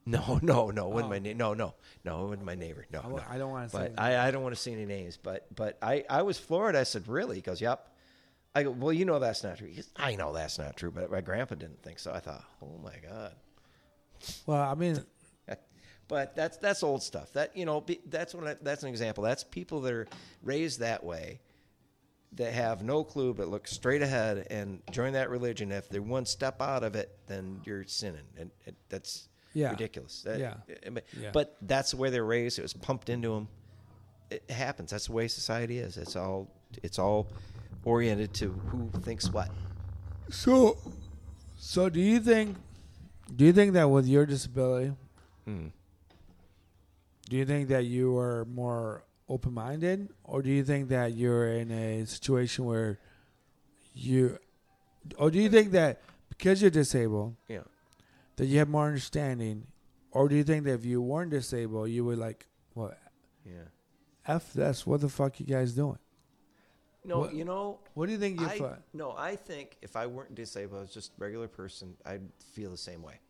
no, 0.05 0.39
no, 0.43 0.71
no. 0.71 0.89
Wasn't 0.89 1.07
Oh. 1.07 1.09
my 1.09 1.19
na- 1.21 1.33
no, 1.35 1.55
no, 1.55 1.75
no. 2.05 2.25
It 2.25 2.29
wasn't 2.29 2.45
my 2.45 2.55
neighbor. 2.57 2.85
No, 2.93 3.01
I, 3.05 3.09
no. 3.09 3.23
I 3.31 3.39
don't 3.39 3.51
want 3.51 3.71
to 3.71 3.77
say. 3.77 3.91
But 3.95 4.03
I, 4.03 4.27
I 4.29 4.31
don't 4.33 4.43
want 4.43 4.55
to 4.55 4.61
say 4.61 4.73
any 4.73 4.85
names. 4.87 5.17
But 5.17 5.47
but 5.55 5.79
I, 5.81 6.05
I 6.11 6.23
was 6.23 6.39
floored. 6.39 6.75
I 6.77 6.83
said, 6.83 7.07
really? 7.09 7.37
He 7.37 7.43
goes, 7.43 7.61
yep. 7.61 7.93
I 8.57 8.63
go, 8.63 8.71
well, 8.71 8.93
you 8.93 9.05
know 9.05 9.19
that's 9.19 9.45
not 9.45 9.59
true. 9.59 9.69
Goes, 9.69 9.89
I 9.97 10.17
know 10.17 10.33
that's 10.33 10.59
not 10.59 10.77
true, 10.77 10.91
but 10.91 11.11
my 11.11 11.21
grandpa 11.21 11.57
didn't 11.57 11.83
think 11.83 11.99
so. 11.99 12.13
I 12.13 12.21
thought, 12.21 12.45
oh 12.63 12.79
my 12.83 12.95
god. 13.09 13.35
well, 14.47 14.63
I 14.63 14.75
mean, 14.75 15.05
But 16.09 16.37
that's 16.37 16.57
that's 16.59 16.83
old 16.85 17.03
stuff. 17.03 17.33
That 17.33 17.57
you 17.57 17.65
know, 17.65 17.81
be, 17.81 17.99
that's 18.07 18.33
what 18.35 18.47
I, 18.47 18.55
that's 18.63 18.83
an 18.85 18.89
example. 18.89 19.25
That's 19.25 19.43
people 19.43 19.81
that 19.81 19.93
are 19.93 20.07
raised 20.43 20.79
that 20.81 21.03
way, 21.03 21.41
that 22.35 22.53
have 22.53 22.85
no 22.85 23.03
clue 23.03 23.35
but 23.35 23.49
look 23.49 23.67
straight 23.67 24.03
ahead 24.03 24.47
and 24.51 24.81
join 24.93 25.15
that 25.15 25.31
religion. 25.31 25.73
If 25.73 25.89
they're 25.89 26.01
one 26.01 26.25
step 26.25 26.63
out 26.63 26.85
of 26.85 26.95
it, 26.95 27.11
then 27.27 27.61
you're 27.65 27.85
sinning, 27.85 28.23
and, 28.39 28.53
and 28.67 28.77
that's 28.89 29.29
Yeah. 29.53 29.71
ridiculous. 29.71 30.23
That- 30.23 30.39
Yeah. 30.39 30.55
Eh, 30.69 30.91
but, 30.91 31.05
Yeah. 31.21 31.31
but 31.33 31.57
that's 31.63 31.91
the 31.91 31.97
way 31.97 32.11
they're 32.11 32.25
raised. 32.25 32.61
It 32.61 32.63
was 32.63 32.73
pumped 32.73 33.09
into 33.09 33.31
them. 33.35 33.49
It 34.31 34.49
happens. 34.49 34.91
That's 34.93 35.07
the 35.07 35.13
way 35.13 35.27
society 35.27 35.79
is. 35.79 35.97
It's 35.97 36.15
all 36.15 36.49
it's 36.85 36.99
all 37.01 37.27
oriented 37.87 38.35
to 38.35 38.51
who 38.51 38.91
thinks 39.01 39.31
what. 39.31 39.49
so, 40.29 40.77
so 41.57 41.89
do 41.89 42.01
you 42.01 42.19
think? 42.21 42.57
Do 43.35 43.45
you 43.45 43.53
think 43.53 43.73
that 43.75 43.89
with 43.89 44.07
your 44.07 44.27
disability, 44.27 44.93
Mm. 45.49 45.71
do 47.31 47.37
you 47.37 47.45
think 47.47 47.69
that 47.69 47.85
you 47.87 48.17
are 48.19 48.45
more 48.47 49.05
open-minded, 49.29 50.09
or 50.25 50.43
do 50.43 50.51
you 50.51 50.63
think 50.65 50.89
that 50.89 51.15
you're 51.15 51.47
in 51.53 51.71
a 51.71 52.05
situation 52.07 52.65
where 52.65 52.99
you, 53.95 54.39
or 55.19 55.31
do 55.31 55.39
you 55.41 55.49
think 55.49 55.71
that 55.73 56.03
because 56.29 56.61
you're 56.61 56.71
disabled, 56.71 57.37
Yeah. 57.49 57.63
that 58.37 58.47
you 58.47 58.59
have 58.59 58.69
more 58.69 58.87
understanding, 58.87 59.67
or 60.11 60.29
do 60.29 60.35
you 60.37 60.45
think 60.45 60.65
that 60.65 60.75
if 60.75 60.85
you 60.85 61.01
weren't 61.01 61.31
disabled, 61.31 61.91
you 61.91 62.05
would 62.05 62.19
like, 62.19 62.47
well, 62.75 62.95
Yeah. 63.45 63.69
f 64.27 64.53
this, 64.53 64.87
what 64.87 65.01
the 65.01 65.09
fuck 65.09 65.39
you 65.41 65.47
guys 65.47 65.73
doing? 65.75 65.99
No, 67.07 67.21
What- 67.21 67.35
you 67.35 67.45
know, 67.45 67.79
What 67.95 68.07
do 68.07 68.13
you 68.13 68.19
think 68.19 68.41
you 68.41 68.47
I, 68.47 68.77
no, 68.93 69.13
I 69.17 69.37
think 69.37 69.79
if 69.81 69.95
I 69.97 70.07
weren't 70.07 70.35
disabled, 70.35 70.79
I 70.79 70.83
was 70.83 70.93
just 70.93 71.13
a 71.13 71.15
regular 71.19 71.47
person, 71.49 71.97
I'd 72.05 72.23
feel 72.53 72.71
the 72.71 72.77
same 72.77 73.03
way. 73.03 73.21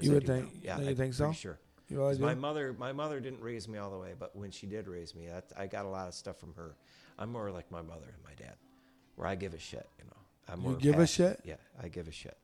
You 0.00 0.12
I 0.12 0.14
would 0.14 0.26
think- 0.26 0.54
now. 0.54 0.60
Yeah, 0.62 0.80
you 0.80 0.90
I'm 0.90 0.96
think 0.96 1.14
so? 1.14 1.32
Sure. 1.32 1.58
You 1.88 2.00
always 2.02 2.16
'Cause 2.16 2.22
My 2.24 2.34
mother, 2.34 2.72
my 2.72 2.92
mother 2.92 3.20
didn't 3.20 3.40
raise 3.42 3.68
me 3.68 3.78
all 3.78 3.90
the 3.90 3.98
way, 3.98 4.14
but 4.18 4.34
when 4.34 4.50
she 4.50 4.66
did 4.66 4.88
raise 4.88 5.14
me, 5.14 5.26
that, 5.28 5.52
I 5.56 5.66
got 5.66 5.84
a 5.84 5.88
lot 5.88 6.08
of 6.08 6.14
stuff 6.14 6.38
from 6.40 6.54
her. 6.54 6.76
I'm 7.18 7.30
more 7.30 7.50
like 7.50 7.70
my 7.70 7.82
mother 7.82 8.08
and 8.12 8.24
my 8.24 8.34
dad, 8.34 8.56
where 9.14 9.28
I 9.28 9.34
give 9.36 9.54
a 9.54 9.58
shit. 9.58 9.88
You 9.98 10.04
know, 10.06 10.16
I'm 10.48 10.60
more. 10.60 10.72
You 10.72 10.78
give 10.78 10.98
a 10.98 11.06
shit? 11.06 11.40
Yeah, 11.44 11.56
I 11.80 11.88
give 11.88 12.08
a 12.08 12.12
shit. 12.12 12.36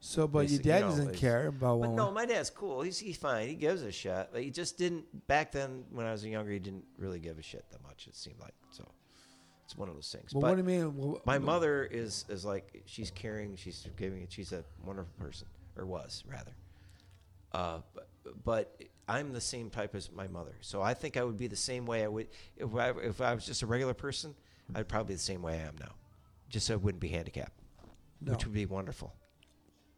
So, 0.00 0.26
but 0.28 0.40
your 0.40 0.44
Basic- 0.48 0.64
you 0.64 0.72
dad 0.72 0.80
know, 0.80 0.88
doesn't 0.88 1.14
care 1.14 1.46
about 1.48 1.80
But 1.80 1.90
no, 1.90 2.10
my 2.10 2.24
dad's 2.26 2.50
cool. 2.50 2.82
He's 2.82 2.98
he's 2.98 3.16
fine. 3.16 3.48
He 3.48 3.54
gives 3.54 3.82
a 3.82 3.90
shit. 3.92 4.28
But 4.32 4.42
he 4.42 4.50
just 4.50 4.78
didn't 4.78 5.26
back 5.26 5.52
then. 5.52 5.84
When 5.90 6.06
I 6.06 6.12
was 6.12 6.24
younger, 6.24 6.50
he 6.52 6.58
didn't 6.58 6.84
really 6.96 7.18
give 7.20 7.38
a 7.38 7.42
shit 7.42 7.64
that 7.70 7.82
much. 7.82 8.06
It 8.06 8.14
seemed 8.16 8.38
like 8.40 8.54
so. 8.70 8.84
It's 9.68 9.76
one 9.76 9.90
of 9.90 9.94
those 9.96 10.10
things. 10.10 10.32
But 10.32 10.40
but 10.40 10.48
what 10.56 10.64
do 10.64 10.72
you 10.72 10.82
mean? 10.82 11.16
My 11.26 11.38
mother 11.38 11.84
is 11.84 12.24
is 12.30 12.42
like 12.42 12.84
she's 12.86 13.10
caring. 13.10 13.54
She's 13.54 13.86
giving. 13.98 14.26
She's 14.30 14.52
a 14.52 14.64
wonderful 14.82 15.12
person, 15.18 15.46
or 15.76 15.84
was 15.84 16.24
rather. 16.26 16.52
Uh, 17.52 17.80
but, 17.92 18.08
but 18.44 18.82
I'm 19.06 19.34
the 19.34 19.42
same 19.42 19.68
type 19.68 19.94
as 19.94 20.10
my 20.10 20.26
mother, 20.26 20.54
so 20.62 20.80
I 20.80 20.94
think 20.94 21.18
I 21.18 21.22
would 21.22 21.36
be 21.36 21.48
the 21.48 21.56
same 21.56 21.84
way. 21.84 22.02
I 22.02 22.08
would 22.08 22.28
if 22.56 22.74
I 22.74 22.92
if 23.02 23.20
I 23.20 23.34
was 23.34 23.44
just 23.44 23.60
a 23.60 23.66
regular 23.66 23.92
person, 23.92 24.34
I'd 24.74 24.88
probably 24.88 25.08
be 25.08 25.16
the 25.16 25.20
same 25.20 25.42
way 25.42 25.60
I 25.60 25.66
am 25.68 25.74
now, 25.78 25.92
just 26.48 26.66
so 26.68 26.72
I 26.72 26.76
wouldn't 26.78 27.02
be 27.02 27.08
handicapped, 27.08 27.60
No. 28.22 28.32
which 28.32 28.46
would 28.46 28.54
be 28.54 28.64
wonderful. 28.64 29.12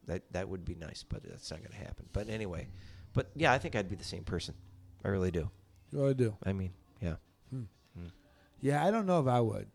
That 0.07 0.23
that 0.33 0.49
would 0.49 0.65
be 0.65 0.75
nice, 0.75 1.05
but 1.07 1.23
that's 1.23 1.49
not 1.49 1.61
going 1.61 1.71
to 1.71 1.77
happen. 1.77 2.07
But 2.11 2.27
anyway, 2.27 2.67
but 3.13 3.31
yeah, 3.37 3.53
I 3.53 3.57
think 3.57 3.77
I'd 3.77 3.87
be 3.89 3.95
the 3.95 4.03
same 4.03 4.25
person. 4.25 4.53
I 5.05 5.07
really 5.07 5.31
do. 5.31 5.49
You 5.93 6.01
really 6.01 6.13
do. 6.13 6.35
I 6.43 6.51
mean, 6.51 6.73
yeah. 6.99 7.15
Yeah, 8.61 8.85
I 8.85 8.91
don't 8.91 9.05
know 9.05 9.19
if 9.19 9.27
I 9.27 9.39
would. 9.41 9.67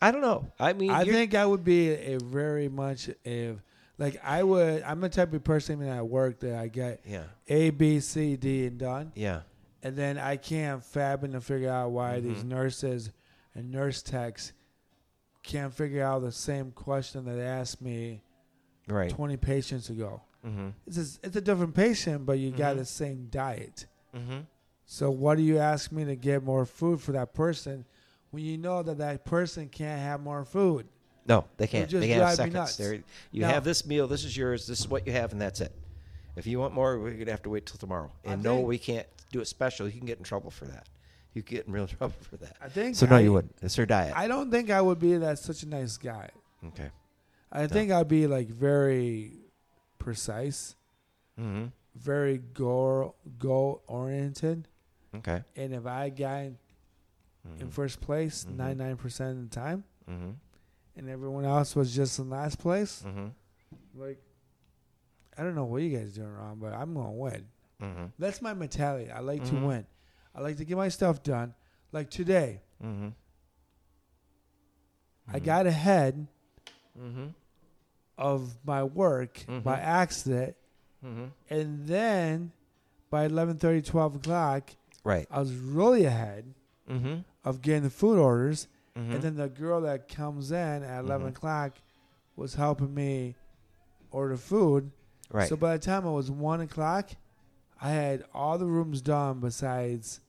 I 0.00 0.10
don't 0.10 0.22
know. 0.22 0.50
I 0.58 0.72
mean, 0.72 0.90
I 0.90 1.04
think 1.04 1.34
I 1.34 1.44
would 1.44 1.64
be 1.64 1.90
a 1.90 2.18
very 2.18 2.68
much 2.68 3.10
if 3.24 3.56
like 3.98 4.18
I 4.24 4.42
would. 4.42 4.82
I'm 4.82 5.00
the 5.00 5.08
type 5.10 5.32
of 5.34 5.44
person 5.44 5.76
even 5.80 5.88
at 5.92 6.06
work 6.06 6.40
that 6.40 6.54
I 6.58 6.68
get 6.68 7.00
yeah, 7.06 7.24
A, 7.48 7.70
B, 7.70 8.00
C, 8.00 8.36
D, 8.36 8.66
and 8.66 8.78
done, 8.78 9.12
yeah, 9.14 9.40
and 9.82 9.94
then 9.96 10.16
I 10.16 10.36
can't 10.36 10.82
fathom 10.82 11.32
to 11.32 11.40
figure 11.42 11.68
out 11.70 11.90
why 11.90 12.20
these 12.20 12.38
Mhm. 12.42 12.48
nurses 12.48 13.10
and 13.54 13.70
nurse 13.70 14.00
techs 14.02 14.52
can't 15.42 15.72
figure 15.74 16.02
out 16.02 16.22
the 16.22 16.32
same 16.32 16.70
question 16.70 17.24
that 17.26 17.34
they 17.34 17.42
asked 17.42 17.82
me 17.82 18.22
right. 18.88 19.10
20 19.10 19.36
patients 19.36 19.90
ago. 19.90 20.22
Mm-hmm. 20.46 20.68
It's 20.86 20.96
a, 20.96 21.26
it's 21.26 21.36
a 21.36 21.40
different 21.40 21.74
patient, 21.74 22.24
but 22.24 22.38
you 22.38 22.50
got 22.50 22.76
Mhm. 22.76 22.78
the 22.78 22.84
same 22.86 23.26
diet. 23.30 23.86
Mm-hmm. 24.16 24.40
So 24.86 25.10
what 25.10 25.36
do 25.36 25.42
you 25.42 25.58
ask 25.58 25.92
me 25.92 26.04
to 26.06 26.16
get 26.16 26.42
more 26.42 26.64
food 26.66 27.00
for 27.00 27.12
that 27.12 27.32
person 27.34 27.84
when 28.30 28.44
you 28.44 28.56
know 28.58 28.82
that 28.82 28.98
that 28.98 29.24
person 29.24 29.68
can't 29.68 30.00
have 30.00 30.20
more 30.20 30.44
food? 30.44 30.86
No, 31.26 31.44
they 31.58 31.66
can't. 31.66 31.88
They 31.90 32.08
can't 32.08 32.22
have 32.22 32.34
seconds. 32.34 32.54
nuts. 32.54 32.76
They're, 32.76 32.94
you 33.30 33.42
No. 33.42 33.48
have 33.48 33.62
this 33.64 33.84
meal. 33.86 34.06
This 34.08 34.24
is 34.24 34.36
yours. 34.36 34.66
This 34.66 34.80
is 34.80 34.88
what 34.88 35.06
you 35.06 35.12
have, 35.12 35.32
and 35.32 35.40
that's 35.40 35.60
it. 35.60 35.72
If 36.36 36.46
you 36.46 36.58
want 36.58 36.74
more, 36.74 36.98
we're 36.98 37.12
gonna 37.12 37.30
have 37.30 37.42
to 37.42 37.50
wait 37.50 37.66
till 37.66 37.76
tomorrow. 37.76 38.10
I 38.26 38.32
And 38.32 38.42
no, 38.42 38.56
think- 38.56 38.68
we 38.68 38.78
can't 38.78 39.06
do 39.30 39.40
it 39.40 39.46
special. 39.46 39.86
You 39.86 39.96
can 39.98 40.06
get 40.06 40.18
in 40.18 40.24
trouble 40.24 40.50
for 40.50 40.64
that. 40.66 40.88
You 41.34 41.42
get 41.42 41.66
in 41.66 41.72
real 41.72 41.86
trouble 41.98 42.14
for 42.22 42.36
that. 42.38 42.56
I 42.60 42.68
think 42.68 42.96
So 42.96 43.06
no, 43.06 43.16
I, 43.16 43.20
you 43.20 43.32
wouldn't. 43.32 43.54
It's 43.62 43.76
their 43.76 43.86
diet. 43.86 44.14
I 44.16 44.26
don't 44.28 44.50
think 44.50 44.70
I 44.70 44.80
would 44.80 44.98
be 44.98 45.16
that 45.18 45.38
such 45.38 45.62
a 45.62 45.68
nice 45.68 45.96
guy. 45.96 46.30
okay. 46.68 46.90
I 47.52 47.66
think 47.66 47.90
I'd 47.92 48.08
be 48.08 48.26
like 48.26 48.48
very 48.48 49.32
precise, 49.98 50.74
Mm-hmm. 51.38 51.66
very 51.96 52.38
goal 52.38 53.14
goal 53.38 53.82
oriented, 53.86 54.68
Okay. 55.16 55.42
and 55.56 55.72
if 55.74 55.86
I 55.86 56.10
got 56.10 56.46
Mm-hmm. 57.48 57.62
in 57.62 57.70
first 57.70 58.00
place 58.02 58.44
Mhm. 58.44 58.56
99 58.56 58.96
percent 58.96 59.38
of 59.38 59.48
the 59.50 59.54
time, 59.54 59.84
Mm-hmm. 60.08 60.30
and 60.96 61.08
everyone 61.08 61.44
else 61.44 61.74
was 61.74 61.94
just 61.94 62.18
in 62.18 62.28
last 62.30 62.58
place, 62.58 63.02
Mm-hmm. 63.06 63.28
like 64.00 64.20
I 65.38 65.42
don't 65.42 65.54
know 65.54 65.64
what 65.64 65.80
you 65.82 65.96
guys 65.96 66.12
doing 66.12 66.28
wrong, 66.32 66.58
but 66.60 66.74
I'm 66.74 66.92
gonna 66.94 67.12
win. 67.12 67.46
Mm-hmm. 67.80 68.04
That's 68.18 68.42
my 68.42 68.52
mentality. 68.52 69.10
I 69.10 69.20
like 69.20 69.42
to 69.46 69.54
win. 69.54 69.86
I 70.34 70.40
like 70.42 70.58
to 70.58 70.64
get 70.66 70.76
my 70.76 70.88
stuff 70.90 71.22
done. 71.22 71.54
Like 71.92 72.10
today, 72.10 72.60
Mm-hmm. 72.84 73.08
I 75.32 75.38
got 75.38 75.66
ahead 75.66 76.26
Mm-hmm. 76.98 77.28
of 78.18 78.56
my 78.66 78.82
work 78.82 79.44
by 79.64 79.78
accident, 79.78 80.56
Mm-hmm. 81.04 81.24
and 81.48 81.86
then 81.86 82.52
by 83.08 83.26
11:30, 83.26 83.82
12 83.86 84.16
o'clock, 84.16 84.70
Right. 85.04 85.26
I 85.30 85.38
was 85.40 85.54
really 85.54 86.04
ahead 86.04 86.52
Mm-hmm. 86.88 87.20
Of 87.44 87.62
getting 87.62 87.82
the 87.82 87.90
food 87.90 88.18
orders. 88.18 88.68
Mm-hmm. 88.96 89.12
And 89.12 89.22
then 89.22 89.34
the 89.36 89.48
girl 89.48 89.80
that 89.82 90.08
comes 90.08 90.50
in 90.50 90.82
at 90.82 91.04
11 91.04 91.26
Mhm. 91.26 91.30
o'clock 91.30 91.72
was 92.36 92.54
helping 92.54 92.92
me 92.94 93.36
order 94.10 94.36
food. 94.36 94.90
right. 95.30 95.48
So 95.48 95.54
by 95.56 95.76
the 95.76 95.82
time 95.84 96.04
it 96.04 96.10
was 96.10 96.28
1 96.30 96.60
o'clock, 96.60 97.10
I 97.80 97.90
had 97.90 98.24
all 98.34 98.58
the 98.58 98.66
rooms 98.66 99.00
done 99.00 99.38
besides 99.40 100.20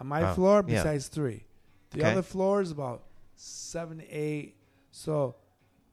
on 0.00 0.06
my 0.08 0.30
Oh, 0.30 0.34
floor, 0.34 0.64
yeah. 0.66 0.76
besides 0.82 1.08
three. 1.08 1.44
The 1.90 2.00
Okay. 2.00 2.18
other 2.18 2.60
is 2.60 2.70
about 2.70 3.04
7 3.36 4.02
8. 4.08 4.56
So 4.90 5.36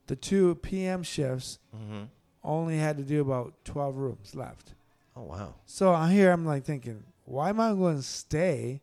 the 0.08 0.16
two 0.16 0.56
PM 0.56 1.04
shifts 1.04 1.60
mm-hmm. 1.76 2.06
only 2.44 2.78
had 2.78 2.98
to 2.98 3.04
do 3.04 3.22
about 3.22 3.64
12 3.64 3.96
rooms 3.98 4.36
left. 4.36 4.74
Oh 5.16 5.24
wow. 5.24 5.56
So 5.66 5.94
I'm 5.94 6.12
here, 6.12 6.32
I'm 6.32 6.46
like 6.46 6.64
thinking, 6.64 7.04
why 7.26 7.50
am 7.50 7.60
I 7.60 7.74
going 7.74 7.98
to 7.98 8.02
stay? 8.04 8.82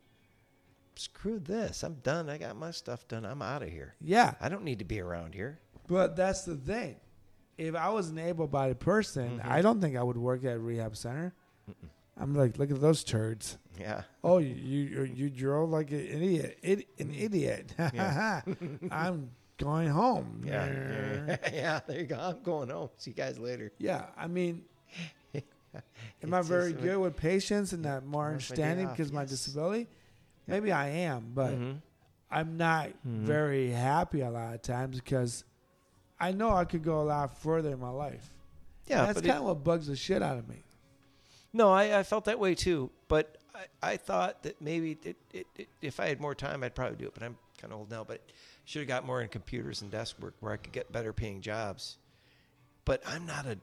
Screw 0.97 1.39
this. 1.39 1.83
I'm 1.83 1.95
done. 2.03 2.29
I 2.31 2.39
got 2.39 2.57
my 2.57 2.71
stuff 2.71 3.07
done. 3.07 3.25
I'm 3.27 3.43
out 3.43 3.63
of 3.63 3.69
here. 3.69 3.95
Yeah. 4.01 4.35
I 4.41 4.49
don't 4.49 4.65
need 4.65 4.79
to 4.79 4.85
be 4.85 5.01
around 5.01 5.35
here. 5.35 5.59
But 5.89 6.17
that's 6.17 6.45
the 6.45 6.57
thing. 6.57 6.97
If 7.59 7.75
I 7.75 7.89
was 7.91 8.09
an 8.11 8.19
able-bodied 8.19 8.81
person, 8.81 9.39
Mhm. 9.41 9.47
I 9.47 9.63
don't 9.63 9.81
think 9.81 9.97
I 9.97 10.03
would 10.03 10.17
work 10.17 10.45
at 10.45 10.57
a 10.57 10.59
rehab 10.59 10.97
center. 10.97 11.33
I'm 12.19 12.35
like, 12.35 12.59
look 12.59 12.71
at 12.71 12.81
those 12.81 13.05
turds. 13.05 13.59
Yeah. 13.79 14.03
Oh, 14.25 14.39
you 14.39 14.55
you, 14.55 15.03
you 15.05 15.31
drove 15.31 15.69
like 15.71 15.91
an 15.91 16.01
idiot, 16.01 16.59
Id- 16.63 16.87
an 16.99 17.09
Mm. 17.13 17.21
idiot. 17.23 17.75
Yeah. 17.95 18.41
I'm 18.91 19.31
going 19.59 19.89
home. 19.89 20.43
Yeah. 20.47 20.67
Yeah. 21.29 21.37
yeah. 21.53 21.81
There 21.87 22.01
you 22.01 22.07
go. 22.07 22.17
I'm 22.19 22.43
going 22.43 22.71
home. 22.71 22.89
See 22.97 23.11
you 23.11 23.17
guys 23.17 23.39
later. 23.39 23.71
Yeah, 23.79 24.07
I 24.17 24.27
mean, 24.29 24.65
am 26.23 26.33
I 26.33 26.41
very 26.43 26.73
good 26.73 26.97
with 26.99 27.17
patience 27.17 27.73
and 27.73 27.85
that 27.85 28.05
more 28.07 28.25
my 28.25 28.29
understanding 28.33 28.89
because 28.89 29.13
my 29.13 29.23
Yes. 29.23 29.31
disability? 29.31 29.89
Maybe 30.47 30.73
I 30.73 30.89
am, 30.89 31.33
but 31.35 31.55
Mhm. 31.55 31.83
I'm 32.31 32.57
not 32.57 32.89
Mhm. 33.07 33.25
very 33.25 33.71
happy 33.71 34.21
a 34.21 34.31
lot 34.31 34.55
of 34.55 34.63
times 34.63 34.97
because 35.01 35.45
I 36.19 36.33
know 36.33 36.51
I 36.51 36.65
could 36.65 36.83
go 36.83 37.01
a 37.03 37.05
lot 37.05 37.37
further 37.39 37.73
in 37.73 37.81
my 37.81 37.91
life. 37.91 38.31
Yeah. 38.87 39.07
that's 39.07 39.21
kind 39.21 39.39
of 39.39 39.45
what 39.45 39.65
bugs 39.65 39.89
the 39.89 39.97
shit 39.97 40.23
out 40.23 40.39
of 40.39 40.49
me. 40.49 40.63
No, 41.53 41.71
I, 41.73 41.99
I 41.99 42.03
felt 42.05 42.27
that 42.27 42.39
way 42.39 42.55
too. 42.55 42.91
But 43.09 43.39
I, 43.55 43.93
I 43.93 43.97
thought 43.97 44.43
that 44.45 44.61
maybe 44.63 44.93
it, 45.03 45.17
it, 45.33 45.47
it, 45.57 45.69
if 45.83 45.99
I 45.99 46.07
had 46.07 46.21
more 46.21 46.35
time, 46.35 46.63
I'd 46.63 46.75
probably 46.75 46.97
do 46.97 47.07
it. 47.07 47.15
But 47.15 47.23
I'm 47.25 47.37
kind 47.59 47.73
of 47.73 47.81
old 47.81 47.91
now. 47.91 48.05
But 48.05 48.21
should 48.65 48.81
have 48.81 48.89
got 48.89 49.05
more 49.05 49.21
in 49.23 49.29
computers 49.29 49.83
and 49.83 49.91
desk 49.91 50.17
work 50.21 50.35
where 50.41 50.53
I 50.53 50.57
could 50.57 50.73
get 50.73 50.93
better 50.93 51.13
paying 51.13 51.41
jobs. 51.41 51.99
But 52.85 53.03
I'm 53.07 53.27
not 53.27 53.47
a 53.47 53.59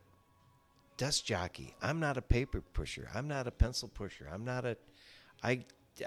desk 0.98 1.24
jockey. 1.24 1.76
I'm 1.82 2.00
not 2.00 2.18
a 2.18 2.22
paper 2.22 2.60
pusher. 2.62 3.10
I'm 3.14 3.28
not 3.28 3.48
a 3.48 3.52
pencil 3.52 3.88
pusher. 3.88 4.28
I'm 4.32 4.44
not 4.44 4.66
a. 4.66 4.76
I 5.42 5.64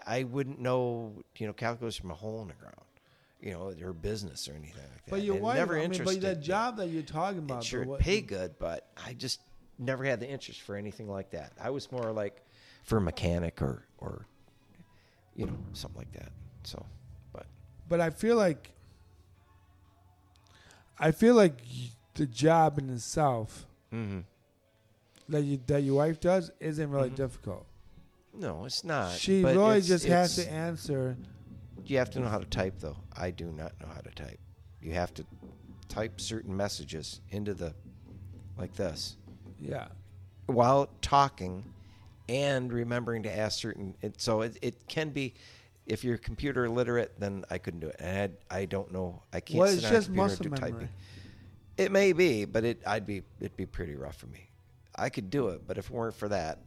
I 0.07 0.25
wouldn't 0.25 0.59
know 0.61 1.23
you 1.39 1.47
know 1.47 1.53
calculus 1.53 1.97
from 1.97 2.11
a 2.11 2.15
hole 2.15 2.43
in 2.43 2.49
the 2.49 2.55
ground, 2.55 2.75
you 3.41 3.53
know, 3.53 3.73
or 3.83 3.93
business 3.93 4.49
or 4.49 4.53
anything 4.53 4.75
like 4.83 5.05
that. 5.05 5.11
But 5.11 5.23
your 5.23 5.37
wife, 5.37 5.57
never 5.57 5.75
I 5.75 5.81
mean, 5.83 5.93
interested. 5.93 6.21
but 6.23 6.29
that 6.29 6.41
job 6.43 6.77
that 6.79 6.89
you're 6.89 7.03
talking 7.03 7.39
It 7.39 7.45
about, 7.45 7.65
sure 7.65 7.85
what- 7.85 8.01
pay 8.01 8.21
good, 8.21 8.59
but 8.59 8.89
I 8.97 9.13
just 9.15 9.41
never 9.79 10.05
had 10.05 10.21
the 10.21 10.29
interest 10.29 10.61
for 10.63 10.75
anything 10.77 11.09
like 11.09 11.31
that. 11.31 11.53
I 11.61 11.71
was 11.71 11.91
more 11.93 12.11
like 12.13 12.43
for 12.85 12.99
a 12.99 13.01
mechanic 13.01 13.61
or 13.63 13.85
or 13.99 14.27
you 15.35 15.47
know 15.47 15.57
something 15.73 15.99
like 15.99 16.13
that. 16.13 16.33
So, 16.65 16.85
but 17.33 17.47
But 17.89 18.01
I 18.01 18.11
feel 18.11 18.37
like 18.37 18.73
I 20.99 21.11
feel 21.13 21.35
like 21.35 21.61
the 22.15 22.27
job 22.27 22.79
in 22.79 22.89
itself 22.91 23.67
mm-hmm. 23.93 24.21
that 25.29 25.43
you 25.43 25.61
that 25.67 25.83
your 25.83 25.97
wife 25.97 26.19
does 26.21 26.51
isn't 26.61 26.91
really 26.91 27.11
Mhm. 27.11 27.17
difficult. 27.17 27.67
No, 28.39 28.65
it's 28.65 28.85
not. 28.85 29.13
she 29.13 29.43
but 29.43 29.57
really 29.57 29.71
it's- 29.79 29.89
just 29.89 30.05
has 30.07 30.39
it's- 30.39 30.47
to 30.53 30.59
answer. 30.59 31.17
You 31.85 31.99
have 31.99 32.11
to 32.11 32.21
know 32.21 32.29
how 32.29 32.39
to 32.39 32.47
type, 32.47 32.81
though. 32.81 32.97
I 33.17 33.31
do 33.31 33.53
not 33.53 33.73
know 33.81 33.87
how 33.87 34.01
to 34.01 34.11
type. 34.11 34.41
You 34.81 34.93
have 34.95 35.15
to 35.15 35.25
type 35.89 36.21
certain 36.21 36.57
messages 36.57 37.21
into 37.31 37.55
the 37.55 37.75
like 38.59 38.75
this 38.75 39.17
Yeah, 39.61 39.87
while 40.47 40.89
talking 41.01 41.65
and 42.29 42.73
remembering 42.73 43.23
to 43.25 43.37
ask 43.39 43.59
certain 43.61 43.95
it, 44.03 44.21
so 44.21 44.41
it, 44.43 44.59
it 44.63 44.89
can 44.89 45.11
be 45.11 45.35
if 45.87 46.03
you're 46.03 46.19
computer 46.19 46.65
illiterate 46.65 47.13
then 47.21 47.45
i 47.51 47.59
couldn't 47.59 47.79
do 47.79 47.87
it 47.87 47.97
and 48.01 48.37
i, 48.51 48.59
I 48.59 48.65
don't 48.65 48.93
know 48.93 49.23
i 49.33 49.39
can't 49.39 49.61
well, 49.61 49.69
sit 49.69 49.77
it's 49.77 49.85
on 49.87 49.93
a 49.93 49.95
just 49.97 50.07
computer 50.09 50.29
muscle 50.29 50.43
do 50.45 50.51
memory. 50.51 50.71
typing 50.73 50.89
it 51.77 51.93
may 51.93 52.13
be 52.13 52.45
but 52.47 52.65
it 52.65 52.83
i'd 52.87 53.07
be 53.07 53.23
it'd 53.39 53.57
be 53.57 53.67
pretty 53.67 53.95
rough 53.95 54.17
for 54.17 54.27
me 54.27 54.51
i 54.97 55.09
could 55.09 55.31
do 55.31 55.49
it 55.51 55.63
but 55.69 55.79
if 55.79 55.85
it 55.87 55.93
weren't 55.93 56.17
for 56.17 56.29
that 56.29 56.59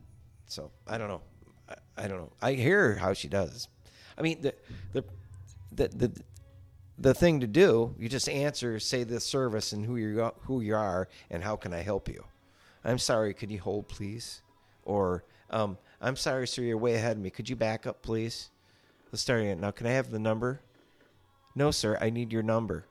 so 0.45 0.71
i 0.87 0.97
don't 0.97 1.09
know 1.09 1.21
i, 1.69 1.75
I 1.97 2.07
don't 2.07 2.17
know 2.17 2.31
i 2.41 2.53
hear 2.53 2.95
how 2.95 3.13
she 3.13 3.27
does 3.27 3.67
i 4.17 4.21
mean 4.21 4.41
the 4.41 4.53
the 4.93 5.03
the, 5.71 5.87
the 5.89 6.23
the 6.99 7.13
thing 7.13 7.39
to 7.39 7.47
do, 7.47 7.95
you 7.97 8.09
just 8.09 8.27
answer, 8.27 8.77
say 8.79 9.03
the 9.03 9.19
service 9.19 9.71
and 9.71 9.85
who 9.85 9.95
you 9.95 10.31
who 10.41 10.59
you 10.59 10.75
are 10.75 11.07
and 11.29 11.43
how 11.43 11.55
can 11.55 11.73
I 11.73 11.81
help 11.81 12.09
you. 12.09 12.25
I'm 12.83 12.99
sorry, 12.99 13.33
could 13.33 13.49
you 13.49 13.59
hold 13.59 13.87
please? 13.87 14.41
Or 14.83 15.23
um, 15.49 15.77
I'm 16.01 16.15
sorry, 16.15 16.47
sir, 16.47 16.61
you're 16.61 16.77
way 16.77 16.95
ahead 16.95 17.17
of 17.17 17.23
me. 17.23 17.29
Could 17.29 17.49
you 17.49 17.55
back 17.55 17.87
up, 17.87 18.01
please? 18.01 18.49
Let's 19.11 19.21
start 19.21 19.41
again. 19.41 19.61
Now, 19.61 19.71
can 19.71 19.87
I 19.87 19.91
have 19.91 20.11
the 20.11 20.19
number? 20.19 20.61
No, 21.55 21.71
sir, 21.71 21.97
I 21.99 22.09
need 22.09 22.31
your 22.31 22.43
number. 22.43 22.85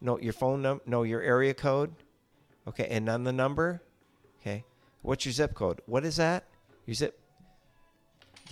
No, 0.00 0.18
your 0.18 0.32
phone 0.32 0.62
number. 0.62 0.82
No, 0.86 1.02
your 1.02 1.22
area 1.22 1.54
code. 1.54 1.94
Okay, 2.68 2.86
and 2.90 3.08
on 3.08 3.24
the 3.24 3.32
number. 3.32 3.82
Okay, 4.40 4.64
what's 5.00 5.24
your 5.24 5.32
zip 5.32 5.54
code? 5.54 5.80
What 5.86 6.04
is 6.04 6.16
that? 6.16 6.44
Your 6.86 6.94
zip. 6.94 7.18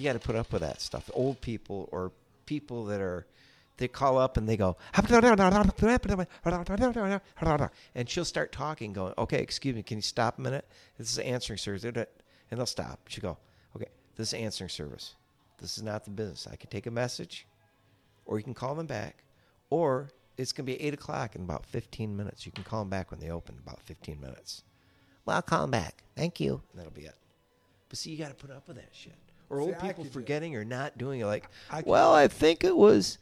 You 0.00 0.04
got 0.04 0.14
to 0.14 0.18
put 0.18 0.34
up 0.34 0.50
with 0.50 0.62
that 0.62 0.80
stuff. 0.80 1.10
Old 1.12 1.42
people 1.42 1.86
or 1.92 2.10
people 2.46 2.86
that 2.86 3.02
are 3.02 3.26
they 3.76 3.86
call 3.86 4.16
up 4.16 4.38
and 4.38 4.48
they 4.48 4.56
go 4.56 4.78
and 7.94 8.08
she'll 8.08 8.24
start 8.24 8.50
talking 8.50 8.94
going 8.94 9.12
okay 9.18 9.40
excuse 9.42 9.76
me 9.76 9.82
can 9.82 9.98
you 9.98 10.02
stop 10.02 10.38
a 10.38 10.40
minute? 10.40 10.66
This 10.96 11.12
is 11.12 11.18
answering 11.18 11.58
service. 11.58 11.84
And 11.84 12.06
they'll 12.50 12.64
stop. 12.64 12.98
She'll 13.08 13.20
go 13.20 13.36
okay 13.76 13.88
this 14.16 14.28
is 14.28 14.40
answering 14.40 14.70
service. 14.70 15.16
This 15.60 15.76
is 15.76 15.82
not 15.82 16.04
the 16.04 16.10
business. 16.10 16.48
I 16.50 16.56
can 16.56 16.70
take 16.70 16.86
a 16.86 16.90
message 16.90 17.46
or 18.24 18.38
you 18.38 18.44
can 18.44 18.54
call 18.54 18.74
them 18.74 18.86
back 18.86 19.22
or 19.68 20.08
it's 20.38 20.52
going 20.52 20.64
to 20.64 20.72
be 20.72 20.80
8 20.80 20.94
o'clock 20.94 21.36
in 21.36 21.42
about 21.42 21.66
15 21.66 22.16
minutes. 22.16 22.46
You 22.46 22.52
can 22.52 22.64
call 22.64 22.80
them 22.80 22.88
back 22.88 23.10
when 23.10 23.20
they 23.20 23.28
open 23.28 23.58
about 23.62 23.82
15 23.82 24.18
minutes. 24.18 24.62
Well 25.26 25.36
i'll 25.36 25.42
call 25.42 25.60
them 25.60 25.72
back. 25.72 26.04
Thank 26.16 26.40
you. 26.40 26.62
And 26.72 26.80
that'll 26.80 26.90
be 26.90 27.02
it. 27.02 27.16
But 27.90 27.98
see 27.98 28.10
you 28.12 28.16
got 28.16 28.28
to 28.28 28.34
put 28.34 28.50
up 28.50 28.66
with 28.66 28.78
that 28.78 28.88
shit 28.92 29.12
or 29.50 29.60
old 29.60 29.74
people 29.78 29.88
could 29.88 30.02
do 30.04 30.08
it. 30.08 30.12
forgetting 30.12 30.56
or 30.56 30.64
not 30.64 30.96
doing 30.96 31.20
it 31.20 31.26
like 31.26 31.48
I 31.70 31.82
well 31.84 32.14
i 32.14 32.26
think 32.28 32.64
it 32.64 32.76
was 32.76 33.18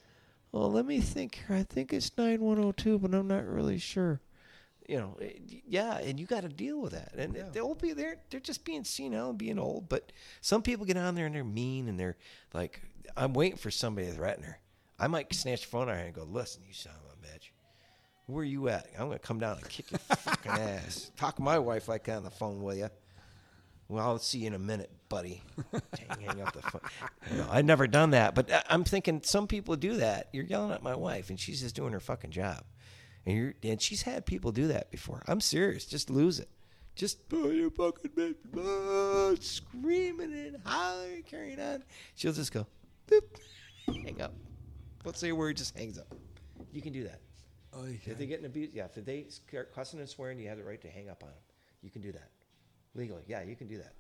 well 0.52 0.70
let 0.70 0.86
me 0.86 1.00
think 1.00 1.40
here. 1.48 1.56
I 1.56 1.62
think 1.64 1.92
it's 1.92 2.10
9102 2.16 2.98
but 3.00 3.14
i'm 3.14 3.26
not 3.28 3.44
really 3.46 3.78
sure. 3.78 4.20
You 4.88 4.96
know 4.98 5.16
eh, 5.20 5.24
it- 5.26 5.62
yeah 5.66 5.98
and 5.98 6.18
you 6.20 6.26
got 6.26 6.42
to 6.42 6.48
deal 6.48 6.80
with 6.80 6.92
that. 6.92 7.12
And 7.16 7.34
Yeah. 7.34 7.42
the 7.52 7.60
old 7.60 7.78
people 7.80 7.96
they're 8.30 8.40
just 8.40 8.64
being 8.64 8.84
senile 8.84 9.30
and 9.30 9.38
being 9.38 9.58
old 9.58 9.88
but 9.88 10.12
some 10.40 10.62
people 10.62 10.86
get 10.86 10.96
on 10.96 11.14
there 11.14 11.26
and 11.26 11.34
they're 11.34 11.44
mean 11.44 11.88
and 11.88 11.98
they're 12.00 12.16
like 12.54 12.80
i'm 13.16 13.32
waiting 13.34 13.58
for 13.58 13.70
somebody 13.70 14.06
to 14.06 14.12
threaten 14.14 14.44
her. 14.44 14.58
I 15.00 15.06
might 15.06 15.32
snatch 15.34 15.62
the 15.62 15.68
phone 15.68 15.88
out 15.88 15.92
of 15.92 15.98
her 15.98 16.04
and 16.04 16.14
go 16.14 16.24
listen 16.24 16.62
you 16.66 16.72
son 16.74 16.92
of 16.94 17.12
a 17.12 17.26
bitch. 17.26 17.50
Where 18.26 18.42
are 18.42 18.44
you 18.44 18.68
at? 18.68 18.86
I'm 18.98 19.06
gonna 19.06 19.18
come 19.18 19.38
down 19.38 19.56
and 19.58 19.68
kick 19.68 19.90
your 19.90 19.98
fucking 20.00 20.50
ass. 20.60 21.10
Talk 21.16 21.36
to 21.36 21.42
my 21.42 21.58
wife 21.58 21.88
like 21.88 22.04
that 22.04 22.16
on 22.16 22.24
the 22.24 22.30
phone 22.30 22.62
will 22.62 22.74
you 22.74 22.88
well, 23.88 24.06
I'll 24.06 24.18
see 24.18 24.40
you 24.40 24.48
in 24.48 24.54
a 24.54 24.58
minute, 24.58 24.90
buddy. 25.08 25.42
Dang, 25.72 26.20
hang 26.20 26.42
up 26.42 26.52
the 26.52 26.60
phone. 26.60 26.82
No, 27.34 27.46
I've 27.50 27.64
never 27.64 27.86
done 27.86 28.10
that, 28.10 28.34
but 28.34 28.52
I- 28.52 28.62
I'm 28.68 28.84
thinking 28.84 29.22
some 29.24 29.46
people 29.46 29.76
do 29.76 29.96
that. 29.96 30.28
You're 30.32 30.44
yelling 30.44 30.72
at 30.72 30.82
my 30.82 30.94
wife, 30.94 31.30
and 31.30 31.40
she's 31.40 31.62
just 31.62 31.74
doing 31.74 31.92
her 31.92 32.00
fucking 32.00 32.30
job, 32.30 32.64
and 33.24 33.36
you're 33.36 33.54
and 33.62 33.80
she's 33.80 34.02
had 34.02 34.26
people 34.26 34.52
do 34.52 34.68
that 34.68 34.90
before. 34.90 35.22
I'm 35.26 35.40
serious. 35.40 35.86
Just 35.86 36.10
lose 36.10 36.38
it. 36.38 36.50
Just 36.96 37.20
oh, 37.32 37.48
you 37.48 37.70
fucking 37.70 38.10
bitch, 38.10 38.34
ah, 38.56 38.60
oh, 38.60 39.36
screaming 39.40 40.34
and 40.34 40.56
hollering, 40.66 41.22
carrying 41.22 41.60
on. 41.60 41.82
She'll 42.14 42.32
just 42.32 42.52
go, 42.52 42.66
boop, 43.06 43.22
hang 43.86 44.20
up. 44.20 44.34
Let's 45.04 45.20
say 45.20 45.30
a 45.30 45.34
word, 45.34 45.56
just 45.56 45.78
hangs 45.78 45.96
up. 45.96 46.12
You 46.72 46.82
can 46.82 46.92
do 46.92 47.04
that. 47.04 47.20
Oh, 47.72 47.84
you 47.84 47.98
If 48.04 48.18
they're 48.18 48.26
getting 48.26 48.46
abused, 48.46 48.74
yeah. 48.74 48.86
If 48.94 49.04
they 49.04 49.26
start 49.28 49.72
cussing 49.74 50.00
and 50.00 50.08
swearing, 50.08 50.38
you 50.40 50.48
have 50.48 50.58
the 50.58 50.64
right 50.64 50.80
to 50.82 50.88
hang 50.88 51.08
up 51.08 51.22
on 51.22 51.30
them. 51.30 51.38
You 51.82 51.90
can 51.90 52.02
do 52.02 52.10
that 52.12 52.28
legally. 52.98 53.22
Yeah, 53.26 53.42
you 53.42 53.56
can 53.56 53.68
do 53.68 53.78
that. 53.78 53.92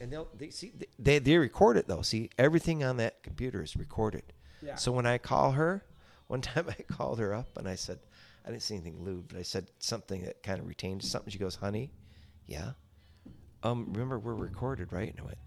And 0.00 0.10
they'll 0.10 0.28
they 0.36 0.50
see 0.50 0.72
they 0.98 1.18
they 1.18 1.36
record 1.36 1.76
it 1.76 1.86
though. 1.86 2.02
See, 2.02 2.30
everything 2.38 2.82
on 2.82 2.96
that 2.96 3.22
computer 3.22 3.62
is 3.62 3.76
recorded. 3.76 4.32
Yeah. 4.62 4.74
So 4.74 4.90
when 4.90 5.06
I 5.06 5.18
call 5.18 5.52
her, 5.52 5.84
one 6.26 6.40
time 6.40 6.66
I 6.68 6.82
called 6.82 7.18
her 7.18 7.34
up 7.34 7.56
and 7.56 7.68
I 7.68 7.74
said, 7.76 7.98
I 8.44 8.50
didn't 8.50 8.62
say 8.62 8.74
anything 8.74 9.04
lewd, 9.04 9.28
but 9.28 9.38
I 9.38 9.42
said 9.42 9.70
something 9.78 10.24
that 10.24 10.42
kind 10.42 10.58
of 10.58 10.66
retained 10.66 11.04
something. 11.04 11.30
She 11.30 11.38
goes, 11.38 11.54
"Honey, 11.54 11.92
yeah, 12.46 12.72
um, 13.62 13.86
remember 13.92 14.18
we're 14.18 14.34
recorded, 14.34 14.92
right?" 14.92 15.10
And 15.10 15.20
I 15.20 15.24
went, 15.24 15.38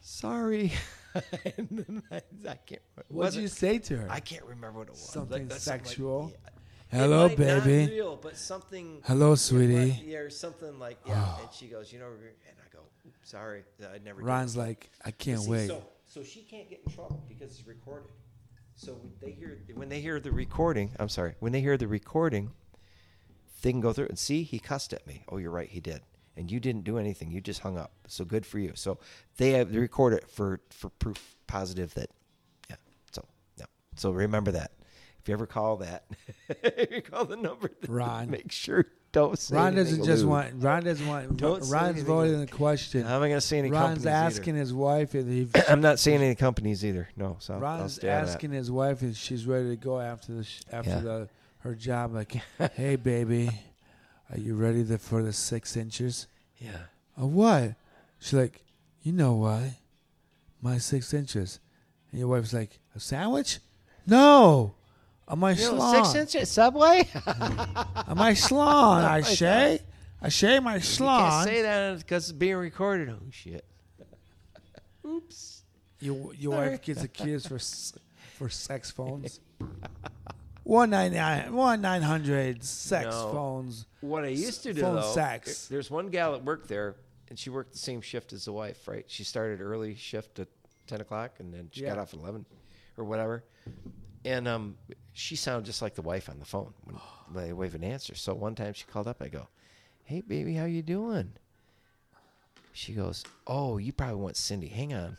sorry. 0.00 0.72
and 1.56 1.68
then 1.70 2.02
I, 2.10 2.16
I 2.48 2.54
can't. 2.54 2.82
What 3.08 3.32
did 3.32 3.42
you 3.42 3.48
say 3.48 3.78
to 3.78 3.96
her? 3.98 4.08
I 4.10 4.20
can't 4.20 4.44
remember 4.44 4.80
what 4.80 4.88
it 4.88 4.92
was. 4.92 5.08
Something 5.08 5.48
that's 5.48 5.62
sexual? 5.62 6.32
yeah. 6.32 6.50
Hello, 6.90 7.26
It 7.26 7.38
might 7.38 7.46
not 7.46 7.64
baby. 7.64 7.92
real, 7.92 8.16
but 8.16 8.36
something. 8.36 9.00
Hello, 9.04 9.34
sweetie. 9.34 10.00
Yeah, 10.04 10.18
or 10.18 10.30
something 10.30 10.78
like 10.78 10.98
yeah. 11.06 11.14
Oh. 11.26 11.40
and 11.42 11.52
she 11.52 11.66
goes, 11.66 11.92
you 11.92 11.98
know, 11.98 12.06
and 12.06 12.56
I 12.64 12.72
go, 12.72 12.80
sorry, 13.22 13.64
I 13.80 13.98
never. 13.98 14.20
did." 14.20 14.26
Ron's 14.26 14.56
like, 14.56 14.90
I 15.04 15.10
can't 15.10 15.40
See, 15.40 15.50
wait. 15.50 15.66
So, 15.68 15.82
so 16.06 16.22
she 16.22 16.42
can't 16.42 16.70
get 16.70 16.80
in 16.86 16.92
trouble 16.92 17.24
because 17.28 17.50
it's 17.58 17.66
recorded. 17.66 18.10
So 18.76 18.92
when 18.92 19.12
they 19.20 19.30
hear 19.32 19.58
when 19.74 19.88
they 19.88 20.00
hear 20.00 20.20
the 20.20 20.30
recording, 20.30 20.92
I'm 20.98 21.08
sorry, 21.08 21.34
when 21.40 21.52
they 21.52 21.60
hear 21.60 21.76
the 21.76 21.88
recording, 21.88 22.52
they 23.62 23.72
can 23.72 23.80
go 23.80 23.92
through 23.92 24.06
and 24.08 24.18
see 24.18 24.42
he 24.42 24.58
cussed 24.58 24.92
at 24.92 25.06
me. 25.06 25.24
Oh, 25.28 25.38
you're 25.38 25.50
right, 25.50 25.68
he 25.68 25.80
did, 25.80 26.02
and 26.36 26.50
you 26.52 26.60
didn't 26.60 26.84
do 26.84 26.98
anything. 26.98 27.30
You 27.30 27.40
just 27.40 27.60
hung 27.60 27.76
up. 27.78 27.92
So 28.06 28.24
good 28.24 28.46
for 28.46 28.58
you. 28.58 28.72
So 28.74 28.98
they 29.38 29.52
have 29.52 29.72
they 29.72 29.78
record 29.78 30.12
it 30.12 30.28
for 30.28 30.60
for 30.70 30.90
proof 30.90 31.34
positive 31.46 31.94
that, 31.94 32.10
yeah. 32.70 32.76
So 33.12 33.24
yeah. 33.56 33.64
So 33.96 34.10
remember 34.12 34.52
that. 34.52 34.72
If 35.26 35.30
you 35.30 35.34
ever 35.34 35.46
call 35.48 35.78
that, 35.78 36.04
you 36.92 37.02
call 37.02 37.24
the 37.24 37.34
number. 37.36 37.68
Ron. 37.88 38.30
Make 38.30 38.52
sure 38.52 38.86
don't 39.10 39.36
say 39.36 39.56
Ron 39.56 39.74
doesn't 39.74 40.04
just 40.04 40.22
lewd. 40.22 40.30
want. 40.30 40.52
Ron 40.62 40.84
doesn't 40.84 41.04
want. 41.04 41.36
Don't 41.36 41.68
Ron's 41.68 42.00
voting 42.02 42.38
the 42.38 42.46
question. 42.46 43.02
I'm 43.02 43.08
not 43.14 43.18
going 43.18 43.32
to 43.32 43.40
say 43.40 43.58
any 43.58 43.72
Ron's 43.72 44.04
companies 44.04 44.06
asking 44.06 44.54
either. 44.54 44.60
his 44.60 44.72
wife 44.72 45.16
if 45.16 45.26
he. 45.26 45.48
I'm 45.68 45.80
not 45.80 45.98
saying 45.98 46.22
any 46.22 46.36
companies 46.36 46.84
either. 46.84 47.08
No, 47.16 47.38
so 47.40 47.58
Ron's 47.58 47.94
stay 47.96 48.08
out 48.08 48.20
of 48.20 48.26
that. 48.28 48.34
asking 48.34 48.52
his 48.52 48.70
wife 48.70 49.02
if 49.02 49.16
she's 49.16 49.46
ready 49.46 49.70
to 49.70 49.76
go 49.76 49.98
after 49.98 50.32
the 50.32 50.44
sh- 50.44 50.60
after 50.70 50.90
Yeah. 50.90 51.00
the 51.00 51.28
her 51.58 51.74
job. 51.74 52.14
Like, 52.14 52.36
hey, 52.74 52.94
baby, 52.94 53.50
are 54.30 54.38
you 54.38 54.54
ready 54.54 54.84
to, 54.84 54.96
for 54.96 55.24
the 55.24 55.32
six 55.32 55.76
inches? 55.76 56.28
Yeah. 56.58 56.78
Oh, 57.18 57.26
what? 57.26 57.74
She's 58.20 58.34
like, 58.34 58.62
you 59.02 59.10
know 59.10 59.32
why? 59.32 59.78
My 60.62 60.78
six 60.78 61.12
inches. 61.12 61.58
And 62.12 62.20
your 62.20 62.28
wife's 62.28 62.52
like, 62.54 62.78
a 62.94 63.00
sandwich? 63.00 63.58
No. 64.06 64.76
On 65.28 65.38
my 65.40 65.54
schlong. 65.54 66.14
inches 66.14 66.50
Subway. 66.50 67.08
Am 67.26 68.20
I 68.20 68.32
schlong. 68.32 69.04
I 69.04 69.20
say. 69.22 69.80
I 70.22 70.28
say 70.28 70.58
my 70.60 70.76
You 70.76 70.80
can't 70.80 71.44
say 71.44 71.62
that 71.62 71.98
because 71.98 72.24
it's 72.30 72.32
being 72.32 72.56
recorded. 72.56 73.08
Oh 73.10 73.18
shit. 73.30 73.64
Oops. 75.06 75.62
Your, 76.00 76.34
your 76.34 76.56
wife 76.56 76.82
gets 76.82 77.02
accused 77.02 77.48
for 77.48 77.56
s- 77.56 77.94
for 78.36 78.48
sex 78.48 78.90
phones. 78.90 79.40
One 80.64 80.90
nine 80.90 81.12
nine 81.12 81.52
one 81.54 81.80
nine 81.80 82.02
hundred 82.02 82.64
sex 82.64 83.06
No. 83.14 83.30
phones. 83.32 83.86
What 84.00 84.24
I 84.24 84.28
used 84.28 84.64
to 84.64 84.74
do 84.74 84.80
Phone 84.80 84.96
though, 84.96 85.12
sex. 85.12 85.68
there's 85.68 85.90
one 85.92 86.08
gal 86.08 86.32
that 86.32 86.42
worked 86.44 86.66
there, 86.68 86.96
and 87.28 87.38
she 87.38 87.50
worked 87.50 87.72
the 87.72 87.78
same 87.78 88.00
shift 88.00 88.32
as 88.32 88.46
the 88.46 88.52
wife. 88.52 88.88
Right? 88.88 89.04
She 89.06 89.22
started 89.22 89.60
early 89.60 89.94
shift 89.94 90.40
at 90.40 90.48
ten 90.88 91.00
o'clock, 91.00 91.36
and 91.38 91.54
then 91.54 91.68
she 91.72 91.82
got 91.82 91.94
Yeah. 91.96 92.02
off 92.02 92.12
at 92.14 92.18
eleven, 92.18 92.44
or 92.96 93.04
whatever. 93.04 93.44
And 94.24 94.48
um, 94.48 94.76
she 95.16 95.36
sounded 95.36 95.64
just 95.64 95.82
like 95.82 95.94
the 95.94 96.02
wife 96.02 96.28
on 96.28 96.38
the 96.38 96.44
phone 96.44 96.74
when 96.84 96.98
they 97.34 97.52
wave 97.52 97.74
an 97.74 97.84
answer. 97.84 98.14
So 98.14 98.34
one 98.34 98.54
time 98.54 98.74
she 98.74 98.84
called 98.84 99.08
up. 99.08 99.20
I 99.20 99.28
go, 99.28 99.48
"Hey, 100.04 100.20
baby, 100.20 100.54
how 100.54 100.66
you 100.66 100.82
doing?" 100.82 101.32
She 102.72 102.92
goes, 102.92 103.24
"Oh, 103.46 103.78
you 103.78 103.92
probably 103.92 104.16
want 104.16 104.36
Cindy. 104.36 104.68
Hang 104.68 104.92
on." 104.94 105.16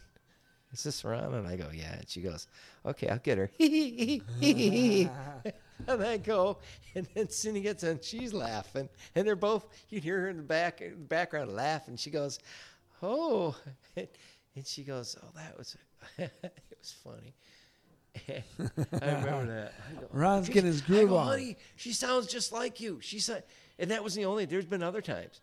Is 0.73 0.83
this 0.83 1.03
Ron? 1.05 1.33
And 1.33 1.47
I 1.47 1.55
go, 1.55 1.69
yeah. 1.73 1.93
And 1.93 2.09
she 2.09 2.21
goes, 2.21 2.47
okay, 2.85 3.07
I'll 3.07 3.19
get 3.19 3.37
her. 3.37 3.49
and 3.59 5.09
I 6.03 6.17
go, 6.17 6.57
and 6.93 7.07
then 7.13 7.29
Cindy 7.29 7.61
gets 7.61 7.83
in, 7.83 7.99
she's 8.01 8.33
laughing, 8.33 8.89
and 9.15 9.25
they're 9.25 9.35
both. 9.35 9.65
You 9.89 9.99
hear 9.99 10.21
her 10.21 10.29
in 10.29 10.37
the 10.37 10.43
back, 10.43 10.81
in 10.81 10.91
the 10.91 10.97
background 10.97 11.53
laughing. 11.53 11.95
she 11.95 12.09
goes, 12.09 12.39
oh, 13.01 13.55
and 13.95 14.07
she 14.65 14.83
goes, 14.83 15.15
oh, 15.23 15.29
that 15.35 15.57
was, 15.57 15.77
it 16.17 16.31
was 16.79 16.95
funny. 17.03 17.33
I 18.59 19.05
remember 19.15 19.45
that. 19.47 19.73
I 19.89 19.99
go, 20.01 20.07
Ron's 20.11 20.45
"She's- 20.47 20.53
getting 20.53 20.71
his 20.71 20.81
I 20.81 20.85
groove 20.85 21.09
go, 21.09 21.17
on. 21.17 21.27
Honey, 21.27 21.57
she 21.75 21.93
sounds 21.93 22.27
just 22.27 22.51
like 22.51 22.79
you. 22.79 22.99
She 23.01 23.19
said, 23.19 23.43
and 23.79 23.91
that 23.91 24.03
was 24.03 24.15
the 24.15 24.25
only. 24.25 24.45
There's 24.45 24.65
been 24.65 24.83
other 24.83 25.01
times. 25.01 25.41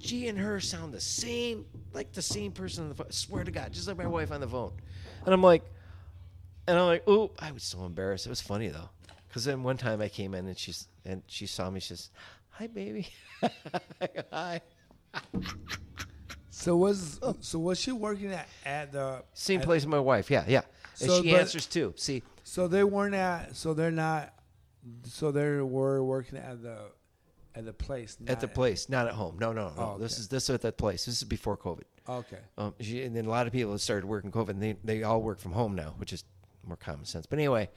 She 0.00 0.26
and 0.28 0.36
her 0.38 0.58
sound 0.60 0.92
the 0.92 1.00
same, 1.00 1.64
like 1.92 2.12
the 2.12 2.22
same 2.22 2.50
person 2.52 2.84
on 2.84 2.88
the 2.88 2.94
phone. 2.96 3.10
Swear 3.12 3.44
to 3.44 3.50
God, 3.50 3.72
just 3.72 3.86
like 3.86 3.96
my 3.96 4.06
wife 4.08 4.32
on 4.32 4.40
the 4.40 4.48
phone. 4.48 4.72
And 5.24 5.32
I'm 5.32 5.42
like, 5.42 5.62
and 6.66 6.76
I'm 6.78 6.86
like, 6.86 7.04
oh, 7.06 7.30
I 7.38 7.52
was 7.52 7.62
so 7.62 7.84
embarrassed. 7.84 8.26
It 8.26 8.30
was 8.30 8.40
funny 8.40 8.68
though, 8.68 8.88
because 9.28 9.44
then 9.44 9.62
one 9.62 9.76
time 9.76 10.00
I 10.00 10.08
came 10.08 10.34
in 10.34 10.46
and 10.48 10.58
she's 10.58 10.88
and 11.04 11.22
she 11.28 11.46
saw 11.46 11.70
me. 11.70 11.78
She 11.80 11.88
says, 11.88 12.10
"Hi, 12.50 12.66
baby." 12.66 13.08
Hi. 14.32 14.60
So 16.50 16.76
was 16.76 17.20
so 17.40 17.58
was 17.60 17.78
she 17.78 17.92
working 17.92 18.32
at, 18.32 18.48
at 18.66 18.90
the 18.92 19.22
Same 19.32 19.60
at- 19.60 19.66
place 19.66 19.82
as 19.82 19.86
my 19.86 20.00
wife. 20.00 20.28
Yeah, 20.30 20.44
yeah. 20.48 20.62
And 21.00 21.10
So, 21.10 21.22
she 21.22 21.30
but- 21.32 21.40
answers 21.40 21.66
too. 21.66 21.94
See, 21.96 22.22
So 22.44 22.66
they 22.68 22.84
weren't 22.84 23.14
at. 23.14 23.56
So 23.56 23.74
they're 23.74 23.90
not. 23.90 24.34
So 25.04 25.30
they 25.30 25.60
were 25.60 26.02
working 26.02 26.38
at 26.38 26.62
the 26.62 26.78
at 27.54 27.64
the 27.64 27.72
place. 27.72 28.16
at 28.26 28.40
the 28.40 28.48
place, 28.48 28.88
not 28.88 29.06
at 29.08 29.14
home. 29.14 29.36
No, 29.38 29.52
no, 29.52 29.72
no. 29.76 29.94
Oh, 29.96 29.98
This 29.98 30.18
is 30.18 30.28
this 30.28 30.44
is 30.44 30.50
at 30.50 30.62
that 30.62 30.76
place. 30.78 31.04
This 31.06 31.16
is 31.16 31.24
before 31.24 31.56
COVID. 31.56 31.82
Okay. 32.08 32.38
Um, 32.56 32.74
she, 32.80 33.02
and 33.02 33.14
then 33.14 33.26
a 33.26 33.28
lot 33.30 33.46
of 33.46 33.52
people 33.52 33.76
started 33.78 34.06
working 34.06 34.30
COVID, 34.32 34.50
and 34.50 34.62
they, 34.62 34.76
they 34.82 35.02
all 35.02 35.20
work 35.20 35.40
from 35.40 35.52
home 35.52 35.74
now, 35.74 35.94
which 35.98 36.12
is 36.12 36.24
more 36.66 36.76
common 36.76 37.04
sense. 37.04 37.26
But 37.26 37.38
anyway, 37.38 37.68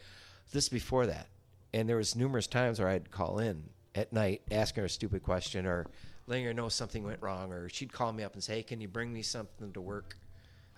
this 0.51 0.63
is 0.65 0.69
before 0.69 1.05
that. 1.07 1.27
And 1.73 1.89
there 1.89 1.97
was 1.97 2.15
numerous 2.15 2.47
times 2.47 2.79
where 2.79 2.87
I'd 2.87 3.11
call 3.11 3.39
in 3.39 3.63
at 3.93 4.13
night, 4.13 4.41
asking 4.49 4.81
her 4.81 4.85
a 4.85 4.89
stupid 4.89 5.21
question 5.23 5.65
or 5.65 5.85
letting 6.27 6.45
her 6.45 6.53
know 6.53 6.69
something 6.69 7.03
went 7.03 7.21
wrong. 7.21 7.51
Or 7.51 7.67
she'd 7.67 7.91
call 7.91 8.13
me 8.13 8.23
up 8.23 8.33
and 8.33 8.43
say, 8.43 8.55
hey, 8.57 8.63
can 8.63 8.79
you 8.79 8.87
bring 8.87 9.11
me 9.11 9.21
something 9.21 9.73
to 9.73 9.81
work? 9.81 10.17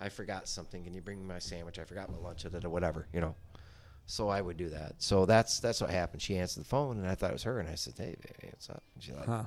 I 0.04 0.10
forgot 0.10 0.46
something. 0.48 0.84
Can 0.84 0.92
you 0.92 1.00
bring 1.00 1.18
me 1.20 1.26
my 1.26 1.38
sandwich? 1.38 1.78
I 1.78 1.84
forgot 1.84 2.10
my 2.10 2.18
lunch, 2.18 2.44
or 2.44 2.50
whatever, 2.68 3.06
you 3.14 3.20
know. 3.22 3.34
So 4.06 4.28
I 4.28 4.42
would 4.42 4.58
do 4.58 4.68
that. 4.68 4.96
So 4.98 5.24
that's 5.24 5.60
that's 5.60 5.80
what 5.80 5.88
happened. 5.88 6.20
She 6.20 6.36
answered 6.36 6.60
the 6.60 6.68
phone, 6.68 6.98
and 6.98 7.08
I 7.08 7.14
thought 7.14 7.30
it 7.30 7.32
was 7.32 7.42
her. 7.44 7.58
And 7.58 7.68
I 7.70 7.74
said, 7.74 7.94
hey, 7.96 8.14
baby, 8.20 8.50
what's 8.50 8.68
up? 8.68 8.82
And 8.94 9.02
she 9.02 9.12
like, 9.14 9.24
Huh. 9.26 9.44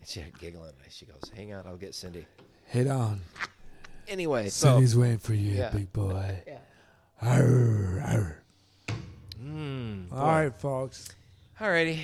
and 0.00 0.08
she 0.08 0.18
had 0.20 0.36
giggling. 0.40 0.72
And 0.82 0.92
she 0.92 1.06
goes, 1.06 1.30
hang 1.36 1.54
on, 1.54 1.64
I'll 1.68 1.76
get 1.76 1.94
Cindy. 1.94 2.26
Hit 2.64 2.88
on. 2.88 3.20
Anyway, 4.08 4.48
so. 4.48 4.72
Cindy's 4.74 4.96
waiting 4.96 5.18
for 5.18 5.34
you, 5.34 5.52
Yeah. 5.52 5.70
big 5.70 5.92
boy. 5.92 6.42
Yeah. 6.48 6.58
Arr, 7.22 8.02
arr. 8.04 8.42
Mm, 9.40 10.12
All 10.12 10.26
right, 10.26 10.60
folks. 10.60 11.08
Alrighty. 11.60 12.00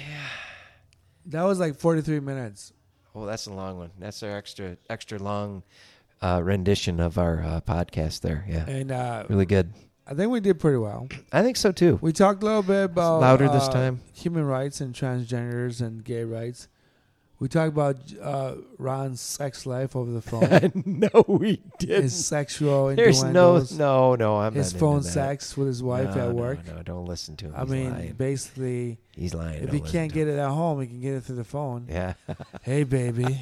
That 1.27 1.43
was 1.43 1.59
like 1.59 1.75
43 1.77 2.21
minutes. 2.21 2.73
Oh, 3.15 3.27
that's 3.27 3.47
a 3.47 3.53
long 3.53 3.79
one. 3.79 3.91
That's 3.99 4.23
our 4.23 4.37
extra 4.37 4.77
extra 4.89 5.19
long 5.19 5.63
uh, 6.23 6.41
rendition 6.43 7.01
of 7.01 7.19
our 7.19 7.43
uh, 7.43 7.61
podcast 7.61 8.21
there. 8.21 8.45
Yeah. 8.49 8.65
And 8.67 8.91
uh, 8.93 9.25
Really 9.29 9.47
good. 9.47 9.73
I 10.07 10.15
think 10.15 10.31
we 10.31 10.41
did 10.41 10.59
pretty 10.59 10.79
well. 10.79 11.09
I 11.33 11.43
think 11.43 11.57
so 11.57 11.71
too. 11.73 11.99
We 12.03 12.13
talked 12.13 12.43
a 12.43 12.47
little 12.47 12.63
bit 12.63 12.85
about 12.85 13.21
louder 13.21 13.49
this 13.49 13.69
uh, 13.69 13.73
time. 13.73 14.01
human 14.15 14.45
rights 14.45 14.81
and 14.81 14.95
transgenders 14.95 15.81
and 15.81 16.03
gay 16.05 16.25
rights. 16.25 16.69
We 17.39 17.49
talked 17.49 17.69
about 17.73 17.97
uh, 18.23 18.55
Ron's 18.79 19.21
sex 19.21 19.67
life 19.67 19.97
over 19.97 20.13
the 20.13 20.23
phone, 20.23 20.83
no, 21.13 21.25
we 21.27 21.61
didn't. 21.81 22.03
his 22.05 22.25
sexual 22.27 22.95
There's 22.95 23.25
no, 23.25 23.65
no, 23.73 24.15
no. 24.15 24.37
I'm 24.37 24.55
his 24.55 24.73
phone 24.73 25.03
sex 25.03 25.57
with 25.57 25.67
his 25.67 25.83
wife 25.83 26.15
No, 26.15 26.29
at 26.29 26.35
work. 26.37 26.65
No, 26.67 26.83
don't 26.85 27.07
listen 27.07 27.35
to 27.39 27.47
him. 27.47 27.55
I 27.57 27.63
He's 27.63 27.71
mean, 27.71 27.91
lying. 27.91 28.13
basically, 28.13 28.99
he's 29.17 29.35
lying. 29.35 29.61
if 29.65 29.71
Don't 29.73 29.85
he 29.85 29.91
can't 29.93 30.13
get 30.13 30.29
him. 30.29 30.35
it 30.35 30.39
at 30.41 30.51
home, 30.51 30.81
he 30.83 30.87
can 30.87 31.01
get 31.01 31.15
it 31.15 31.25
through 31.25 31.35
the 31.37 31.43
phone. 31.45 31.87
yeah. 31.89 32.15
Hey, 32.63 32.85
baby, 32.85 33.41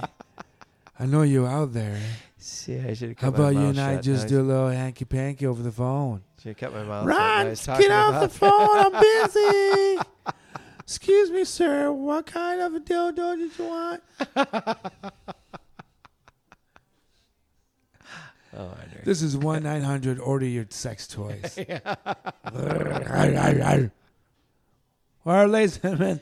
I 0.99 1.05
know 1.05 1.21
you 1.23 1.47
out 1.47 1.75
there. 1.75 2.01
See, 2.43 2.79
I 2.79 2.95
should. 2.95 3.17
How 3.21 3.29
about 3.29 3.53
you 3.55 3.61
and 3.61 3.79
I 3.79 4.01
just 4.01 4.27
do 4.27 4.41
a 4.41 4.43
little 4.43 4.71
hanky 4.71 5.05
panky 5.05 5.47
over 5.47 5.63
the 5.63 5.71
phone? 5.71 6.23
Should 6.39 6.49
have 6.49 6.57
kept 6.57 6.75
my 6.75 6.85
mouth. 6.85 7.05
shut 7.05 7.09
when 7.09 7.17
I 7.19 7.45
Ron, 7.45 7.81
get 7.81 7.91
off 7.91 8.09
about 8.09 8.21
the 8.23 8.29
phone. 8.31 8.69
I'm 8.73 8.93
busy. 9.27 9.99
Excuse 10.81 11.31
me, 11.31 11.45
sir. 11.45 11.93
What 11.93 12.27
kind 12.27 12.63
of 12.63 12.75
a 12.75 12.81
dildo 12.81 13.37
did 13.37 13.59
you 13.59 13.65
want? 13.67 14.03
Oh, 18.57 18.75
This 19.05 19.23
is 19.23 19.37
one 19.37 19.63
nine 19.71 19.83
hundred. 19.83 20.19
Order 20.19 20.47
your 20.47 20.67
sex 20.71 21.07
toys. 21.07 21.57
All 25.25 25.35
right, 25.37 25.45
ladies 25.49 25.77
and 25.77 25.83
gentlemen, 25.99 26.21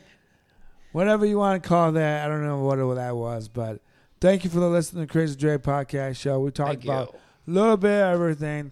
whatever 0.91 1.25
you 1.25 1.39
want 1.39 1.63
to 1.63 1.67
call 1.67 1.93
that, 1.93 2.23
I 2.23 2.27
don't 2.27 2.43
know 2.45 2.63
what 2.63 2.95
that 2.95 3.15
was, 3.15 3.47
but 3.47 3.81
thank 4.19 4.43
you 4.43 4.49
for 4.49 4.59
the 4.59 4.69
listening 4.69 5.03
to 5.03 5.07
the 5.07 5.11
Crazy 5.11 5.35
Dre 5.35 5.57
podcast 5.57 6.17
show. 6.17 6.39
We 6.39 6.51
talked 6.51 6.69
Thank 6.69 6.83
about 6.85 7.15
a 7.47 7.51
little 7.51 7.77
bit 7.77 7.91
of 8.01 8.13
everything. 8.13 8.71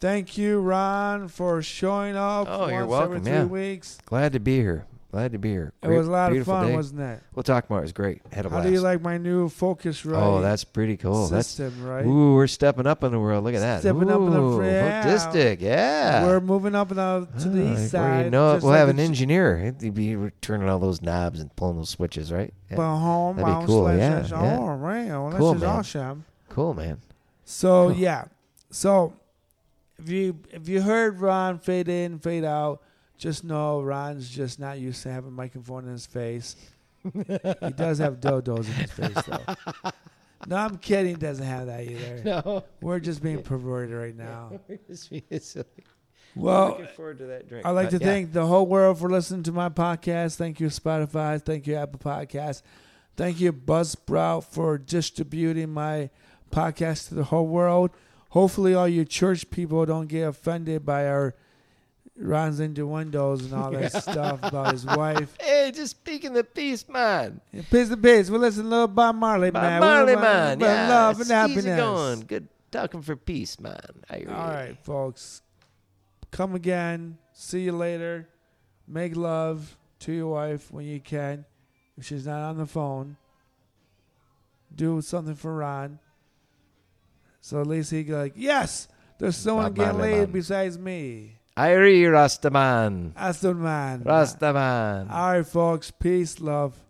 Thank 0.00 0.36
you, 0.36 0.60
Ron, 0.60 1.28
for 1.28 1.62
showing 1.62 2.16
up 2.16 2.46
Oh, 2.48 2.60
once 2.60 2.70
you're 2.72 2.80
every 2.82 2.86
welcome, 2.90 3.22
three 3.24 3.32
yeah. 3.32 3.44
weeks. 3.44 3.98
Glad 4.06 4.32
to 4.34 4.40
be 4.40 4.56
here. 4.58 4.86
Glad 5.14 5.30
to 5.30 5.38
be 5.38 5.50
here. 5.50 5.72
It 5.80 5.86
was 5.90 6.08
a 6.08 6.10
lot 6.10 6.32
of 6.32 6.44
fun, 6.44 6.66
day. 6.66 6.74
wasn't 6.74 7.00
it? 7.02 7.22
We'll 7.36 7.44
talk 7.44 7.70
more. 7.70 7.78
It 7.78 7.82
was 7.82 7.92
great. 7.92 8.20
Had 8.32 8.46
a 8.46 8.48
How 8.48 8.56
blast. 8.56 8.66
do 8.66 8.72
you 8.72 8.80
like 8.80 9.00
my 9.00 9.16
new 9.16 9.48
Focusrite? 9.48 10.20
Oh, 10.20 10.40
that's 10.40 10.64
pretty 10.64 10.96
cool. 10.96 11.28
That's 11.28 11.60
right? 11.60 12.04
ooh, 12.04 12.34
we're 12.34 12.48
stepping 12.48 12.84
up 12.88 13.04
in 13.04 13.12
the 13.12 13.20
world. 13.20 13.44
Look 13.44 13.54
at 13.54 13.60
that. 13.60 13.82
Stepping 13.82 14.10
up 14.10 14.18
in 14.18 14.30
the 14.32 14.40
Ooh, 14.42 14.56
fr- 14.56 14.64
yeah. 14.64 15.04
Autistic, 15.04 15.60
yeah. 15.60 16.24
We're 16.24 16.40
moving 16.40 16.74
up 16.74 16.90
now 16.90 17.26
to 17.26 17.48
the 17.48 17.62
ah, 17.64 17.72
east 17.74 17.92
before 17.92 18.00
side. 18.00 18.24
You 18.24 18.30
know 18.32 18.54
we'll 18.54 18.70
like 18.72 18.78
have 18.78 18.88
an 18.88 18.98
engineer. 18.98 19.72
He'd 19.80 19.94
be 19.94 20.16
turning 20.40 20.68
all 20.68 20.80
those 20.80 21.00
knobs 21.00 21.38
and 21.38 21.54
pulling 21.54 21.76
those 21.76 21.90
switches, 21.90 22.32
right? 22.32 22.52
Yeah. 22.72 22.78
Well, 22.78 22.98
home, 22.98 23.36
That'd 23.36 23.60
be 23.60 23.66
cool, 23.66 23.96
yeah, 23.96 24.26
yeah. 24.26 24.58
Oh, 24.58 24.74
right. 24.74 25.06
Well, 25.06 25.32
Cool, 25.36 25.52
this 25.52 25.58
is 25.58 25.62
man. 25.62 25.78
awesome. 25.78 26.24
Cool, 26.48 26.74
man. 26.74 27.00
So 27.44 27.90
Cool. 27.90 27.98
yeah, 27.98 28.24
So, 28.72 29.12
if 29.96 30.08
you 30.08 30.40
if 30.50 30.68
you 30.68 30.82
heard 30.82 31.20
Ron 31.20 31.60
fade 31.60 31.88
in, 31.88 32.18
fade 32.18 32.42
out, 32.42 32.80
just 33.16 33.44
know 33.44 33.80
Ron's 33.82 34.28
just 34.28 34.58
not 34.58 34.78
used 34.78 35.02
to 35.04 35.12
having 35.12 35.28
a 35.28 35.32
microphone 35.32 35.84
in 35.84 35.92
his 35.92 36.06
face. 36.06 36.56
he 37.02 37.70
does 37.76 37.98
have 37.98 38.20
dodos 38.20 38.66
in 38.66 38.72
his 38.72 38.90
face, 38.92 39.22
though. 39.26 39.90
No, 40.46 40.56
I'm 40.56 40.76
kidding. 40.78 41.14
He 41.14 41.20
doesn't 41.20 41.46
have 41.46 41.66
that 41.66 41.84
either. 41.84 42.22
No, 42.22 42.64
We're 42.80 43.00
just 43.00 43.22
being 43.22 43.42
perverted 43.42 43.94
right 43.94 44.16
now. 44.16 44.60
It's 44.88 45.08
being 45.08 45.22
silly. 45.40 45.64
Well, 46.36 46.70
looking 46.70 46.86
forward 46.88 47.18
to 47.18 47.26
that 47.26 47.48
drink. 47.48 47.64
I'd 47.64 47.70
like 47.70 47.90
but 47.90 47.98
to 47.98 48.04
yeah. 48.04 48.12
thank 48.12 48.32
the 48.32 48.46
whole 48.46 48.66
world 48.66 48.98
for 48.98 49.08
listening 49.08 49.44
to 49.44 49.52
my 49.52 49.68
podcast. 49.68 50.36
Thank 50.36 50.58
you, 50.60 50.66
Spotify. 50.66 51.40
Thank 51.40 51.66
you, 51.66 51.76
Apple 51.76 52.00
Podcasts. 52.00 52.62
Thank 53.16 53.40
you, 53.40 53.52
Buzzsprout, 53.52 54.44
for 54.44 54.76
distributing 54.76 55.70
my 55.70 56.10
podcast 56.50 57.08
to 57.08 57.14
the 57.14 57.24
whole 57.24 57.46
world. 57.46 57.90
Hopefully, 58.30 58.74
all 58.74 58.88
you 58.88 59.04
church 59.04 59.48
people 59.50 59.86
don't 59.86 60.08
get 60.08 60.26
offended 60.26 60.84
by 60.84 61.06
our 61.06 61.34
runs 62.16 62.60
into 62.60 62.86
windows 62.86 63.44
and 63.44 63.54
all 63.54 63.70
that 63.72 63.92
stuff 63.92 64.40
about 64.42 64.72
his 64.72 64.84
wife. 64.86 65.36
Hey, 65.40 65.72
just 65.74 65.92
speaking 65.92 66.32
the 66.32 66.44
peace, 66.44 66.88
man. 66.88 67.40
Yeah, 67.52 67.62
Piece 67.70 67.88
to 67.88 67.96
piece. 67.96 68.30
We'll 68.30 68.40
listen 68.40 68.64
to 68.64 68.68
little 68.68 68.88
Bob 68.88 69.16
Marley, 69.16 69.50
Bob 69.50 69.62
man. 69.62 69.80
Marley, 69.80 70.16
man. 70.16 70.60
Yeah, 70.60 70.88
love 70.88 71.20
and 71.20 71.30
happiness. 71.30 71.64
Easy 71.66 71.76
going. 71.76 72.20
Good 72.20 72.48
talking 72.70 73.02
for 73.02 73.16
peace, 73.16 73.58
man. 73.58 73.80
I 74.08 74.16
agree. 74.16 74.32
All 74.34 74.48
right, 74.48 74.76
folks. 74.84 75.42
Come 76.30 76.54
again. 76.54 77.18
See 77.32 77.60
you 77.62 77.72
later. 77.72 78.28
Make 78.86 79.16
love 79.16 79.76
to 80.00 80.12
your 80.12 80.32
wife 80.32 80.70
when 80.70 80.84
you 80.84 81.00
can. 81.00 81.44
If 81.96 82.06
she's 82.06 82.26
not 82.26 82.40
on 82.40 82.58
the 82.58 82.66
phone, 82.66 83.16
do 84.74 85.00
something 85.00 85.34
for 85.36 85.54
Ron. 85.54 85.98
So 87.40 87.60
at 87.60 87.66
least 87.66 87.90
he 87.90 88.04
like, 88.04 88.32
yes, 88.36 88.88
there's 89.18 89.36
someone 89.36 89.66
Bob 89.66 89.74
getting 89.76 89.98
Marley, 89.98 90.12
laid 90.12 90.20
man. 90.20 90.30
besides 90.32 90.78
me. 90.78 91.38
I 91.56 91.68
agree, 91.68 92.02
Rastaman. 92.02 93.14
Man. 93.14 94.00
Rastaman. 94.02 95.10
All 95.10 95.32
right, 95.32 95.46
folks. 95.46 95.92
Peace, 95.92 96.40
love. 96.40 96.83